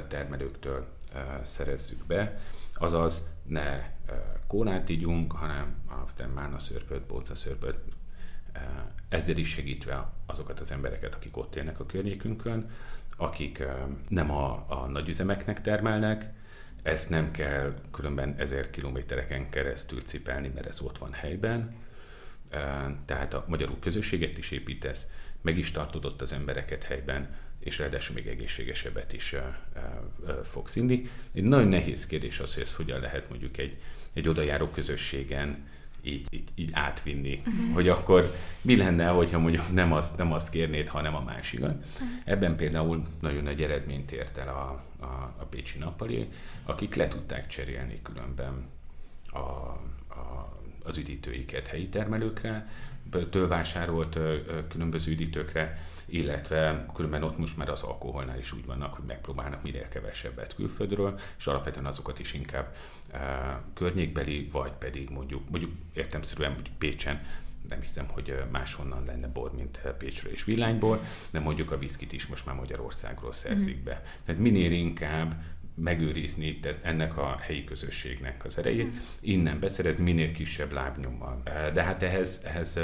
termelőktől 0.07 0.87
szerezzük 1.43 2.05
be, 2.05 2.39
azaz 2.73 3.29
ne 3.45 3.97
kólát 4.47 4.89
ígyunk, 4.89 5.31
hanem 5.31 5.75
alapvetően 5.87 6.29
mána 6.29 6.59
szörpöt, 6.59 7.01
bóca 7.01 7.35
szörpöt, 7.35 7.79
ezzel 9.09 9.37
is 9.37 9.49
segítve 9.49 10.11
azokat 10.25 10.59
az 10.59 10.71
embereket, 10.71 11.15
akik 11.15 11.37
ott 11.37 11.55
élnek 11.55 11.79
a 11.79 11.85
környékünkön, 11.85 12.69
akik 13.17 13.63
nem 14.07 14.31
a, 14.31 14.65
a 14.67 14.87
nagyüzemeknek 14.87 15.61
termelnek, 15.61 16.33
ezt 16.81 17.09
nem 17.09 17.31
kell 17.31 17.73
különben 17.91 18.35
ezer 18.37 18.69
kilométereken 18.69 19.49
keresztül 19.49 20.01
cipelni, 20.01 20.51
mert 20.53 20.67
ez 20.67 20.81
ott 20.81 20.97
van 20.97 21.11
helyben. 21.11 21.75
Tehát 23.05 23.33
a 23.33 23.45
magyarul 23.47 23.79
közösséget 23.79 24.37
is 24.37 24.51
építesz, 24.51 25.11
meg 25.41 25.57
is 25.57 25.71
tartod 25.71 26.05
ott 26.05 26.21
az 26.21 26.33
embereket 26.33 26.83
helyben, 26.83 27.35
és 27.59 27.77
ráadásul 27.77 28.15
még 28.15 28.27
egészségesebbet 28.27 29.13
is 29.13 29.35
fogsz 30.43 30.75
inni. 30.75 31.09
Egy 31.33 31.43
nagyon 31.43 31.67
nehéz 31.67 32.05
kérdés 32.05 32.39
az, 32.39 32.53
hogy 32.53 32.63
ez 32.63 32.75
hogyan 32.75 32.99
lehet 32.99 33.29
mondjuk 33.29 33.57
egy, 33.57 33.77
egy 34.19 34.27
odajáró 34.27 34.67
közösségen 34.67 35.67
így, 36.01 36.27
így, 36.29 36.49
így 36.55 36.69
átvinni. 36.73 37.41
Uh-huh. 37.45 37.73
Hogy 37.73 37.89
akkor 37.89 38.31
mi 38.61 38.77
lenne, 38.77 39.07
hogyha 39.07 39.39
mondjuk 39.39 39.73
nem 39.73 39.93
azt, 39.93 40.17
nem 40.17 40.33
azt 40.33 40.49
kérnéd, 40.49 40.87
hanem 40.87 41.15
a 41.15 41.23
másikat. 41.23 41.75
Uh-huh. 41.93 42.09
Ebben 42.25 42.55
például 42.55 43.05
nagyon 43.21 43.43
nagy 43.43 43.61
eredményt 43.61 44.11
ért 44.11 44.37
el 44.37 44.47
a, 44.47 44.83
a, 45.05 45.33
a 45.37 45.43
Pécsi 45.49 45.77
Nappali, 45.77 46.27
akik 46.63 46.95
le 46.95 47.07
tudták 47.07 47.47
cserélni 47.47 47.99
különben 48.01 48.67
a, 49.25 49.37
a, 49.37 50.57
az 50.83 50.97
üdítőiket 50.97 51.67
helyi 51.67 51.87
termelőkre, 51.87 52.69
től 53.29 53.47
vásárolt 53.47 54.17
különböző 54.69 55.11
üdítőkre, 55.11 55.77
illetve 56.05 56.85
különben 56.93 57.23
ott 57.23 57.37
most 57.37 57.57
már 57.57 57.69
az 57.69 57.83
alkoholnál 57.83 58.39
is 58.39 58.51
úgy 58.51 58.65
vannak, 58.65 58.93
hogy 58.93 59.05
megpróbálnak 59.05 59.63
minél 59.63 59.87
kevesebbet 59.89 60.55
külföldről, 60.55 61.19
és 61.37 61.47
alapvetően 61.47 61.85
azokat 61.85 62.19
is 62.19 62.33
inkább 62.33 62.75
környékbeli, 63.73 64.47
vagy 64.51 64.71
pedig 64.71 65.09
mondjuk, 65.09 65.49
mondjuk 65.49 65.71
értemszerűen 65.93 66.51
mondjuk 66.51 66.75
Pécsen, 66.77 67.21
nem 67.69 67.81
hiszem, 67.81 68.07
hogy 68.07 68.43
máshonnan 68.51 69.03
lenne 69.05 69.27
bor, 69.27 69.55
mint 69.55 69.79
Pécsről 69.97 70.31
és 70.31 70.43
Villányból, 70.43 70.99
de 71.31 71.39
mondjuk 71.39 71.71
a 71.71 71.77
viszkit 71.77 72.13
is 72.13 72.27
most 72.27 72.45
már 72.45 72.55
Magyarországról 72.55 73.33
szerzik 73.33 73.81
mm. 73.81 73.83
be. 73.83 74.03
Tehát 74.25 74.41
minél 74.41 74.71
inkább 74.71 75.35
megőrizni 75.81 76.59
ennek 76.81 77.17
a 77.17 77.37
helyi 77.41 77.63
közösségnek 77.63 78.45
az 78.45 78.57
erejét, 78.57 78.91
innen 79.21 79.59
beszerezni 79.59 80.03
minél 80.03 80.31
kisebb 80.31 80.71
lábnyommal. 80.71 81.41
De 81.73 81.83
hát 81.83 82.03
ehhez, 82.03 82.41
ehhez 82.45 82.79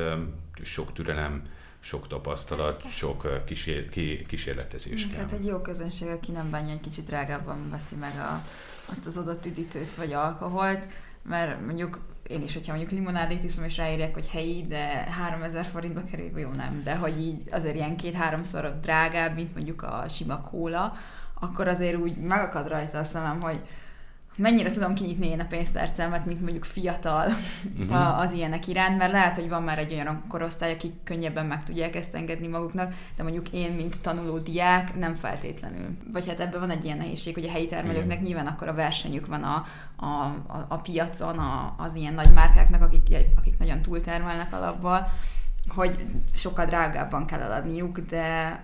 sok 0.64 0.94
türelem, 0.94 1.42
sok 1.80 2.08
tapasztalat, 2.08 2.82
Persze. 2.82 2.98
sok 2.98 3.46
kísér, 3.46 3.90
kísérletezés 4.28 5.08
kell. 5.08 5.20
Hát 5.20 5.32
egy 5.32 5.46
jó 5.46 5.58
közönség, 5.58 6.08
aki 6.08 6.32
nem 6.32 6.50
bánja, 6.50 6.74
egy 6.74 6.80
kicsit 6.80 7.06
drágábban 7.06 7.70
veszi 7.70 7.96
meg 7.96 8.20
a, 8.20 8.44
azt 8.86 9.06
az 9.06 9.18
adott 9.18 9.46
üdítőt 9.46 9.94
vagy 9.94 10.14
alkoholt, 10.14 10.88
mert 11.22 11.66
mondjuk 11.66 12.00
én 12.28 12.44
is, 12.44 12.54
hogyha 12.54 12.76
mondjuk 12.76 13.00
limonádét 13.00 13.44
iszom, 13.44 13.64
és 13.64 13.78
ráírják, 13.78 14.14
hogy 14.14 14.28
helyi, 14.28 14.66
de 14.68 14.86
3000 15.10 15.66
forintba 15.66 16.04
kerül, 16.04 16.40
jó 16.40 16.50
nem, 16.50 16.82
de 16.84 16.96
hogy 16.96 17.22
így 17.22 17.42
azért 17.52 17.76
ilyen 17.76 17.98
két-háromszor 17.98 18.80
drágább, 18.82 19.36
mint 19.36 19.54
mondjuk 19.54 19.84
a 19.84 20.06
sima 20.10 20.42
kóla, 20.42 20.98
akkor 21.40 21.68
azért 21.68 21.98
úgy 21.98 22.16
megakad 22.16 22.68
rajta 22.68 22.98
a 22.98 23.04
szemem, 23.04 23.42
hogy 23.42 23.60
mennyire 24.38 24.72
tudom 24.72 24.94
kinyitni 24.94 25.28
én 25.28 25.40
a 25.40 25.46
pénztárcámat, 25.46 26.26
mint 26.26 26.42
mondjuk 26.42 26.64
fiatal 26.64 27.28
uh-huh. 27.80 28.20
az 28.20 28.32
ilyenek 28.32 28.68
iránt, 28.68 28.98
mert 28.98 29.12
lehet, 29.12 29.36
hogy 29.36 29.50
van 29.50 29.64
már 29.64 29.80
egy 29.80 29.94
olyan 29.94 30.24
korosztály, 30.28 30.72
akik 30.72 30.94
könnyebben 31.04 31.46
meg 31.46 31.64
tudják 31.64 31.96
ezt 31.96 32.16
engedni 32.16 32.48
maguknak, 32.48 32.94
de 33.16 33.24
mondjuk 33.24 33.50
én, 33.50 33.72
mint 33.72 34.00
tanuló 34.02 34.38
diák, 34.38 34.96
nem 34.96 35.14
feltétlenül. 35.14 35.88
Vagy 36.14 36.28
hát 36.28 36.40
ebben 36.40 36.60
van 36.60 36.70
egy 36.70 36.86
ilyen 36.86 36.98
nehézség, 36.98 37.34
hogy 37.34 37.46
a 37.46 37.52
helyi 37.52 37.68
termelőknek 37.68 38.12
Igen. 38.12 38.24
nyilván 38.24 38.48
akkor 38.48 38.68
a 38.68 38.74
versenyük 38.74 39.28
van 39.28 39.44
a, 39.44 39.66
a, 39.96 40.06
a, 40.06 40.66
a 40.68 40.78
piacon, 40.78 41.38
a, 41.38 41.76
az 41.78 41.96
ilyen 41.96 42.14
nagy 42.14 42.34
márkáknak, 42.34 42.82
akik, 42.82 43.16
akik 43.38 43.58
nagyon 43.58 43.82
túltermelnek 43.82 44.54
alapból, 44.54 45.12
hogy 45.68 46.06
sokkal 46.34 46.66
drágábban 46.66 47.26
kell 47.26 47.40
eladniuk, 47.40 48.00
de 48.00 48.60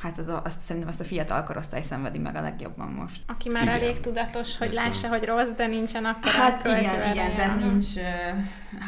hát 0.00 0.18
az 0.18 0.28
a, 0.28 0.42
azt 0.44 0.60
szerintem 0.60 0.88
azt 0.88 1.00
a 1.00 1.04
fiatal 1.04 1.42
korosztály 1.42 1.82
szenvedi 1.82 2.18
meg 2.18 2.36
a 2.36 2.40
legjobban 2.40 2.88
most. 2.88 3.22
Aki 3.26 3.48
már 3.48 3.62
igen. 3.62 3.74
elég 3.74 4.00
tudatos, 4.00 4.58
hogy 4.58 4.68
Viszont. 4.68 4.86
lássa, 4.86 5.08
hogy 5.08 5.24
rossz, 5.24 5.50
de 5.56 5.66
nincsen 5.66 6.04
akkor 6.04 6.32
Hát 6.32 6.64
igen, 6.64 7.12
igen, 7.12 7.34
tehát 7.34 7.58
nincs 7.58 7.86
uh, 7.96 8.02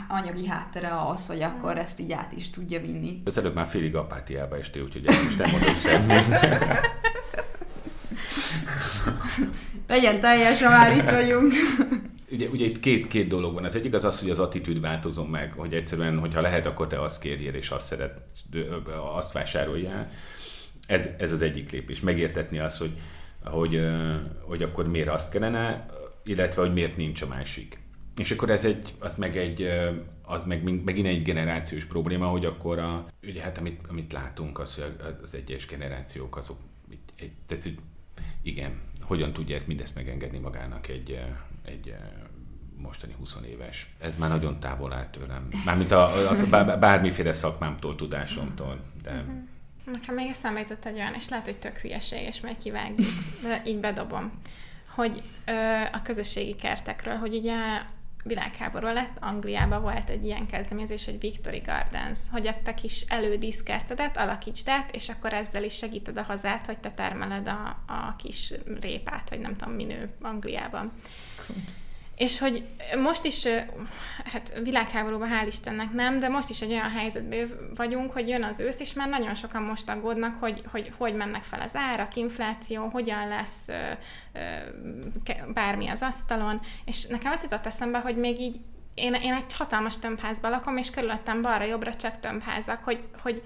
anyagi 0.08 0.46
háttere 0.46 0.88
ahhoz, 0.88 1.26
hogy 1.26 1.42
akkor 1.42 1.78
ezt 1.78 2.00
így 2.00 2.12
át 2.12 2.32
is 2.32 2.50
tudja 2.50 2.80
vinni. 2.80 3.22
Az 3.24 3.38
előbb 3.38 3.54
már 3.54 3.66
félig 3.66 3.94
apátiába 3.94 4.56
estél, 4.58 4.82
úgyhogy 4.82 5.06
ezt 5.06 5.22
most 5.24 5.38
nem 5.38 5.50
mondom 5.50 5.74
semmit. 5.74 6.24
Legyen 9.88 10.20
teljes, 10.20 10.62
ha 10.62 10.70
már 10.70 10.96
itt 10.96 11.10
vagyunk. 11.10 11.52
Ugye, 12.30 12.48
ugye 12.48 12.64
itt 12.64 12.80
két, 12.80 13.08
két 13.08 13.28
dolog 13.28 13.54
van. 13.54 13.64
Az 13.64 13.76
egyik 13.76 13.94
az 13.94 14.04
az, 14.04 14.20
hogy 14.20 14.30
az 14.30 14.38
attitűd 14.38 14.80
változom 14.80 15.28
meg, 15.28 15.52
hogy 15.56 15.72
egyszerűen, 15.72 16.18
hogyha 16.18 16.40
lehet, 16.40 16.66
akkor 16.66 16.86
te 16.86 17.02
azt 17.02 17.20
kérjél, 17.20 17.54
és 17.54 17.70
azt 17.70 17.86
szeret, 17.86 18.20
azt 19.16 19.32
vásároljál 19.32 20.10
ez, 20.88 21.14
ez 21.18 21.32
az 21.32 21.42
egyik 21.42 21.70
lépés. 21.70 22.00
Megértetni 22.00 22.58
azt, 22.58 22.78
hogy, 22.78 22.90
hogy, 23.44 23.88
hogy 24.40 24.62
akkor 24.62 24.88
miért 24.88 25.08
azt 25.08 25.30
kellene, 25.30 25.86
illetve 26.24 26.62
hogy 26.62 26.72
miért 26.72 26.96
nincs 26.96 27.22
a 27.22 27.26
másik. 27.26 27.78
És 28.16 28.30
akkor 28.30 28.50
ez 28.50 28.64
egy, 28.64 28.94
az 28.98 29.14
meg 29.14 29.36
egy, 29.36 29.68
az 30.22 30.44
meg 30.44 30.84
megint 30.84 31.06
egy 31.06 31.22
generációs 31.22 31.84
probléma, 31.84 32.26
hogy 32.26 32.44
akkor 32.44 32.78
a, 32.78 33.06
ugye 33.22 33.42
hát 33.42 33.58
amit, 33.58 33.80
amit 33.88 34.12
látunk, 34.12 34.58
az, 34.58 34.74
hogy 34.74 34.96
az 35.22 35.34
egyes 35.34 35.66
generációk 35.66 36.36
azok, 36.36 36.58
egy, 37.16 37.32
tehát, 37.46 37.62
hogy 37.62 37.78
igen, 38.42 38.80
hogyan 39.00 39.32
tudja 39.32 39.56
ezt 39.56 39.66
mindezt 39.66 39.94
megengedni 39.94 40.38
magának 40.38 40.88
egy, 40.88 41.20
egy 41.64 41.94
mostani 42.76 43.14
20 43.18 43.36
éves. 43.48 43.94
Ez 43.98 44.18
már 44.18 44.30
nagyon 44.30 44.60
távol 44.60 44.92
áll 44.92 45.10
tőlem. 45.10 45.48
Mármint 45.64 45.90
a, 45.90 46.28
az, 46.28 46.50
bármiféle 46.80 47.32
szakmámtól, 47.32 47.96
tudásomtól. 47.96 48.80
De, 49.02 49.10
uh-huh. 49.10 49.48
Nekem 49.92 50.14
még 50.14 50.28
eszembe 50.28 50.60
jutott 50.60 50.84
egy 50.84 50.94
olyan, 50.94 51.14
és 51.14 51.28
lehet, 51.28 51.44
hogy 51.44 51.58
tök 51.58 51.76
hülyeség, 51.76 52.26
és 52.26 52.40
majd 52.40 52.58
kivágjuk, 52.58 53.08
de 53.42 53.62
így 53.64 53.78
bedobom, 53.78 54.32
hogy 54.94 55.22
ö, 55.46 55.52
a 55.92 56.02
közösségi 56.02 56.56
kertekről, 56.56 57.16
hogy 57.16 57.34
ugye 57.34 57.54
világháború 58.24 58.86
lett, 58.86 59.16
Angliában 59.20 59.82
volt 59.82 60.10
egy 60.10 60.24
ilyen 60.24 60.46
kezdeményezés, 60.46 61.04
hogy 61.04 61.20
Victory 61.20 61.58
Gardens, 61.58 62.18
hogy 62.30 62.46
a 62.46 62.54
te 62.62 62.74
kis 62.74 63.00
elődíszkertedet 63.00 64.16
alakítsd 64.16 64.68
át, 64.68 64.94
és 64.94 65.08
akkor 65.08 65.32
ezzel 65.32 65.64
is 65.64 65.76
segíted 65.76 66.16
a 66.16 66.22
hazát, 66.22 66.66
hogy 66.66 66.78
te 66.78 66.90
termeled 66.90 67.46
a, 67.46 67.82
a 67.86 68.16
kis 68.16 68.54
répát, 68.80 69.30
vagy 69.30 69.40
nem 69.40 69.56
tudom, 69.56 69.74
minő 69.74 70.10
Angliában. 70.20 70.92
Cool. 71.46 71.58
És 72.18 72.38
hogy 72.38 72.64
most 73.02 73.24
is, 73.24 73.46
hát 74.32 74.60
világháborúban 74.62 75.28
hál' 75.32 75.46
Istennek 75.46 75.92
nem, 75.92 76.18
de 76.18 76.28
most 76.28 76.50
is 76.50 76.60
egy 76.60 76.70
olyan 76.70 76.90
helyzetben 76.90 77.48
vagyunk, 77.74 78.12
hogy 78.12 78.28
jön 78.28 78.42
az 78.42 78.60
ősz, 78.60 78.80
és 78.80 78.92
már 78.92 79.08
nagyon 79.08 79.34
sokan 79.34 79.62
most 79.62 79.88
aggódnak, 79.88 80.40
hogy 80.40 80.62
hogy, 80.70 80.92
hogy 80.96 81.14
mennek 81.14 81.44
fel 81.44 81.60
az 81.60 81.74
árak, 81.74 82.16
infláció, 82.16 82.88
hogyan 82.88 83.28
lesz 83.28 83.68
bármi 85.54 85.88
az 85.88 86.02
asztalon, 86.02 86.60
és 86.84 87.06
nekem 87.06 87.32
azt 87.32 87.42
jutott 87.42 87.66
eszembe, 87.66 87.98
hogy 87.98 88.16
még 88.16 88.40
így 88.40 88.60
én, 88.94 89.14
én 89.14 89.32
egy 89.32 89.52
hatalmas 89.52 89.98
tömbházban 89.98 90.50
lakom, 90.50 90.76
és 90.76 90.90
körülöttem 90.90 91.42
balra-jobbra 91.42 91.94
csak 91.94 92.20
tömbházak, 92.20 92.84
hogy, 92.84 93.02
hogy 93.22 93.42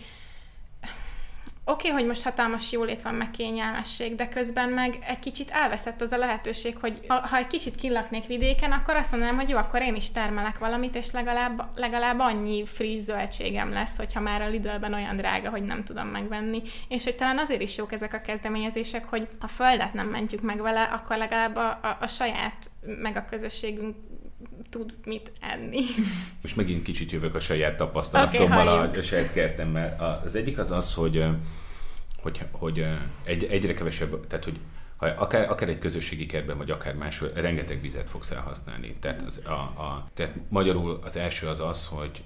oké, 1.65 1.89
okay, 1.89 2.01
hogy 2.01 2.09
most 2.09 2.23
hatalmas 2.23 2.73
jólét 2.73 3.03
van, 3.03 3.15
meg 3.15 3.31
kényelmesség, 3.31 4.15
de 4.15 4.29
közben 4.29 4.69
meg 4.69 4.99
egy 5.09 5.19
kicsit 5.19 5.51
elveszett 5.51 6.01
az 6.01 6.13
a 6.13 6.17
lehetőség, 6.17 6.77
hogy 6.77 7.01
ha, 7.09 7.15
ha 7.15 7.37
egy 7.37 7.47
kicsit 7.47 7.75
kilaknék 7.75 8.27
vidéken, 8.27 8.73
akkor 8.73 8.97
azt 8.97 9.11
mondanám, 9.11 9.37
hogy 9.37 9.49
jó, 9.49 9.57
akkor 9.57 9.83
én 9.83 9.95
is 9.95 10.11
termelek 10.11 10.59
valamit, 10.59 10.95
és 10.95 11.11
legalább, 11.11 11.69
legalább 11.77 12.19
annyi 12.19 12.67
friss 12.67 13.01
zöldségem 13.01 13.73
lesz, 13.73 13.97
hogyha 13.97 14.21
már 14.21 14.43
a 14.43 14.49
Lidlben 14.49 14.95
olyan 14.95 15.17
drága, 15.17 15.51
hogy 15.51 15.63
nem 15.63 15.85
tudom 15.85 16.07
megvenni. 16.07 16.63
És 16.89 17.05
hogy 17.05 17.17
talán 17.17 17.39
azért 17.39 17.61
is 17.61 17.77
jók 17.77 17.93
ezek 17.93 18.15
a 18.15 18.21
kezdeményezések, 18.21 19.05
hogy 19.05 19.29
a 19.41 19.47
földet 19.47 19.93
nem 19.93 20.09
mentjük 20.09 20.41
meg 20.41 20.61
vele, 20.63 20.83
akkor 20.83 21.17
legalább 21.17 21.57
a, 21.57 21.69
a, 21.69 21.97
a 22.01 22.07
saját, 22.07 22.71
meg 22.81 23.17
a 23.17 23.25
közösségünk 23.25 23.97
tud 24.71 24.95
mit 25.05 25.33
enni. 25.41 25.81
Most 26.43 26.57
megint 26.57 26.83
kicsit 26.83 27.11
jövök 27.11 27.35
a 27.35 27.41
saját 27.41 27.77
tapasztalatommal, 27.77 28.69
okay, 28.69 28.97
a, 28.97 28.99
a 28.99 29.03
saját 29.03 29.33
kertemmel. 29.33 30.21
Az 30.25 30.35
egyik 30.35 30.59
az 30.59 30.71
az, 30.71 30.95
hogy, 30.95 31.25
hogy, 32.23 32.41
hogy 32.53 32.87
egy, 33.25 33.45
egyre 33.45 33.75
kevesebb, 33.75 34.27
tehát 34.27 34.45
hogy 34.45 34.59
ha 34.97 35.09
akár, 35.09 35.51
akár 35.51 35.69
egy 35.69 35.79
közösségi 35.79 36.27
kertben, 36.27 36.57
vagy 36.57 36.71
akár 36.71 36.95
máshol, 36.95 37.31
rengeteg 37.35 37.81
vizet 37.81 38.11
fogsz 38.11 38.31
elhasználni. 38.31 38.97
Tehát, 39.01 39.23
az, 39.23 39.43
a, 39.47 39.53
a, 39.53 40.09
tehát 40.15 40.35
magyarul 40.49 40.99
az 41.05 41.17
első 41.17 41.47
az 41.47 41.61
az, 41.61 41.87
hogy 41.87 42.23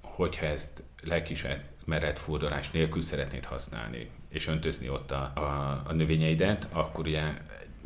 hogyha 0.00 0.46
ezt 0.46 0.82
lelkismeret 1.02 2.18
fordulás 2.18 2.70
nélkül 2.70 3.02
szeretnéd 3.02 3.44
használni, 3.44 4.10
és 4.28 4.46
öntözni 4.46 4.88
ott 4.88 5.10
a, 5.10 5.32
a, 5.34 5.82
a 5.86 5.92
növényeidet, 5.92 6.68
akkor 6.72 7.06
ugye 7.06 7.22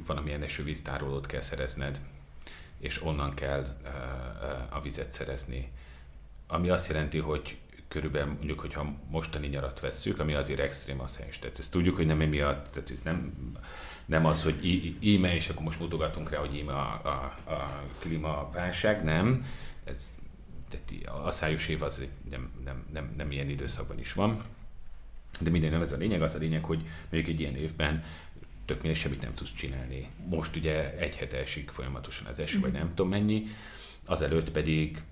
valamilyen 0.07 0.43
esővíztárolót 0.43 1.27
kell 1.27 1.41
szerezned, 1.41 2.01
és 2.79 3.05
onnan 3.05 3.35
kell 3.35 3.77
a 4.69 4.81
vizet 4.81 5.13
szerezni. 5.13 5.73
Ami 6.47 6.69
azt 6.69 6.89
jelenti, 6.89 7.19
hogy 7.19 7.59
körülbelül 7.89 8.33
mondjuk, 8.33 8.61
hogyha 8.61 8.95
mostani 9.09 9.47
nyarat 9.47 9.81
vesszük, 9.81 10.19
ami 10.21 10.35
azért 10.35 10.61
extrém 10.61 11.01
a 11.01 11.07
szens. 11.07 11.39
Tehát 11.39 11.59
ezt 11.59 11.73
tudjuk, 11.73 11.97
hogy 11.97 12.07
nem 12.07 12.21
emiatt, 12.21 12.67
tehát 12.73 12.91
ez 12.91 13.01
nem, 13.03 13.33
nem 14.07 14.27
az, 14.27 14.43
hogy 14.43 14.97
íme, 15.01 15.35
és 15.35 15.49
akkor 15.49 15.63
most 15.63 15.81
mutogatunk 15.81 16.31
rá, 16.31 16.39
hogy 16.39 16.57
íme 16.57 16.73
a, 16.73 17.01
a, 17.05 17.51
a 17.53 17.83
klímaválság, 17.99 19.05
nem. 19.05 19.47
Ez, 19.85 20.19
tehát 20.69 21.17
a 21.25 21.31
szájus 21.31 21.69
év 21.69 21.83
az 21.83 22.09
nem, 22.31 22.51
nem, 22.65 22.87
nem, 22.93 23.13
nem 23.17 23.31
ilyen 23.31 23.49
időszakban 23.49 23.99
is 23.99 24.13
van. 24.13 24.43
De 25.41 25.51
minden 25.51 25.71
nem 25.71 25.83
ez 25.83 25.93
a 25.93 25.97
lényeg, 25.97 26.23
az 26.23 26.35
a 26.35 26.39
lényeg, 26.39 26.65
hogy 26.65 26.83
mondjuk 27.11 27.35
egy 27.35 27.41
ilyen 27.41 27.57
évben 27.57 28.05
tök 28.69 28.83
mindegy, 28.83 29.01
semmit 29.01 29.21
nem 29.23 29.35
tudsz 29.35 29.53
csinálni. 29.53 30.11
Most 30.29 30.57
ugye 30.57 30.99
egy 30.99 31.17
hete 31.17 31.37
esik 31.37 31.71
folyamatosan 31.71 32.27
az 32.27 32.39
eső, 32.39 32.59
mm. 32.59 32.61
vagy 32.61 32.73
nem 32.73 32.89
tudom 32.89 33.09
mennyi, 33.09 33.47
azelőtt 34.05 34.51
pedig 34.51 35.03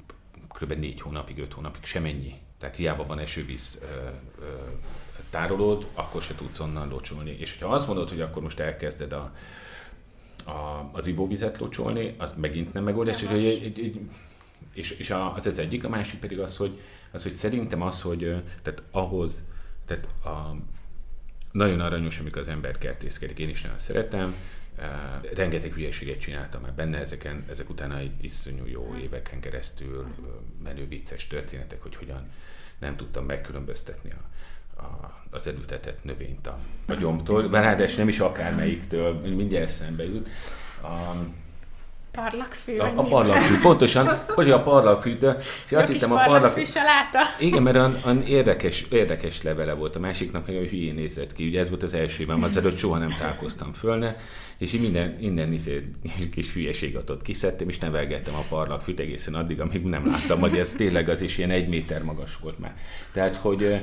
kb. 0.49 0.73
négy 0.73 1.01
hónapig, 1.01 1.39
öt 1.39 1.53
hónapig 1.53 1.85
semennyi. 1.85 2.35
Tehát 2.59 2.77
hiába 2.77 3.07
van 3.07 3.19
esővíz 3.19 3.79
ö, 3.83 3.87
ö, 4.41 4.47
tárolód, 5.31 5.87
akkor 5.95 6.23
se 6.23 6.35
tudsz 6.35 6.61
onnan 6.61 6.89
locsolni. 6.89 7.37
És 7.39 7.53
hogyha 7.59 7.75
azt 7.75 7.87
mondod, 7.87 8.09
hogy 8.09 8.21
akkor 8.21 8.43
most 8.43 8.61
elkezded 8.61 9.13
a, 9.13 9.33
a, 10.45 10.91
az 10.93 11.07
ivóvizet 11.07 11.59
locsolni, 11.59 12.15
az 12.19 12.35
megint 12.37 12.73
nem 12.73 12.85
megoldás, 12.85 13.23
és 13.23 13.29
egy, 13.29 13.79
egy, 13.79 14.01
és, 14.73 14.91
és 14.91 15.11
az 15.35 15.47
ez 15.47 15.59
egyik, 15.59 15.85
a 15.85 15.89
másik 15.89 16.21
pedig 16.21 16.39
az, 16.39 16.57
hogy, 16.57 16.81
az, 17.13 17.23
hogy 17.23 17.33
szerintem 17.33 17.83
az, 17.83 18.03
hogy 18.03 18.43
tehát 18.63 18.83
ahhoz, 18.91 19.45
tehát 19.87 20.09
a, 20.25 20.57
nagyon 21.57 21.81
aranyos, 21.81 22.19
amikor 22.19 22.41
az 22.41 22.49
ember 22.49 22.79
kertészkedik, 22.79 23.39
én 23.39 23.49
is 23.49 23.63
nagyon 23.63 23.79
szeretem, 23.79 24.35
rengeteg 25.35 25.73
hülyeséget 25.73 26.19
csináltam 26.19 26.61
már 26.61 26.73
benne, 26.73 26.99
ezeken, 26.99 27.45
ezek 27.51 27.71
utána 27.71 27.99
egy 27.99 28.13
iszonyú 28.21 28.67
jó 28.67 28.97
éveken 29.03 29.41
keresztül 29.41 30.07
menő 30.65 30.89
vicces 30.89 31.27
történetek, 31.27 31.83
hogy 31.83 31.97
hogyan 31.97 32.31
nem 32.79 32.97
tudtam 32.97 33.25
megkülönböztetni 33.25 34.11
a, 34.11 34.83
a, 34.83 35.23
az 35.31 35.47
elültetett 35.47 36.05
növényt 36.05 36.47
a, 36.47 36.59
a 36.87 36.95
gyomtól, 36.95 37.51
ráadásul 37.51 37.99
nem 37.99 38.09
is 38.09 38.19
akármelyiktől, 38.19 39.13
mindjárt 39.15 39.65
eszembe 39.65 40.05
jut. 40.05 40.29
Um, 40.83 41.35
Parlagfű. 42.17 42.79
A, 42.79 42.93
a 42.95 43.03
parlagfű, 43.03 43.61
pontosan, 43.61 44.23
hogy 44.29 44.51
a 44.51 44.63
parlagfű, 44.63 45.17
de 45.17 45.37
és 45.67 45.73
azt 45.73 45.93
hittem 45.93 46.13
a 46.13 46.25
parlagfű 46.25 46.65
saláta. 46.65 47.19
Igen, 47.39 47.63
mert 47.63 47.77
olyan, 47.77 47.99
olyan, 48.05 48.23
érdekes, 48.23 48.87
érdekes 48.91 49.43
levele 49.43 49.73
volt, 49.73 49.97
a 49.97 49.99
másiknak 49.99 50.47
meg 50.47 50.57
a 50.57 50.61
hülyén 50.61 50.95
nézett 50.95 51.33
ki, 51.33 51.47
ugye 51.47 51.61
ez 51.61 51.69
volt 51.69 51.83
az 51.83 51.95
elsőben, 51.95 52.43
az 52.43 52.57
előtt 52.57 52.77
soha 52.77 52.99
nem 52.99 53.15
találkoztam 53.19 53.73
fölne, 53.73 54.17
és 54.59 54.73
így 54.73 54.81
minden, 54.81 55.17
minden 55.21 55.53
izé, 55.53 55.91
kis 56.35 56.53
hülyeséget 56.53 57.11
ott 57.11 57.23
kiszedtem, 57.23 57.69
és 57.69 57.79
nevelgettem 57.79 58.35
a 58.35 58.45
parlagfűt 58.49 59.01
egészen 59.01 59.35
addig, 59.35 59.61
amíg 59.61 59.83
nem 59.83 60.07
láttam, 60.07 60.41
hogy 60.41 60.59
ez 60.59 60.71
tényleg 60.71 61.09
az 61.09 61.21
is 61.21 61.39
ilyen 61.39 61.51
egy 61.51 61.69
méter 61.69 62.03
magas 62.03 62.39
volt 62.43 62.59
már. 62.59 62.75
Tehát, 63.13 63.37
hogy 63.37 63.83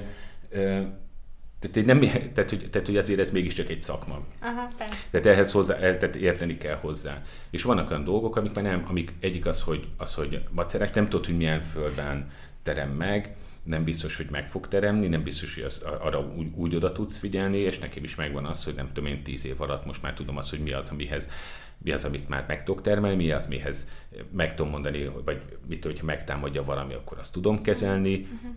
tehát, 1.68 1.76
hogy 1.76 1.86
nem, 1.86 2.32
tehát, 2.34 2.50
hogy, 2.50 2.70
tehát, 2.70 2.88
hogy 2.88 2.98
azért 2.98 3.20
ez 3.20 3.32
mégiscsak 3.32 3.70
egy 3.70 3.82
szakma. 3.82 4.20
Aha, 4.42 4.72
persze. 4.78 5.06
Tehát 5.12 5.26
ehhez 5.26 5.52
hozzá, 5.52 5.76
tehát 5.76 6.16
érteni 6.16 6.58
kell 6.58 6.76
hozzá. 6.76 7.22
És 7.50 7.64
vannak 7.64 7.90
olyan 7.90 8.04
dolgok, 8.04 8.36
amik 8.36 8.56
már 8.56 8.64
nem, 8.64 8.86
amik 8.88 9.14
egyik 9.20 9.46
az, 9.46 9.62
hogy, 9.62 9.88
az, 9.98 10.14
hogy 10.14 10.44
macerák, 10.52 10.94
nem 10.94 11.10
tudod, 11.10 11.26
hogy 11.26 11.38
milyen 11.38 11.62
földben 11.62 12.30
terem 12.64 12.90
meg, 12.90 13.36
nem 13.64 13.84
biztos, 13.84 14.18
hogy 14.18 14.28
meg 14.32 14.48
fog 14.48 14.68
teremni, 14.68 15.08
nem 15.08 15.24
biztos, 15.24 15.56
hogy 15.56 15.64
az, 15.64 15.86
arra 16.00 16.20
úgy, 16.38 16.48
úgy 16.56 16.76
oda 16.76 16.92
tudsz 16.92 17.18
figyelni, 17.18 17.58
és 17.58 17.80
nekem 17.80 18.04
is 18.04 18.16
megvan 18.16 18.46
az, 18.46 18.64
hogy 18.64 18.74
nem 18.76 18.88
tudom 18.94 19.10
én 19.10 19.24
tíz 19.24 19.46
év 19.46 19.62
alatt 19.62 19.86
most 19.86 20.02
már 20.02 20.14
tudom 20.14 20.38
azt, 20.38 20.50
hogy 20.50 20.60
mi 20.60 20.72
az, 20.72 20.90
amihez 20.90 21.30
mi 21.78 21.92
az, 21.92 22.06
amit 22.06 22.30
már 22.30 22.46
meg 22.48 22.64
tudok 22.64 22.82
termelni, 22.82 23.16
mi 23.16 23.32
az, 23.32 23.48
mihez 23.48 23.90
meg 24.32 24.56
tudom 24.56 24.72
mondani, 24.72 25.12
vagy 25.26 25.42
mit, 25.68 25.84
hogyha 25.84 26.06
megtámadja 26.06 26.64
valami, 26.64 26.94
akkor 26.94 27.18
azt 27.20 27.34
tudom 27.34 27.62
kezelni. 27.62 28.14
Uh-huh 28.14 28.56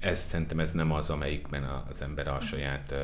ez 0.00 0.20
szerintem 0.20 0.60
ez 0.60 0.72
nem 0.72 0.92
az, 0.92 1.10
amelyikben 1.10 1.84
az 1.90 2.02
ember 2.02 2.28
a 2.28 2.40
saját 2.40 2.94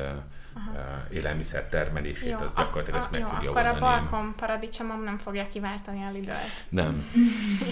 Aha. 0.53 1.03
élelmiszer 1.11 1.63
termelését, 1.63 2.29
jó, 2.29 2.37
az 2.37 2.53
gyakorlatilag 2.53 2.99
ezt 2.99 3.11
meg 3.11 3.19
jó, 3.19 3.25
fogja 3.25 3.49
akkor 3.49 3.61
oldani. 3.61 3.77
a 3.77 3.79
balkon 3.79 4.33
paradicsomom 4.35 5.03
nem 5.03 5.17
fogja 5.17 5.47
kiváltani 5.47 6.03
a 6.03 6.11
lidőt. 6.11 6.65
Nem. 6.69 7.05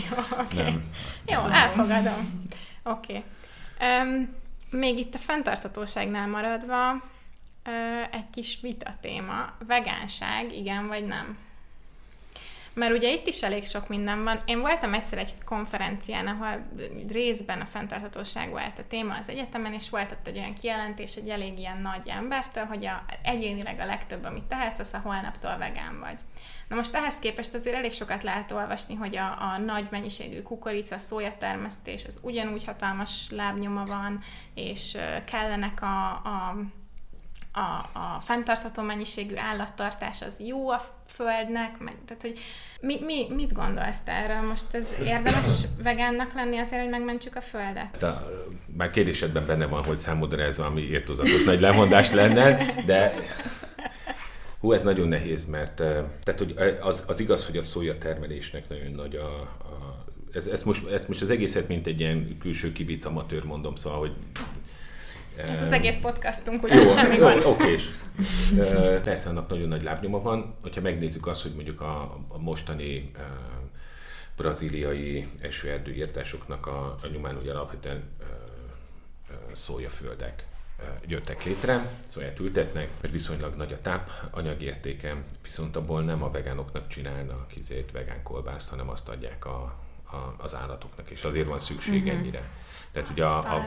jó. 0.09 0.17
Okay. 0.32 0.63
Nem. 0.63 0.84
Jó, 1.26 1.39
elfogadom. 1.39 2.49
Oké. 2.84 3.24
Okay. 3.78 4.01
Um, 4.01 4.36
még 4.69 4.97
itt 4.97 5.13
a 5.13 5.17
fenntarthatóságnál 5.17 6.28
maradva, 6.28 6.91
uh, 6.91 7.01
egy 8.11 8.30
kis 8.32 8.59
vita 8.61 8.93
téma. 9.01 9.51
Vegánság, 9.67 10.53
igen 10.53 10.88
vagy 10.88 11.05
nem? 11.05 11.38
Mert 12.74 12.93
ugye 12.93 13.11
itt 13.11 13.28
is 13.28 13.43
elég 13.43 13.65
sok 13.65 13.88
minden 13.88 14.24
van. 14.24 14.39
Én 14.45 14.59
voltam 14.59 14.93
egyszer 14.93 15.17
egy 15.17 15.34
konferencián, 15.45 16.28
ahol 16.28 16.65
részben 17.09 17.61
a 17.61 17.65
fenntarthatóság 17.65 18.49
volt 18.49 18.80
a 18.80 18.88
téma 18.88 19.17
az 19.17 19.30
egyetemen, 19.30 19.74
és 19.74 19.89
volt 19.89 20.11
ott 20.11 20.28
egy 20.28 20.38
olyan 20.38 20.53
kijelentés 20.53 21.15
egy 21.15 21.30
elég 21.30 21.59
ilyen 21.59 21.82
nagy 21.82 22.09
embertől, 22.09 22.63
hogy 22.63 22.86
a, 22.86 23.03
egyénileg 23.24 23.80
a 23.80 23.86
legtöbb, 23.86 24.24
amit 24.24 24.43
tehetsz, 24.43 24.80
az 24.80 24.93
a 24.93 25.01
holnaptól 25.03 25.57
vegán 25.57 25.99
vagy. 25.99 26.19
Na 26.67 26.76
most 26.76 26.95
ehhez 26.95 27.19
képest 27.19 27.53
azért 27.53 27.76
elég 27.76 27.91
sokat 27.91 28.24
lehet 28.24 28.51
olvasni, 28.51 28.95
hogy 28.95 29.17
a, 29.17 29.53
a 29.53 29.57
nagy 29.57 29.88
mennyiségű 29.91 30.41
kukorica, 30.41 30.97
szójatermesztés, 30.97 32.05
az 32.05 32.19
ugyanúgy 32.21 32.65
hatalmas 32.65 33.30
lábnyoma 33.30 33.86
van, 33.86 34.19
és 34.53 34.97
kellenek 35.26 35.82
a, 35.82 36.09
a 36.09 36.55
a, 37.54 37.99
a 37.99 38.22
fenntartható 38.26 38.82
mennyiségű 38.82 39.36
állattartás 39.36 40.22
az 40.22 40.39
jó 40.39 40.70
a 40.70 40.82
földnek, 41.08 41.80
meg, 41.80 41.93
tehát 42.06 42.22
hogy 42.22 42.39
mi, 42.82 42.99
mi, 43.06 43.28
mit 43.30 43.54
gondolsz 43.54 44.01
erről? 44.06 44.47
Most 44.47 44.74
ez 44.74 44.88
érdemes 45.04 45.47
vegánnak 45.84 46.34
lenni 46.34 46.58
azért, 46.58 46.82
hogy 46.82 46.91
megmentsük 46.91 47.36
a 47.36 47.41
földet? 47.41 47.97
De, 47.99 48.20
már 48.78 48.91
kérdésedben 48.91 49.45
benne 49.45 49.66
van, 49.66 49.84
hogy 49.84 49.97
számodra 49.97 50.41
ez 50.41 50.58
valami 50.58 50.82
értozatos 50.82 51.43
nagy 51.43 51.60
lemondás 51.60 52.12
lenne, 52.12 52.74
de 52.86 53.14
Hú, 54.60 54.72
ez 54.72 54.84
nagyon 54.84 55.08
nehéz, 55.08 55.45
mert 55.45 55.76
tehát, 56.24 56.38
hogy 56.38 56.56
az, 56.82 57.06
az 57.08 57.20
igaz, 57.20 57.45
hogy 57.45 57.58
a 57.58 57.64
szója 57.64 57.97
termelésnek 57.97 58.70
nagyon 58.70 58.91
nagy 58.91 59.16
a, 59.16 59.39
a 59.41 60.06
ez, 60.34 60.47
ez, 60.47 60.64
most, 60.64 60.88
ez 60.88 61.06
most 61.06 61.22
az 61.22 61.30
egészet, 61.30 61.68
mint 61.68 61.88
egy 61.88 61.99
ilyen 61.99 62.38
külső 62.38 62.72
kibic 62.72 63.06
amatőr 63.06 63.43
mondom, 63.43 63.76
szóval, 63.76 63.99
hogy 63.99 64.12
ez 65.36 65.61
az 65.61 65.71
egész 65.71 65.97
podcastunk, 66.01 66.63
ugye 66.63 66.88
semmi 66.88 67.15
jó, 67.15 67.23
van. 67.23 67.43
Oké, 67.45 67.75
persze 69.03 69.29
annak 69.29 69.49
nagyon 69.49 69.67
nagy 69.67 69.84
lábnyoma 69.84 70.21
van. 70.21 70.55
Hogyha 70.61 70.81
megnézzük 70.81 71.27
azt, 71.27 71.41
hogy 71.41 71.53
mondjuk 71.53 71.81
a, 71.81 72.01
a 72.27 72.38
mostani 72.38 73.11
uh, 73.15 73.21
brazíliai 74.36 75.27
esőerdőírtásoknak 75.41 76.67
a, 76.67 76.97
a 77.01 77.07
nyomán 77.11 77.36
ugye 77.36 77.51
alapvetően 77.51 78.03
uh, 78.19 78.25
szójaföldek 79.53 80.45
jöttek 81.07 81.43
létre, 81.43 81.88
szóját 82.05 82.39
ültetnek, 82.39 82.89
mert 83.01 83.13
viszonylag 83.13 83.55
nagy 83.55 83.73
a 83.73 83.81
táp 83.81 84.09
anyagértéke, 84.31 85.23
viszont 85.43 85.75
abból 85.75 86.03
nem 86.03 86.23
a 86.23 86.29
vegánoknak 86.29 86.88
csinálnak 86.88 87.55
izét, 87.55 87.91
vegán 87.91 88.23
kolbászt, 88.23 88.69
hanem 88.69 88.89
azt 88.89 89.09
adják 89.09 89.45
a, 89.45 89.75
a, 90.03 90.36
az 90.38 90.55
állatoknak, 90.55 91.09
és 91.09 91.23
azért 91.23 91.47
van 91.47 91.59
szükség 91.59 92.03
uh-huh. 92.03 92.19
ennyire. 92.19 92.49
Tehát 92.93 93.09
ugye 93.09 93.25
a, 93.25 93.55
a, 93.55 93.65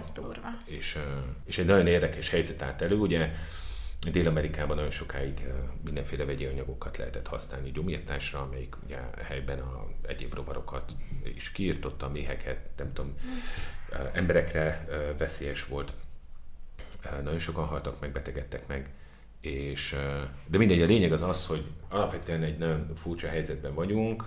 és, 0.64 0.98
és 1.44 1.58
egy 1.58 1.66
nagyon 1.66 1.86
érdekes 1.86 2.30
helyzet 2.30 2.62
állt 2.62 2.82
elő, 2.82 2.96
ugye 2.96 3.30
Dél-Amerikában 4.12 4.76
nagyon 4.76 4.90
sokáig 4.90 5.46
mindenféle 5.84 6.24
vegyi 6.24 6.44
anyagokat 6.44 6.96
lehetett 6.96 7.26
használni 7.26 7.70
gyomírtásra, 7.70 8.40
amelyik 8.40 8.74
ugye 8.84 8.98
helyben 9.24 9.58
a 9.58 9.86
egyéb 10.06 10.34
rovarokat 10.34 10.92
is 11.34 11.52
kiirtotta, 11.52 12.08
méheket, 12.08 12.58
nem 12.76 12.92
tudom, 12.92 13.14
emberekre 14.12 14.86
veszélyes 15.18 15.66
volt. 15.66 15.92
Nagyon 17.22 17.38
sokan 17.38 17.66
haltak 17.66 18.00
meg, 18.00 18.12
betegedtek 18.12 18.66
meg. 18.66 18.90
És, 19.40 19.96
de 20.46 20.58
mindegy, 20.58 20.82
a 20.82 20.86
lényeg 20.86 21.12
az 21.12 21.22
az, 21.22 21.46
hogy 21.46 21.64
alapvetően 21.88 22.42
egy 22.42 22.58
nagyon 22.58 22.94
furcsa 22.94 23.28
helyzetben 23.28 23.74
vagyunk, 23.74 24.24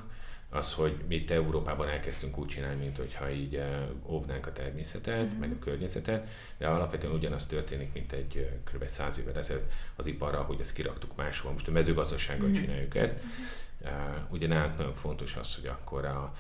az, 0.50 0.74
hogy 0.74 0.98
mi 1.08 1.16
itt 1.16 1.30
Európában 1.30 1.90
elkezdtünk 1.90 2.38
úgy 2.38 2.48
csinálni, 2.48 2.84
mint 2.84 2.98
hogyha 2.98 3.32
így 3.32 3.56
eh, 3.56 3.88
óvnánk 4.06 4.48
a 4.48 4.54
természetet, 4.54 5.26
mm-hmm. 5.26 5.40
meg 5.40 5.52
a 5.52 5.60
környezetet, 5.60 6.28
de 6.58 6.68
alapvetően 6.68 7.14
ugyanaz 7.14 7.46
történik, 7.46 7.94
mint 7.94 8.12
egy 8.12 8.38
eh, 8.38 8.74
kb. 8.74 8.90
száz 8.90 9.20
évvel 9.20 9.38
ezelőtt 9.38 9.72
az 9.96 10.06
iparra, 10.06 10.42
hogy 10.42 10.60
ezt 10.60 10.74
kiraktuk 10.74 11.16
máshol. 11.16 11.52
Most 11.52 11.68
a 11.68 11.72
mezőgazdasággal 11.72 12.48
mm-hmm. 12.48 12.62
csináljuk 12.62 12.96
ezt. 12.96 13.18
Mm-hmm. 13.24 14.24
Ugye 14.30 14.48
nálunk 14.48 14.78
nagyon 14.78 14.94
fontos 14.94 15.36
az, 15.36 15.56
hogy 15.56 15.68
akkor 15.68 16.06
a, 16.06 16.34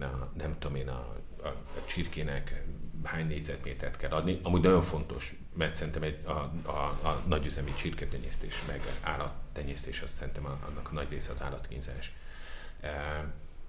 a 0.00 0.30
nem 0.36 0.56
tudom 0.58 0.76
én, 0.76 0.88
a, 0.88 1.16
a, 1.42 1.46
a 1.48 1.84
csirkének 1.86 2.64
hány 3.02 3.26
négyzetmétert 3.26 3.96
kell 3.96 4.10
adni. 4.10 4.40
Amúgy 4.42 4.60
nagyon 4.60 4.80
fontos, 4.80 5.34
mert 5.54 5.76
szerintem 5.76 6.02
egy, 6.02 6.18
a, 6.24 6.30
a, 6.62 6.98
a 7.02 7.22
nagyüzemi 7.26 7.74
csirketenyésztés, 7.74 8.64
meg 8.66 8.80
állattenyésztés, 9.02 10.00
azt 10.00 10.14
szerintem 10.14 10.44
annak 10.44 10.88
a 10.90 10.94
nagy 10.94 11.08
része 11.10 11.32
az 11.32 11.42
állatkínzás 11.42 12.12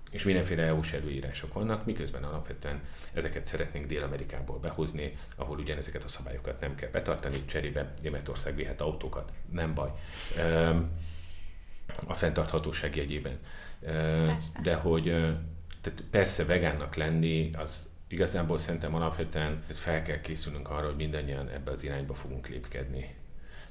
és 0.09 0.23
mindenféle 0.23 0.63
EU-s 0.63 0.93
előírások 0.93 1.53
vannak, 1.53 1.85
miközben 1.85 2.23
alapvetően 2.23 2.81
ezeket 3.13 3.45
szeretnénk 3.45 3.85
Dél-Amerikából 3.85 4.59
behozni, 4.59 5.17
ahol 5.35 5.59
ugyanezeket 5.59 6.03
a 6.03 6.07
szabályokat 6.07 6.59
nem 6.59 6.75
kell 6.75 6.89
betartani, 6.89 7.45
cserébe 7.45 7.93
Németország 8.01 8.55
vihet 8.55 8.81
autókat, 8.81 9.31
nem 9.51 9.73
baj. 9.73 9.89
A 12.07 12.13
fenntarthatóság 12.13 12.95
jegyében. 12.95 13.39
Persze. 13.79 14.59
De 14.61 14.75
hogy 14.75 15.03
tehát 15.81 16.03
persze 16.11 16.45
vegánnak 16.45 16.95
lenni, 16.95 17.49
az 17.57 17.89
igazából 18.07 18.57
szerintem 18.57 18.95
alapvetően 18.95 19.63
fel 19.71 20.01
kell 20.01 20.21
készülnünk 20.21 20.69
arra, 20.69 20.85
hogy 20.85 20.95
mindannyian 20.95 21.49
ebbe 21.49 21.71
az 21.71 21.83
irányba 21.83 22.13
fogunk 22.13 22.47
lépkedni. 22.47 23.15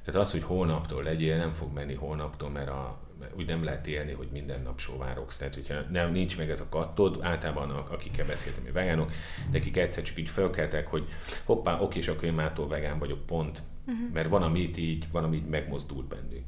Tehát 0.08 0.22
az, 0.22 0.32
hogy 0.32 0.42
holnaptól 0.42 1.02
legyél, 1.02 1.36
nem 1.36 1.50
fog 1.50 1.72
menni 1.72 1.94
holnaptól, 1.94 2.50
mert 2.50 2.68
a, 2.68 2.98
úgy 3.36 3.46
nem 3.46 3.64
lehet 3.64 3.86
élni, 3.86 4.12
hogy 4.12 4.28
minden 4.32 4.62
nap 4.62 4.78
sóvárogsz. 4.78 5.36
Tehát, 5.36 5.54
hogyha 5.54 5.80
nem, 5.90 6.12
nincs 6.12 6.36
meg 6.36 6.50
ez 6.50 6.60
a 6.60 6.68
kattod, 6.68 7.18
általában 7.20 7.70
akikkel 7.70 8.26
beszéltem, 8.26 8.62
hogy 8.62 8.72
vegánok, 8.72 9.12
nekik 9.50 9.76
egyszer 9.76 10.02
csak 10.02 10.18
így 10.18 10.30
felkeltek, 10.30 10.86
hogy 10.86 11.08
hoppá, 11.44 11.80
oké, 11.80 11.98
és 11.98 12.08
akkor 12.08 12.24
én 12.24 12.32
mától 12.32 12.68
vegán 12.68 12.98
vagyok, 12.98 13.26
pont. 13.26 13.62
Uh-huh. 13.86 14.12
Mert 14.12 14.28
van, 14.28 14.42
amit 14.42 14.76
így, 14.76 15.04
van, 15.12 15.24
amit 15.24 15.50
megmozdult 15.50 16.06
bennük. 16.06 16.44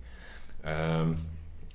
Um, 0.64 1.28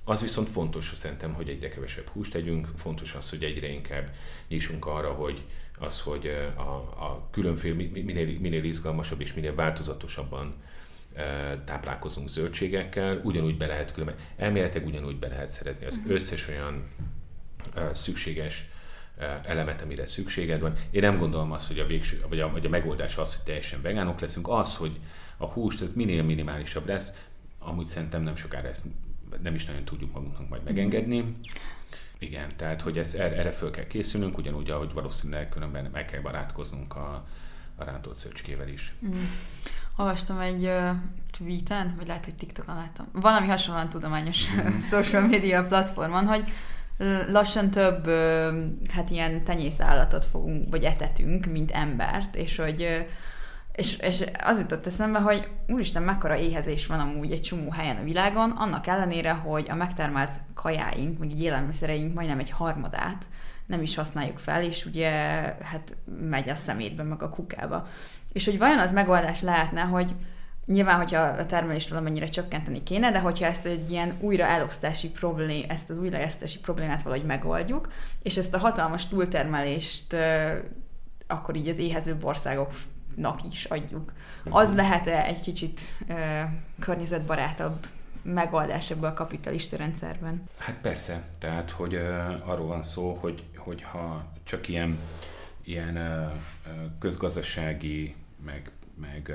az 0.04 0.22
viszont 0.22 0.50
fontos, 0.50 0.88
hogy 0.88 0.98
szerintem, 0.98 1.32
hogy 1.32 1.48
egyre 1.48 1.68
kevesebb 1.68 2.06
húst 2.06 2.32
tegyünk, 2.32 2.68
fontos 2.74 3.14
az, 3.14 3.30
hogy 3.30 3.42
egyre 3.42 3.68
inkább 3.68 4.10
nyissunk 4.48 4.86
arra, 4.86 5.12
hogy 5.12 5.44
az, 5.78 6.00
hogy 6.00 6.26
a, 6.56 6.74
a 7.04 7.28
különféle, 7.30 7.74
minél, 7.74 8.38
minél 8.38 8.64
izgalmasabb 8.64 9.20
és 9.20 9.34
minél 9.34 9.54
változatosabban 9.54 10.54
táplálkozunk 11.64 12.28
zöldségekkel, 12.28 13.20
ugyanúgy 13.22 13.56
be 13.56 13.66
lehet 13.66 13.92
különben, 13.92 14.16
elméletileg 14.36 14.86
ugyanúgy 14.86 15.18
be 15.18 15.28
lehet 15.28 15.48
szerezni 15.48 15.86
az 15.86 15.96
uh-huh. 15.96 16.12
összes 16.12 16.48
olyan 16.48 16.88
szükséges 17.92 18.68
elemet, 19.44 19.82
amire 19.82 20.06
szükséged 20.06 20.60
van. 20.60 20.74
Én 20.90 21.00
nem 21.00 21.18
gondolom 21.18 21.52
azt, 21.52 21.66
hogy 21.66 21.78
a, 21.78 21.86
végső, 21.86 22.24
vagy 22.28 22.40
a, 22.40 22.50
vagy 22.50 22.66
a 22.66 22.68
megoldás 22.68 23.16
az, 23.16 23.34
hogy 23.34 23.44
teljesen 23.44 23.82
vegánok 23.82 24.20
leszünk. 24.20 24.48
Az, 24.48 24.76
hogy 24.76 24.98
a 25.36 25.46
húst 25.46 25.82
ez 25.82 25.92
minél 25.92 26.22
minimálisabb 26.22 26.86
lesz, 26.86 27.26
amúgy 27.58 27.86
szerintem 27.86 28.22
nem 28.22 28.36
sokára 28.36 28.68
ezt 28.68 28.86
nem 29.42 29.54
is 29.54 29.64
nagyon 29.64 29.84
tudjuk 29.84 30.12
magunknak 30.12 30.48
majd 30.48 30.62
megengedni. 30.62 31.36
Igen, 32.18 32.48
tehát 32.56 32.82
hogy 32.82 32.98
ez, 32.98 33.14
erre, 33.14 33.36
erre 33.36 33.50
föl 33.50 33.70
kell 33.70 33.86
készülnünk, 33.86 34.38
ugyanúgy, 34.38 34.70
ahogy 34.70 34.92
valószínűleg 34.92 35.48
különben 35.48 35.90
meg 35.92 36.04
kell 36.04 36.20
barátkoznunk 36.20 36.96
a, 36.96 37.26
a 37.74 37.84
rántott 37.84 38.16
szöcskével 38.16 38.68
is. 38.68 38.94
Mm. 39.06 39.22
Olvastam 39.96 40.38
egy 40.38 40.64
uh, 40.64 40.90
tweeten, 41.38 41.94
vagy 41.96 42.06
lehet, 42.06 42.24
hogy 42.24 42.34
TikTokon 42.34 42.76
láttam, 42.76 43.06
valami 43.12 43.46
hasonlóan 43.46 43.88
tudományos 43.88 44.50
mm. 44.50 44.76
social 44.90 45.26
media 45.26 45.64
platformon, 45.64 46.26
hogy 46.26 46.44
lassan 47.28 47.70
több 47.70 48.08
hát 48.92 49.10
ilyen 49.10 49.44
tenyészállatot 49.44 50.24
fogunk, 50.24 50.70
vagy 50.70 50.84
etetünk, 50.84 51.46
mint 51.46 51.70
embert, 51.70 52.36
és 52.36 52.56
hogy 52.56 53.06
és, 53.72 53.98
és 53.98 54.24
az 54.42 54.58
jutott 54.58 54.86
eszembe, 54.86 55.18
hogy 55.18 55.48
úristen, 55.68 56.02
mekkora 56.02 56.36
éhezés 56.36 56.86
van 56.86 57.00
amúgy 57.00 57.32
egy 57.32 57.42
csomó 57.42 57.70
helyen 57.70 57.96
a 57.96 58.02
világon, 58.02 58.50
annak 58.50 58.86
ellenére, 58.86 59.32
hogy 59.32 59.66
a 59.70 59.74
megtermelt 59.74 60.32
kajáink, 60.54 61.18
meg 61.18 61.30
egy 61.30 61.42
élelmiszereink 61.42 62.14
majdnem 62.14 62.38
egy 62.38 62.50
harmadát 62.50 63.24
nem 63.66 63.82
is 63.82 63.94
használjuk 63.94 64.38
fel, 64.38 64.62
és 64.62 64.84
ugye 64.84 65.10
hát 65.62 65.96
megy 66.20 66.48
a 66.48 66.54
szemétbe, 66.54 67.02
meg 67.02 67.22
a 67.22 67.28
kukába. 67.28 67.86
És 68.32 68.44
hogy 68.44 68.58
vajon 68.58 68.78
az 68.78 68.92
megoldás 68.92 69.42
lehetne, 69.42 69.80
hogy 69.80 70.12
nyilván, 70.66 70.96
hogyha 70.96 71.20
a 71.20 71.46
termelést 71.46 71.88
valamennyire 71.88 72.26
csökkenteni 72.26 72.82
kéne, 72.82 73.10
de 73.10 73.18
hogyha 73.18 73.46
ezt 73.46 73.66
egy 73.66 73.90
ilyen 73.90 74.12
újraelosztási 74.20 75.10
problém, 75.10 75.64
ezt 75.68 75.90
az 75.90 75.98
újraelosztási 75.98 76.58
problémát 76.58 77.02
valahogy 77.02 77.26
megoldjuk, 77.26 77.92
és 78.22 78.36
ezt 78.36 78.54
a 78.54 78.58
hatalmas 78.58 79.08
túltermelést 79.08 80.16
akkor 81.26 81.56
így 81.56 81.68
az 81.68 81.78
éhezőbb 81.78 82.24
országoknak 82.24 83.40
is 83.50 83.64
adjuk. 83.64 84.12
Az 84.50 84.74
lehet-e 84.74 85.24
egy 85.24 85.40
kicsit 85.40 85.80
környezetbarátabb 86.78 87.86
megoldás 88.22 88.90
ebből 88.90 89.08
a 89.08 89.14
kapitalista 89.14 89.76
rendszerben? 89.76 90.42
Hát 90.58 90.76
persze, 90.82 91.22
tehát 91.38 91.70
hogy 91.70 91.94
uh, 91.94 92.48
arról 92.48 92.66
van 92.66 92.82
szó, 92.82 93.18
hogy, 93.20 93.44
hogy 93.66 93.82
ha 93.82 94.32
csak 94.42 94.68
ilyen, 94.68 94.98
ilyen 95.62 95.98
közgazdasági, 96.98 98.14
meg, 98.44 98.70
meg 99.00 99.32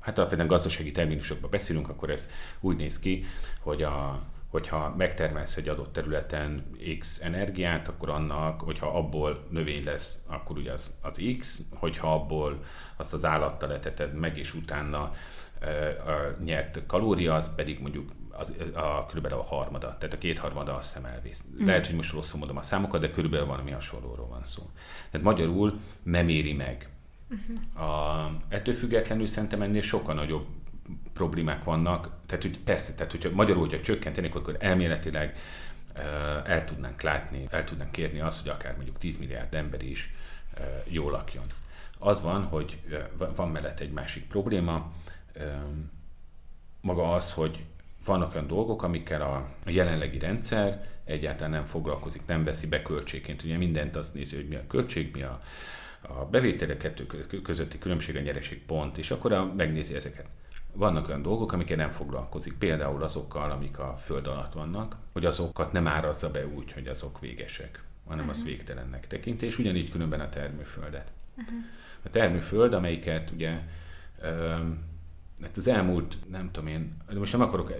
hát 0.00 0.18
alapvetően 0.18 0.48
gazdasági 0.48 0.90
terminusokban 0.90 1.50
beszélünk, 1.50 1.88
akkor 1.88 2.10
ez 2.10 2.30
úgy 2.60 2.76
néz 2.76 2.98
ki, 2.98 3.24
hogy 3.60 3.82
a, 3.82 4.22
hogyha 4.48 4.94
megtermelsz 4.96 5.56
egy 5.56 5.68
adott 5.68 5.92
területen 5.92 6.64
X 6.98 7.20
energiát, 7.22 7.88
akkor 7.88 8.10
annak, 8.10 8.60
hogyha 8.60 8.86
abból 8.86 9.46
növény 9.50 9.84
lesz, 9.84 10.22
akkor 10.26 10.56
ugye 10.56 10.72
az, 10.72 10.94
az 11.00 11.22
X, 11.38 11.62
hogyha 11.74 12.14
abból 12.14 12.64
azt 12.96 13.12
az 13.12 13.24
állattal 13.24 13.72
eteted 13.72 14.14
meg, 14.14 14.38
és 14.38 14.54
utána 14.54 15.00
a 15.00 16.42
nyert 16.44 16.86
kalória, 16.86 17.34
az 17.34 17.54
pedig 17.54 17.80
mondjuk 17.80 18.12
az, 18.32 18.56
a, 18.74 19.06
körülbelül 19.06 19.38
a 19.38 19.42
harmada, 19.42 19.96
tehát 19.98 20.14
a 20.14 20.18
kétharmada 20.18 20.76
azt 20.76 20.94
hiszem 20.94 21.10
elvész. 21.10 21.44
Mm. 21.62 21.66
Lehet, 21.66 21.86
hogy 21.86 21.96
most 21.96 22.12
rosszul 22.12 22.38
mondom 22.38 22.56
a 22.56 22.62
számokat, 22.62 23.00
de 23.00 23.10
körülbelül 23.10 23.46
valami 23.46 23.70
hasonlóról 23.70 24.26
van 24.26 24.44
szó. 24.44 24.70
Tehát 25.10 25.26
magyarul 25.26 25.78
nem 26.02 26.28
éri 26.28 26.52
meg. 26.52 26.88
Uh-huh. 27.30 27.88
A, 27.88 28.30
ettől 28.48 28.74
függetlenül 28.74 29.26
szerintem 29.26 29.62
ennél 29.62 29.82
sokkal 29.82 30.14
nagyobb 30.14 30.46
problémák 31.12 31.64
vannak. 31.64 32.10
Tehát, 32.26 32.42
hogy 32.42 32.58
persze, 32.58 32.94
tehát, 32.94 33.10
hogyha 33.10 33.30
magyarul, 33.30 33.60
hogyha 33.60 33.80
csökkentenék, 33.80 34.34
akkor 34.34 34.56
elméletileg 34.60 35.36
el 36.44 36.64
tudnánk 36.64 37.02
látni, 37.02 37.46
el 37.50 37.64
tudnánk 37.64 37.90
kérni 37.90 38.20
azt, 38.20 38.42
hogy 38.42 38.50
akár 38.50 38.74
mondjuk 38.74 38.98
10 38.98 39.18
milliárd 39.18 39.54
ember 39.54 39.82
is 39.82 40.14
jól 40.88 41.10
lakjon. 41.10 41.44
Az 41.98 42.22
van, 42.22 42.44
hogy 42.44 42.78
van 43.36 43.48
mellett 43.48 43.80
egy 43.80 43.92
másik 43.92 44.26
probléma, 44.26 44.92
maga 46.80 47.14
az, 47.14 47.32
hogy 47.32 47.64
vannak 48.04 48.34
olyan 48.34 48.46
dolgok, 48.46 48.82
amikkel 48.82 49.22
a, 49.22 49.48
jelenlegi 49.70 50.18
rendszer 50.18 50.90
egyáltalán 51.04 51.50
nem 51.50 51.64
foglalkozik, 51.64 52.22
nem 52.26 52.44
veszi 52.44 52.66
be 52.66 52.82
költségként. 52.82 53.42
Ugye 53.42 53.56
mindent 53.56 53.96
azt 53.96 54.14
nézi, 54.14 54.36
hogy 54.36 54.48
mi 54.48 54.54
a 54.54 54.66
költség, 54.66 55.10
mi 55.14 55.22
a, 55.22 55.42
a 56.00 56.24
bevételek 56.24 56.76
kettő 56.76 57.06
közötti 57.42 57.78
különbség, 57.78 58.16
a 58.16 58.20
nyereség 58.20 58.64
pont, 58.64 58.98
és 58.98 59.10
akkor 59.10 59.32
a, 59.32 59.52
megnézi 59.56 59.94
ezeket. 59.94 60.26
Vannak 60.74 61.08
olyan 61.08 61.22
dolgok, 61.22 61.52
amikkel 61.52 61.76
nem 61.76 61.90
foglalkozik, 61.90 62.58
például 62.58 63.02
azokkal, 63.02 63.50
amik 63.50 63.78
a 63.78 63.94
föld 63.96 64.26
alatt 64.26 64.52
vannak, 64.52 64.96
hogy 65.12 65.26
azokat 65.26 65.72
nem 65.72 65.86
árazza 65.86 66.30
be 66.30 66.46
úgy, 66.46 66.72
hogy 66.72 66.86
azok 66.86 67.20
végesek, 67.20 67.82
hanem 68.04 68.18
uh-huh. 68.18 68.30
azt 68.30 68.44
végtelennek 68.44 69.06
tekinti, 69.06 69.46
és 69.46 69.58
ugyanígy 69.58 69.90
különben 69.90 70.20
a 70.20 70.28
termőföldet. 70.28 71.12
Uh-huh. 71.36 71.58
A 72.02 72.10
termőföld, 72.10 72.72
amelyiket 72.72 73.30
ugye 73.30 73.58
hát 75.42 75.56
az 75.56 75.68
elmúlt, 75.68 76.16
nem 76.30 76.50
tudom 76.50 76.68
én, 76.68 76.96
most 77.14 77.32
nem 77.32 77.40
akarok, 77.40 77.72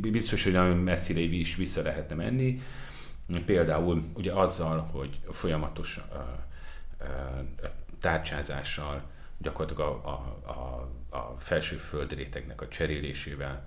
biztos, 0.00 0.44
hogy 0.44 0.52
nagyon 0.52 0.76
messzire 0.76 1.20
is 1.20 1.56
vissza 1.56 1.82
lehetne 1.82 2.14
menni, 2.14 2.62
például 3.44 4.04
ugye 4.14 4.32
azzal, 4.32 4.80
hogy 4.80 5.20
folyamatos 5.30 5.96
uh, 5.96 6.18
uh, 7.00 7.70
tárcsázással, 8.00 9.02
gyakorlatilag 9.38 9.88
a, 9.88 10.08
a, 10.08 10.50
a, 10.50 10.90
a 11.16 11.34
felső 11.38 11.76
földrétegnek 11.76 12.60
a 12.60 12.68
cserélésével 12.68 13.66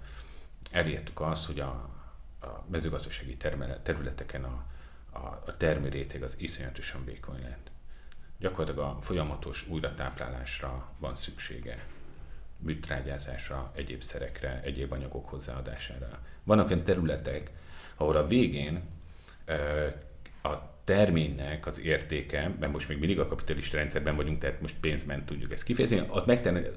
elértük 0.72 1.22
azt, 1.22 1.46
hogy 1.46 1.60
a, 1.60 1.90
a 2.42 2.66
mezőgazdasági 2.72 3.38
területeken 3.84 4.44
a, 4.44 4.66
a, 5.12 5.44
a 5.46 5.58
termőréteg 5.58 6.24
az 6.24 6.36
iszonyatosan 6.40 7.06
vékony 7.06 7.42
lett. 7.42 7.72
Gyakorlatilag 8.40 8.90
a 8.90 9.02
folyamatos 9.02 9.68
újratáplálásra 9.68 10.90
van 11.00 11.16
szüksége 11.16 11.86
műtrágyázásra, 12.62 13.72
egyéb 13.76 14.01
szerekre, 14.01 14.62
egyéb 14.64 14.91
anyagok 14.91 15.30
hozzáadására. 15.30 16.20
Vannak 16.43 16.70
olyan 16.70 16.84
területek, 16.84 17.51
ahol 17.95 18.16
a 18.16 18.28
végén 18.28 18.82
a 20.43 20.53
terménynek 20.84 21.66
az 21.66 21.82
értéke, 21.82 22.55
mert 22.59 22.72
most 22.72 22.88
még 22.88 22.99
mindig 22.99 23.20
a 23.20 23.28
kapitalista 23.28 23.78
rendszerben 23.78 24.16
vagyunk, 24.16 24.39
tehát 24.39 24.62
most 24.62 24.80
pénzben 24.80 25.26
tudjuk 25.26 25.51
ezt 25.51 25.64
kifejezni, 25.64 26.03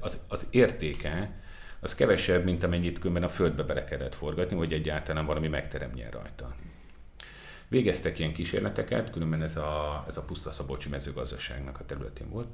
az, 0.01 0.21
az 0.29 0.49
értéke 0.51 1.43
az 1.81 1.95
kevesebb, 1.95 2.45
mint 2.45 2.63
amennyit 2.63 2.99
különben 2.99 3.23
a 3.23 3.29
földbe 3.29 3.63
bele 3.63 3.85
kellett 3.85 4.15
forgatni, 4.15 4.57
hogy 4.57 4.73
egyáltalán 4.73 5.27
valami 5.27 5.49
megteremjen 5.49 6.11
rajta. 6.11 6.55
Végeztek 7.69 8.19
ilyen 8.19 8.33
kísérleteket, 8.33 9.11
különben 9.11 9.43
ez 9.43 9.57
a, 9.57 10.05
ez 10.09 10.17
a 10.17 10.23
puszta 10.23 10.53
szabolcsi 10.53 10.89
mezőgazdaságnak 10.89 11.81
a 11.81 11.85
területén 11.85 12.31
volt, 12.31 12.49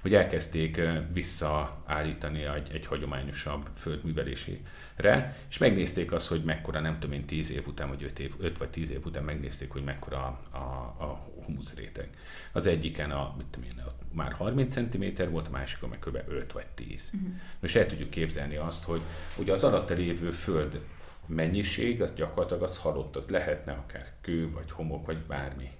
hogy 0.00 0.14
elkezdték 0.14 0.80
visszaállítani 1.12 2.42
egy, 2.42 2.70
egy 2.72 2.86
hagyományosabb 2.86 3.68
földművelésére, 3.74 5.36
és 5.48 5.58
megnézték 5.58 6.12
azt, 6.12 6.26
hogy 6.28 6.44
mekkora, 6.44 6.80
nem 6.80 6.98
tudom 6.98 7.12
én, 7.14 7.24
10 7.24 7.50
év 7.50 7.66
után, 7.66 7.88
vagy 7.88 8.02
5, 8.02 8.18
év, 8.18 8.34
5 8.38 8.58
vagy 8.58 8.68
10 8.68 8.90
év 8.90 9.06
után 9.06 9.24
megnézték, 9.24 9.70
hogy 9.70 9.84
mekkora 9.84 10.40
a, 10.50 10.56
a, 10.56 10.58
a 11.04 11.28
humuszréteg. 11.44 12.08
Az 12.52 12.66
egyiken 12.66 13.10
a, 13.10 13.34
mit 13.36 13.46
tudom 13.46 13.68
én, 13.68 13.84
már 14.12 14.32
30 14.32 14.74
cm 14.74 15.30
volt, 15.30 15.46
a 15.46 15.50
másikon 15.50 15.88
meg 15.88 15.98
kb. 15.98 16.18
5 16.28 16.52
vagy 16.52 16.66
10. 16.66 17.10
Uh-huh. 17.14 17.30
Most 17.60 17.76
el 17.76 17.86
tudjuk 17.86 18.10
képzelni 18.10 18.56
azt, 18.56 18.84
hogy 18.84 19.00
ugye 19.36 19.52
az 19.52 19.64
alatta 19.64 19.94
lévő 19.94 20.30
föld 20.30 20.80
mennyiség, 21.26 22.02
az 22.02 22.14
gyakorlatilag 22.14 22.62
az 22.62 22.78
halott, 22.78 23.16
az 23.16 23.28
lehetne 23.28 23.72
akár 23.72 24.12
kő, 24.20 24.50
vagy 24.50 24.70
homok, 24.70 25.06
vagy 25.06 25.18
bármi 25.18 25.70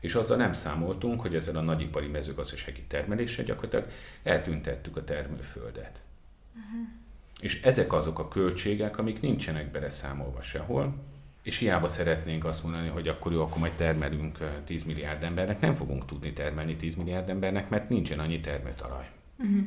és 0.00 0.14
azzal 0.14 0.36
nem 0.36 0.52
számoltunk, 0.52 1.20
hogy 1.20 1.34
ezzel 1.34 1.56
a 1.56 1.60
nagyipari 1.60 2.06
mezőgazdasági 2.06 2.82
termeléssel 2.82 3.44
gyakorlatilag 3.44 3.86
eltüntettük 4.22 4.96
a 4.96 5.04
termőföldet. 5.04 6.00
Uh-huh. 6.54 6.88
És 7.40 7.62
ezek 7.62 7.92
azok 7.92 8.18
a 8.18 8.28
költségek, 8.28 8.98
amik 8.98 9.20
nincsenek 9.20 9.70
beleszámolva 9.70 10.42
sehol, 10.42 10.94
és 11.42 11.58
hiába 11.58 11.88
szeretnénk 11.88 12.44
azt 12.44 12.62
mondani, 12.62 12.88
hogy 12.88 13.08
akkor 13.08 13.32
jó, 13.32 13.42
akkor 13.42 13.58
majd 13.58 13.72
termelünk 13.72 14.38
10 14.64 14.84
milliárd 14.84 15.22
embernek, 15.22 15.60
nem 15.60 15.74
fogunk 15.74 16.06
tudni 16.06 16.32
termelni 16.32 16.76
10 16.76 16.94
milliárd 16.94 17.28
embernek, 17.28 17.68
mert 17.68 17.88
nincsen 17.88 18.18
annyi 18.18 18.40
termőtalaj. 18.40 19.10
Uh-huh. 19.38 19.60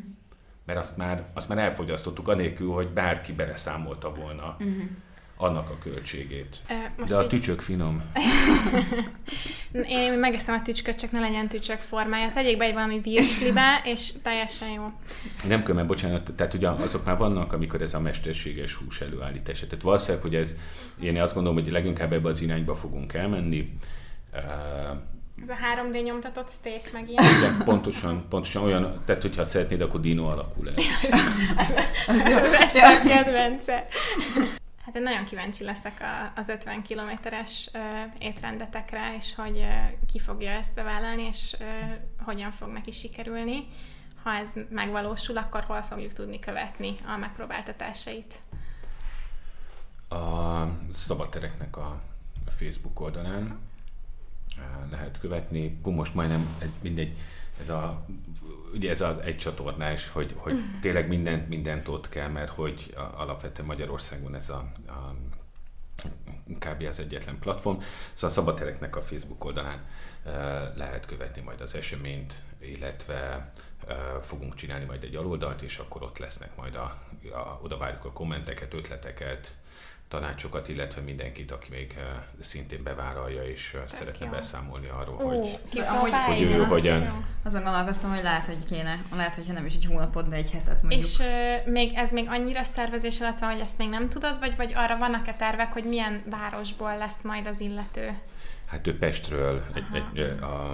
Mert 0.65 0.79
azt 0.79 0.97
már, 0.97 1.25
azt 1.33 1.49
már 1.49 1.57
elfogyasztottuk 1.57 2.27
anélkül, 2.27 2.71
hogy 2.71 2.87
bárki 2.87 3.33
beleszámolta 3.33 4.13
volna. 4.13 4.55
Uh-huh 4.59 4.83
annak 5.41 5.69
a 5.69 5.77
költségét. 5.77 6.61
Most 6.97 7.09
De 7.09 7.17
a 7.17 7.27
tücsök 7.27 7.61
finom. 7.61 8.03
Én 9.87 10.13
megeszem 10.13 10.55
a 10.55 10.61
tücsköt, 10.61 10.99
csak 10.99 11.11
ne 11.11 11.19
legyen 11.19 11.47
tücsök 11.47 11.77
formája. 11.77 12.31
Tegyék 12.33 12.57
be 12.57 12.65
egy 12.65 12.73
valami 12.73 12.99
virslibe, 12.99 13.81
és 13.83 14.11
teljesen 14.23 14.69
jó. 14.69 14.91
Nem 15.47 15.63
kell, 15.63 15.75
mert 15.75 15.87
bocsánat, 15.87 16.31
tehát 16.35 16.53
ugye 16.53 16.69
azok 16.69 17.05
már 17.05 17.17
vannak, 17.17 17.53
amikor 17.53 17.81
ez 17.81 17.93
a 17.93 17.99
mesterséges 17.99 18.73
hús 18.73 19.01
előállítás. 19.01 19.59
Tehát 19.59 19.81
valószínűleg, 19.81 20.21
hogy 20.21 20.35
ez, 20.35 20.57
én 20.99 21.21
azt 21.21 21.33
gondolom, 21.33 21.63
hogy 21.63 21.71
leginkább 21.71 22.13
ebbe 22.13 22.29
az 22.29 22.41
irányba 22.41 22.75
fogunk 22.75 23.13
elmenni. 23.13 23.77
Ez 25.41 25.49
a 25.49 25.53
3D 25.53 26.03
nyomtatott 26.03 26.49
steak 26.49 26.89
meg 26.93 27.09
ilyen. 27.09 27.23
Igen, 27.37 27.61
pontosan, 27.65 28.25
pontosan 28.29 28.63
olyan, 28.63 29.01
tehát 29.05 29.21
hogyha 29.21 29.43
szeretnéd, 29.43 29.81
akkor 29.81 29.99
dino 29.99 30.29
alakul 30.29 30.69
ez. 30.69 30.77
ez, 31.57 31.71
ez, 32.07 32.35
ez, 32.35 32.75
ez 32.75 32.75
a 32.75 33.07
kedvence. 33.07 33.85
Hát 34.91 34.99
én 34.99 35.05
nagyon 35.05 35.25
kíváncsi 35.25 35.63
leszek 35.63 36.01
a, 36.01 36.39
az 36.39 36.49
50 36.49 36.81
kilométeres 36.81 37.71
étrendetekre, 38.17 39.15
és 39.15 39.35
hogy 39.35 39.65
ki 40.11 40.19
fogja 40.19 40.51
ezt 40.51 40.73
bevállalni, 40.73 41.23
és 41.23 41.57
hogyan 42.23 42.51
fog 42.51 42.69
neki 42.69 42.91
sikerülni. 42.91 43.67
Ha 44.23 44.31
ez 44.31 44.49
megvalósul, 44.69 45.37
akkor 45.37 45.63
hol 45.63 45.81
fogjuk 45.81 46.13
tudni 46.13 46.39
követni 46.39 46.93
a 47.05 47.17
megpróbáltatásait? 47.17 48.39
A 50.09 50.63
szabadtereknek 50.91 51.77
a 51.77 52.01
Facebook 52.47 52.99
oldalán 52.99 53.59
lehet 54.89 55.19
követni. 55.19 55.79
Most 55.83 56.13
majdnem 56.13 56.57
mindegy, 56.81 57.17
ez 57.59 57.69
a, 57.69 58.05
ugye 58.73 58.89
ez 58.89 59.01
az 59.01 59.17
egy 59.17 59.37
csatornás, 59.37 60.09
hogy, 60.09 60.33
hogy 60.37 60.53
mm. 60.53 60.79
tényleg 60.81 61.07
mindent, 61.07 61.49
mindent 61.49 61.87
ott 61.87 62.09
kell, 62.09 62.29
mert 62.29 62.51
hogy 62.51 62.93
alapvetően 63.15 63.67
Magyarországon 63.67 64.35
ez 64.35 64.49
a, 64.49 64.71
a 64.87 65.15
kb. 66.59 66.83
az 66.83 66.99
egyetlen 66.99 67.39
platform. 67.39 67.79
Szóval 68.13 68.29
a 68.29 68.33
szabadtereknek 68.33 68.95
a 68.95 69.01
Facebook 69.01 69.45
oldalán 69.45 69.85
lehet 70.75 71.05
követni 71.05 71.41
majd 71.41 71.61
az 71.61 71.75
eseményt, 71.75 72.33
illetve 72.59 73.51
fogunk 74.21 74.55
csinálni 74.55 74.85
majd 74.85 75.03
egy 75.03 75.15
aloldalt, 75.15 75.61
és 75.61 75.77
akkor 75.77 76.03
ott 76.03 76.17
lesznek 76.17 76.55
majd 76.55 76.75
a, 76.75 76.97
a 77.33 77.59
oda 77.61 77.77
várjuk 77.77 78.05
a 78.05 78.11
kommenteket, 78.11 78.73
ötleteket, 78.73 79.55
tanácsokat, 80.11 80.67
illetve 80.67 81.01
mindenkit, 81.01 81.51
aki 81.51 81.67
még 81.71 81.93
uh, 81.97 82.03
szintén 82.39 82.83
bevállalja 82.83 83.43
és 83.43 83.73
uh, 83.73 83.81
szeretne 83.87 84.25
jó. 84.25 84.31
beszámolni 84.31 84.87
arról, 84.87 85.21
Ó, 85.23 85.27
hogy, 85.27 85.59
ki, 85.69 85.79
ahogy, 85.79 86.11
hogy 86.11 86.41
ő 86.41 86.63
hogyan... 86.63 87.25
Azon 87.43 87.63
gondolkoztam, 87.63 88.13
hogy 88.13 88.23
lehet, 88.23 88.45
hogy 88.45 88.65
kéne, 88.69 89.03
lehet, 89.11 89.35
hogyha 89.35 89.53
nem 89.53 89.65
is 89.65 89.75
egy 89.75 89.85
hónapot, 89.85 90.29
de 90.29 90.35
egy 90.35 90.51
hetet 90.51 90.81
mondjuk. 90.81 91.03
És 91.03 91.19
uh, 91.19 91.71
még 91.71 91.93
ez 91.95 92.11
még 92.11 92.27
annyira 92.29 92.63
szervezés 92.63 93.21
alatt 93.21 93.39
van, 93.39 93.51
hogy 93.51 93.61
ezt 93.61 93.77
még 93.77 93.89
nem 93.89 94.09
tudod, 94.09 94.39
vagy, 94.39 94.55
vagy 94.55 94.71
arra 94.75 94.97
vannak-e 94.97 95.33
tervek, 95.33 95.73
hogy 95.73 95.83
milyen 95.83 96.23
városból 96.29 96.97
lesz 96.97 97.21
majd 97.23 97.47
az 97.47 97.59
illető? 97.59 98.19
Hát 98.67 98.87
ő 98.87 98.97
Pestről 98.97 99.65
egy, 99.73 100.03
egy, 100.13 100.19
a, 100.41 100.69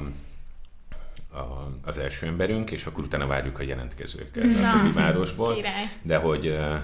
a, 1.37 1.71
az 1.81 1.97
első 1.97 2.27
emberünk, 2.27 2.71
és 2.71 2.85
akkor 2.85 3.03
utána 3.03 3.27
várjuk 3.27 3.59
a 3.59 3.63
jelentkezőket 3.63 4.43
Na, 4.43 4.69
a 4.69 4.71
többi 4.71 4.91
városból. 4.91 5.53
Király. 5.53 5.83
De 6.01 6.17
hogy 6.17 6.47
uh, 6.47 6.77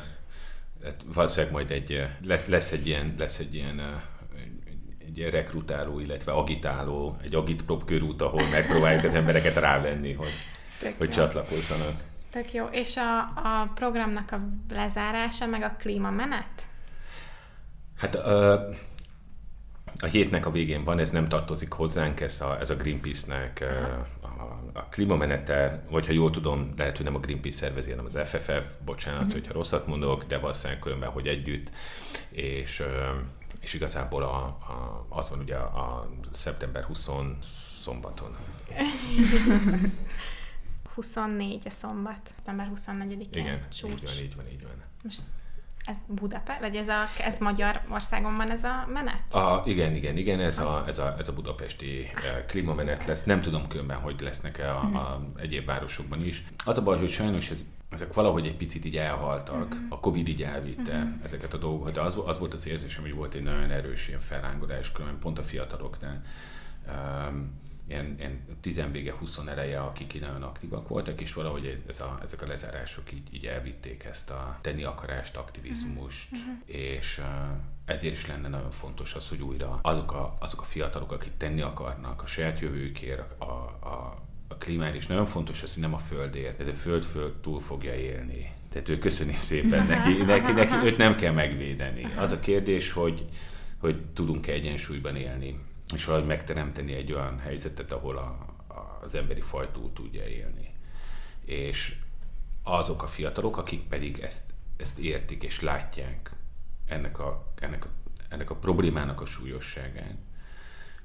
hát 0.84 1.06
valószínűleg 1.14 1.54
majd 1.54 1.72
egy, 1.72 2.08
lesz 2.48 2.72
egy 2.72 2.88
ilyen, 2.88 3.16
lesz 3.18 3.40
egy 3.40 3.56
ilyen 3.56 4.02
egy 5.14 5.20
ilyen 5.20 5.32
rekrutáló, 5.32 6.00
illetve 6.00 6.32
agitáló, 6.32 7.18
egy 7.22 7.36
agitprop 7.36 7.86
körút, 7.86 8.22
ahol 8.22 8.48
megpróbáljuk 8.52 9.04
az 9.04 9.14
embereket 9.14 9.56
rávenni, 9.56 10.14
hogy, 10.14 10.34
hogy 10.98 11.10
csatlakozzanak. 11.10 12.02
Tök 12.30 12.54
jó. 12.54 12.66
És 12.72 12.98
a, 12.98 13.20
a 13.20 13.72
programnak 13.76 14.32
a 14.32 14.40
lezárása, 14.70 15.46
meg 15.46 15.64
a 15.64 15.76
klímamenet? 15.80 16.68
Hát 17.98 18.16
a, 18.16 18.52
a 19.98 20.06
hétnek 20.06 20.46
a 20.46 20.52
végén 20.52 20.84
van, 20.84 21.00
ez 21.00 21.10
nem 21.10 21.28
tartozik 21.28 21.72
hozzánk, 21.72 22.20
ez 22.20 22.42
a, 22.42 22.60
ez 22.60 22.70
a 22.70 22.76
Greenpeace-nek 22.76 23.66
a 24.74 24.84
klímamenete, 24.90 25.84
vagy 25.90 26.06
ha 26.06 26.14
jól 26.14 26.32
tudom, 26.32 26.74
lehet, 26.78 26.96
hogy 26.96 27.06
nem 27.06 27.16
a 27.16 27.20
Greenpeace 27.20 27.58
szervezi, 27.58 27.90
hanem 27.90 28.06
az 28.06 28.30
FFF, 28.30 28.66
bocsánat, 28.86 29.26
mm. 29.26 29.32
hogyha 29.32 29.54
rosszat 29.54 29.88
mondok, 29.88 30.24
de 30.24 30.38
valószínűleg 30.38 30.80
különben, 30.82 31.10
hogy 31.10 31.28
együtt, 31.28 31.72
és, 32.30 32.84
és 33.60 33.74
igazából 33.74 34.24
a, 34.24 34.46
a, 34.46 35.06
az 35.10 35.30
van 35.30 35.40
ugye 35.40 35.56
a, 35.56 35.80
a 35.80 36.10
szeptember 36.32 36.84
20 36.84 37.10
szombaton. 37.82 38.36
24 40.96 41.68
a 41.68 41.70
szombat, 41.70 42.20
szeptember 42.24 42.72
24-én. 42.76 43.28
Igen, 43.32 43.68
csúcs. 43.70 43.92
így 43.92 44.04
van, 44.04 44.24
így 44.24 44.36
van, 44.36 44.48
így 44.48 44.62
van. 44.62 44.72
Most 45.04 45.22
ez 45.86 45.96
Budapest, 46.08 46.60
vagy 46.60 46.76
ez, 46.76 46.88
a, 46.88 47.10
ez 47.20 47.38
Magyarországon 47.40 48.38
van 48.38 48.52
ez 48.52 48.64
a 48.64 48.88
menet? 48.94 49.34
A, 49.34 49.64
igen, 49.66 49.96
igen, 49.96 50.18
igen, 50.18 50.40
ez 50.40 50.60
a, 50.60 50.84
ez 50.88 50.98
a, 50.98 51.16
ez 51.20 51.28
a 51.28 51.34
budapesti 51.34 52.10
ah, 52.16 52.46
klímamenet 52.46 53.06
lesz. 53.06 53.24
Nem 53.24 53.42
tudom 53.42 53.68
különben, 53.68 53.98
hogy 53.98 54.22
lesznek-e 54.22 54.76
a, 54.76 54.84
mhm. 54.84 54.96
a 54.96 55.22
egyéb 55.36 55.66
városokban 55.66 56.26
is. 56.26 56.44
Az 56.66 56.78
a 56.78 56.84
baj, 56.84 57.00
hogy 57.00 57.10
sajnos 57.10 57.50
ez, 57.50 57.66
ezek 57.90 58.14
valahogy 58.14 58.46
egy 58.46 58.56
picit 58.56 58.86
így 58.86 58.98
elhaltak. 58.98 59.64
Uh-huh. 59.64 59.78
A 59.90 60.00
Covid 60.00 60.28
így 60.28 60.44
elvitte 60.44 60.96
uh-huh. 60.96 61.12
ezeket 61.24 61.54
a 61.54 61.58
dolgokat, 61.58 61.94
de 61.94 62.02
az, 62.02 62.18
az 62.26 62.40
volt 62.40 62.54
az 62.54 62.68
érzésem, 62.68 63.02
hogy 63.02 63.14
volt 63.14 63.34
egy 63.34 63.44
nagyon 63.44 63.72
erős 63.72 64.08
ilyen 64.08 64.20
fellángolás, 64.20 64.92
különben 64.92 65.20
pont 65.20 65.40
a 65.40 65.44
fiataloknál. 65.44 66.22
Um, 66.88 67.62
ilyen, 67.94 68.16
ilyen 68.18 68.58
tizenvége, 68.62 69.14
20 69.14 69.40
eleje, 69.48 69.82
akik 69.82 70.20
nagyon 70.22 70.44
aktívak 70.44 70.88
voltak, 70.88 71.22
és 71.22 71.34
valahogy 71.34 71.84
ez 71.88 72.00
a, 72.00 72.20
ezek 72.24 72.42
a 72.42 72.48
lezárások 72.48 73.14
így, 73.14 73.28
így 73.32 73.46
elvitték 73.46 74.04
ezt 74.04 74.30
a 74.30 74.58
tenni 74.62 74.84
akarást, 74.84 75.36
aktivizmust, 75.36 76.32
uh-huh. 76.32 76.54
és 76.66 77.22
ezért 77.86 78.14
is 78.14 78.28
lenne 78.28 78.48
nagyon 78.48 78.72
fontos 78.72 79.14
az, 79.14 79.30
hogy 79.30 79.42
újra 79.42 79.80
azok 79.82 80.12
a, 80.12 80.34
azok 80.40 80.62
a 80.62 80.64
fiatalok, 80.64 81.12
akik 81.12 81.32
tenni 81.38 81.62
akarnak 81.62 82.22
a 82.22 82.28
saját 82.28 82.60
jövőkért, 82.60 83.42
a, 83.42 83.52
a, 83.80 84.16
a 84.48 84.56
klímáért, 84.58 84.96
és 84.96 85.08
nagyon 85.08 85.26
fontos 85.26 85.64
az, 85.64 85.74
hogy 85.74 85.84
nem 85.84 85.94
a 85.94 85.98
földért, 85.98 86.64
de 86.64 86.72
a 86.72 86.74
föld 86.74 87.04
föld 87.04 87.34
túl 87.34 87.60
fogja 87.60 87.96
élni. 87.96 88.52
Tehát 88.70 88.90
ő 88.90 88.98
köszöni 88.98 89.34
szépen 89.34 89.86
neki, 89.86 90.14
neki, 90.34 90.52
neki, 90.52 90.76
őt 90.86 90.98
nem 90.98 91.16
kell 91.16 91.34
megvédeni. 91.34 92.08
Az 92.16 92.32
a 92.32 92.40
kérdés, 92.40 92.92
hogy, 92.92 93.26
hogy 93.78 94.02
tudunk-e 94.14 94.52
egyensúlyban 94.52 95.16
élni 95.16 95.60
és 95.94 96.06
valahogy 96.06 96.28
megteremteni 96.28 96.94
egy 96.94 97.12
olyan 97.12 97.40
helyzetet, 97.40 97.92
ahol 97.92 98.18
a, 98.18 98.56
a, 98.74 99.00
az 99.04 99.16
emberi 99.16 99.42
faj 99.42 99.72
túl 99.72 99.94
tudja 99.94 100.28
élni. 100.28 100.74
És 101.46 101.96
azok 102.64 103.04
a 103.04 103.08
fiatalok, 103.08 103.58
akik 103.58 103.88
pedig 103.88 104.20
ezt, 104.20 104.54
ezt 104.78 105.00
értik 105.00 105.44
és 105.44 105.62
látják 105.62 106.32
ennek 106.86 107.20
a, 107.20 107.52
ennek, 107.60 107.86
a, 107.86 107.90
ennek 108.30 108.50
a 108.50 108.56
problémának 108.56 109.22
a 109.22 109.26
súlyosságát, 109.26 110.16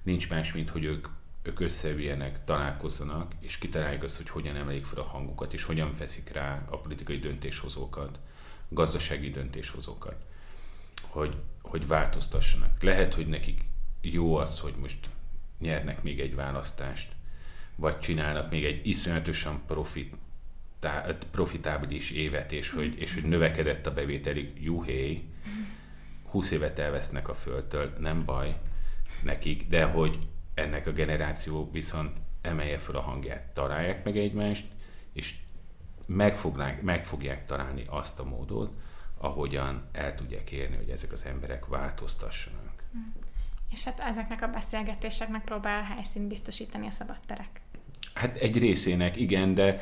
nincs 0.03 0.31
más, 0.31 0.53
mint 0.53 0.71
hogy 0.71 0.85
ők, 0.85 1.07
ők 1.43 1.61
összeüljenek, 1.61 2.45
találkozzanak, 2.45 3.33
és 3.41 3.59
kitalálják 3.59 4.03
azt, 4.03 4.17
hogy 4.17 4.29
hogyan 4.29 4.57
emelik 4.57 4.85
fel 4.85 5.01
a 5.01 5.07
hangukat, 5.07 5.53
és 5.53 5.63
hogyan 5.63 5.91
veszik 5.99 6.33
rá 6.33 6.65
a 6.71 6.79
politikai 6.79 7.19
döntéshozókat, 7.19 8.19
gazdasági 8.69 9.31
döntéshozókat, 9.31 10.17
hogy, 11.03 11.37
hogy 11.63 11.87
változtassanak. 11.87 12.83
Lehet, 12.83 13.15
hogy 13.15 13.27
nekik 13.27 13.65
jó 14.01 14.37
az, 14.37 14.61
hogy 14.61 14.75
most 14.81 15.11
nyernek 15.59 16.03
még 16.03 16.21
egy 16.21 16.35
választást, 16.35 17.13
vagy 17.77 17.99
csinálnak 17.99 18.51
még 18.51 18.65
egy 18.65 18.87
iszonyatosan 18.87 19.61
profit, 19.67 20.17
profitábilis 21.31 22.11
évet, 22.11 22.53
és 22.53 22.71
hogy, 22.71 23.01
és 23.01 23.15
hogy 23.15 23.25
növekedett 23.25 23.87
a 23.87 23.95
bevételig, 23.95 24.63
juhé, 24.63 25.25
20 26.31 26.51
évet 26.51 26.79
elvesznek 26.79 27.29
a 27.29 27.35
földtől, 27.35 27.93
nem 27.99 28.25
baj 28.25 28.59
nekik, 29.23 29.69
de 29.69 29.85
hogy 29.85 30.19
ennek 30.55 30.87
a 30.87 30.93
generáció 30.93 31.71
viszont 31.71 32.17
emelje 32.41 32.79
fel 32.79 32.95
a 32.95 33.01
hangját, 33.01 33.53
találják 33.53 34.05
meg 34.05 34.17
egymást, 34.17 34.67
és 35.13 35.35
meg, 36.07 36.37
fognák, 36.37 36.83
meg 36.83 37.07
fogják 37.07 37.47
találni 37.47 37.85
azt 37.89 38.19
a 38.19 38.25
módot, 38.25 38.73
ahogyan 39.17 39.89
el 39.93 40.15
tudják 40.15 40.51
érni, 40.51 40.77
hogy 40.77 40.91
ezek 40.91 41.13
az 41.13 41.25
emberek 41.25 41.67
változtassanak. 41.67 42.83
És 43.71 43.85
hát 43.85 44.01
ezeknek 44.01 44.43
a 44.43 44.47
beszélgetéseknek 44.47 45.45
próbál 45.45 45.83
helyszínt 45.83 46.29
biztosítani 46.29 46.87
a 46.87 46.91
szabadterek. 46.91 47.61
Hát 48.15 48.37
egy 48.37 48.59
részének 48.59 49.17
igen, 49.17 49.55
de 49.55 49.81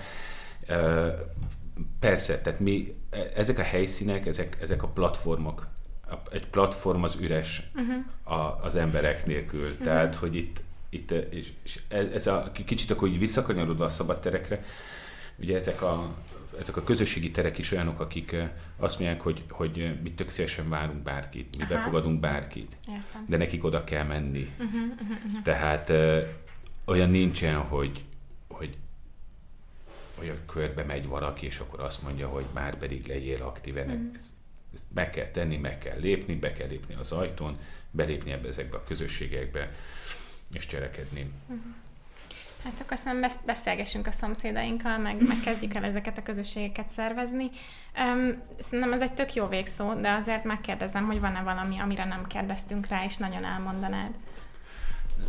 uh, 0.69 1.09
persze, 2.01 2.41
tehát 2.41 2.61
mi, 2.61 2.95
ezek 3.35 3.59
a 3.59 3.63
helyszínek, 3.63 4.27
ezek, 4.27 4.57
ezek 4.61 4.83
a 4.83 4.89
platformok, 4.89 5.69
egy 6.31 6.47
platform 6.47 7.03
az 7.03 7.17
üres 7.21 7.71
uh-huh. 7.75 8.39
a, 8.39 8.61
az 8.63 8.77
emberek 8.77 9.27
nélkül. 9.27 9.69
Uh-huh. 9.69 9.85
Tehát, 9.85 10.15
hogy 10.15 10.35
itt, 10.35 10.63
itt 10.89 11.11
és, 11.11 11.53
és 11.63 11.83
ez 11.89 12.27
a 12.27 12.53
kicsit 12.65 12.91
akkor 12.91 13.09
így 13.09 13.19
visszakanyarodva 13.19 13.85
a 13.85 13.89
szabadterekre, 13.89 14.65
ugye 15.39 15.57
ezek 15.57 15.83
a 15.83 16.15
ezek 16.59 16.77
a 16.77 16.83
közösségi 16.83 17.31
terek 17.31 17.59
is 17.59 17.73
olyanok, 17.73 18.01
akik 18.01 18.37
azt 18.77 18.99
mondják, 18.99 19.21
hogy, 19.21 19.45
hogy 19.51 19.99
mi 20.03 20.13
tök 20.13 20.29
szívesen 20.29 20.69
várunk 20.69 21.03
bárkit, 21.03 21.57
mi 21.57 21.63
Aha. 21.63 21.75
befogadunk 21.75 22.21
bárkit, 22.21 22.77
Értem. 22.89 23.25
de 23.29 23.37
nekik 23.37 23.65
oda 23.65 23.85
kell 23.85 24.05
menni. 24.05 24.53
Uh-huh, 24.59 24.75
uh-huh, 24.75 25.11
uh-huh. 25.27 25.43
Tehát 25.43 25.89
ö, 25.89 26.23
olyan 26.85 27.11
nincsen, 27.11 27.57
hogy, 27.57 28.05
hogy 28.49 28.77
olyan 30.21 30.39
körbe 30.47 30.85
megy 30.85 31.07
valaki, 31.07 31.47
és 31.47 31.59
akkor 31.59 31.81
azt 31.81 32.03
mondja, 32.03 32.29
hogy 32.29 32.45
már 32.53 32.77
pedig 32.77 33.07
legyél 33.07 33.43
aktív. 33.43 33.77
Uh-huh. 33.77 33.93
Ezt, 34.15 34.33
ezt 34.75 34.87
meg 34.95 35.11
kell 35.11 35.31
tenni, 35.31 35.57
meg 35.57 35.79
kell 35.79 35.99
lépni, 35.99 36.35
be 36.35 36.53
kell 36.53 36.69
lépni 36.69 36.95
az 36.95 37.13
ajtón, 37.13 37.59
belépni 37.91 38.33
ebbe 38.33 38.49
ezekbe 38.49 38.77
a 38.77 38.85
közösségekbe, 38.85 39.75
és 40.53 40.67
cselekedni. 40.67 41.31
Uh-huh. 41.47 41.75
Hát 42.65 42.81
akkor 42.81 42.93
aztán 42.93 43.31
beszélgessünk 43.45 44.07
a 44.07 44.13
szomszédainkkal, 44.13 44.99
meg, 44.99 45.27
meg 45.27 45.37
kezdjük 45.45 45.75
el 45.75 45.85
ezeket 45.85 46.19
a 46.19 46.23
közösségeket 46.23 46.91
szervezni. 46.91 47.51
Um, 47.99 48.43
szerintem 48.59 48.93
ez 48.93 49.01
egy 49.01 49.13
tök 49.13 49.35
jó 49.35 49.47
végszó, 49.47 49.95
de 49.95 50.13
azért 50.13 50.45
megkérdezem, 50.45 51.07
hogy 51.07 51.21
van-e 51.21 51.43
valami, 51.43 51.79
amire 51.79 52.05
nem 52.05 52.27
kérdeztünk 52.27 52.87
rá, 52.87 53.05
és 53.05 53.17
nagyon 53.17 53.45
elmondanád. 53.45 54.11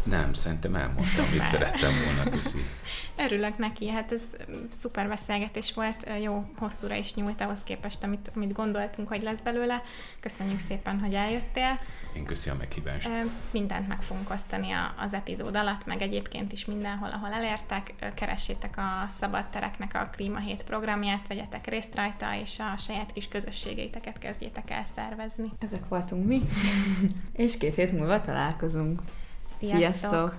Nem, 0.04 0.34
szerintem 0.34 0.76
elmondtam, 0.76 1.26
amit 1.32 1.42
szerettem 1.42 1.92
volna, 2.06 2.30
köszi. 2.30 2.66
Örülök 3.16 3.58
neki, 3.58 3.90
hát 3.90 4.12
ez 4.12 4.22
szuper 4.70 5.08
beszélgetés 5.08 5.74
volt, 5.74 6.10
jó 6.22 6.50
hosszúra 6.58 6.96
is 6.96 7.14
nyúlt 7.14 7.42
ahhoz 7.42 7.64
képest, 7.64 8.04
amit, 8.04 8.32
amit 8.36 8.54
gondoltunk, 8.54 9.08
hogy 9.08 9.22
lesz 9.22 9.40
belőle. 9.44 9.84
Köszönjük 10.20 10.60
szépen, 10.60 11.00
hogy 11.00 11.14
eljöttél. 11.14 11.80
Én 12.16 12.26
köszi 12.26 12.50
a 12.50 12.56
meghívást. 12.56 13.10
Mindent 13.52 13.88
meg 13.88 14.02
fogunk 14.02 14.30
osztani 14.30 14.68
az 14.98 15.14
epizód 15.14 15.56
alatt, 15.56 15.86
meg 15.86 16.02
egyébként 16.02 16.52
is 16.52 16.66
mindenhol, 16.66 17.10
ahol 17.10 17.32
elértek. 17.32 17.94
Keressétek 18.16 18.78
a 18.78 19.06
Szabad 19.10 19.46
Tereknek 19.46 19.94
a 19.94 20.10
Klíma 20.16 20.40
programját, 20.66 21.28
vegyetek 21.28 21.68
részt 21.68 21.96
rajta, 21.96 22.36
és 22.42 22.60
a 22.60 22.78
saját 22.78 23.12
kis 23.12 23.28
közösségeiteket 23.28 24.18
kezdjétek 24.18 24.70
el 24.70 24.84
szervezni. 24.96 25.52
Ezek 25.60 25.88
voltunk 25.88 26.26
mi, 26.26 26.42
és 27.34 27.58
két 27.58 27.76
hét 27.76 27.92
múlva 27.92 28.22
találkozunk. 28.22 29.02
Sziasztok! 29.60 29.80
Sziasztok. 29.80 30.36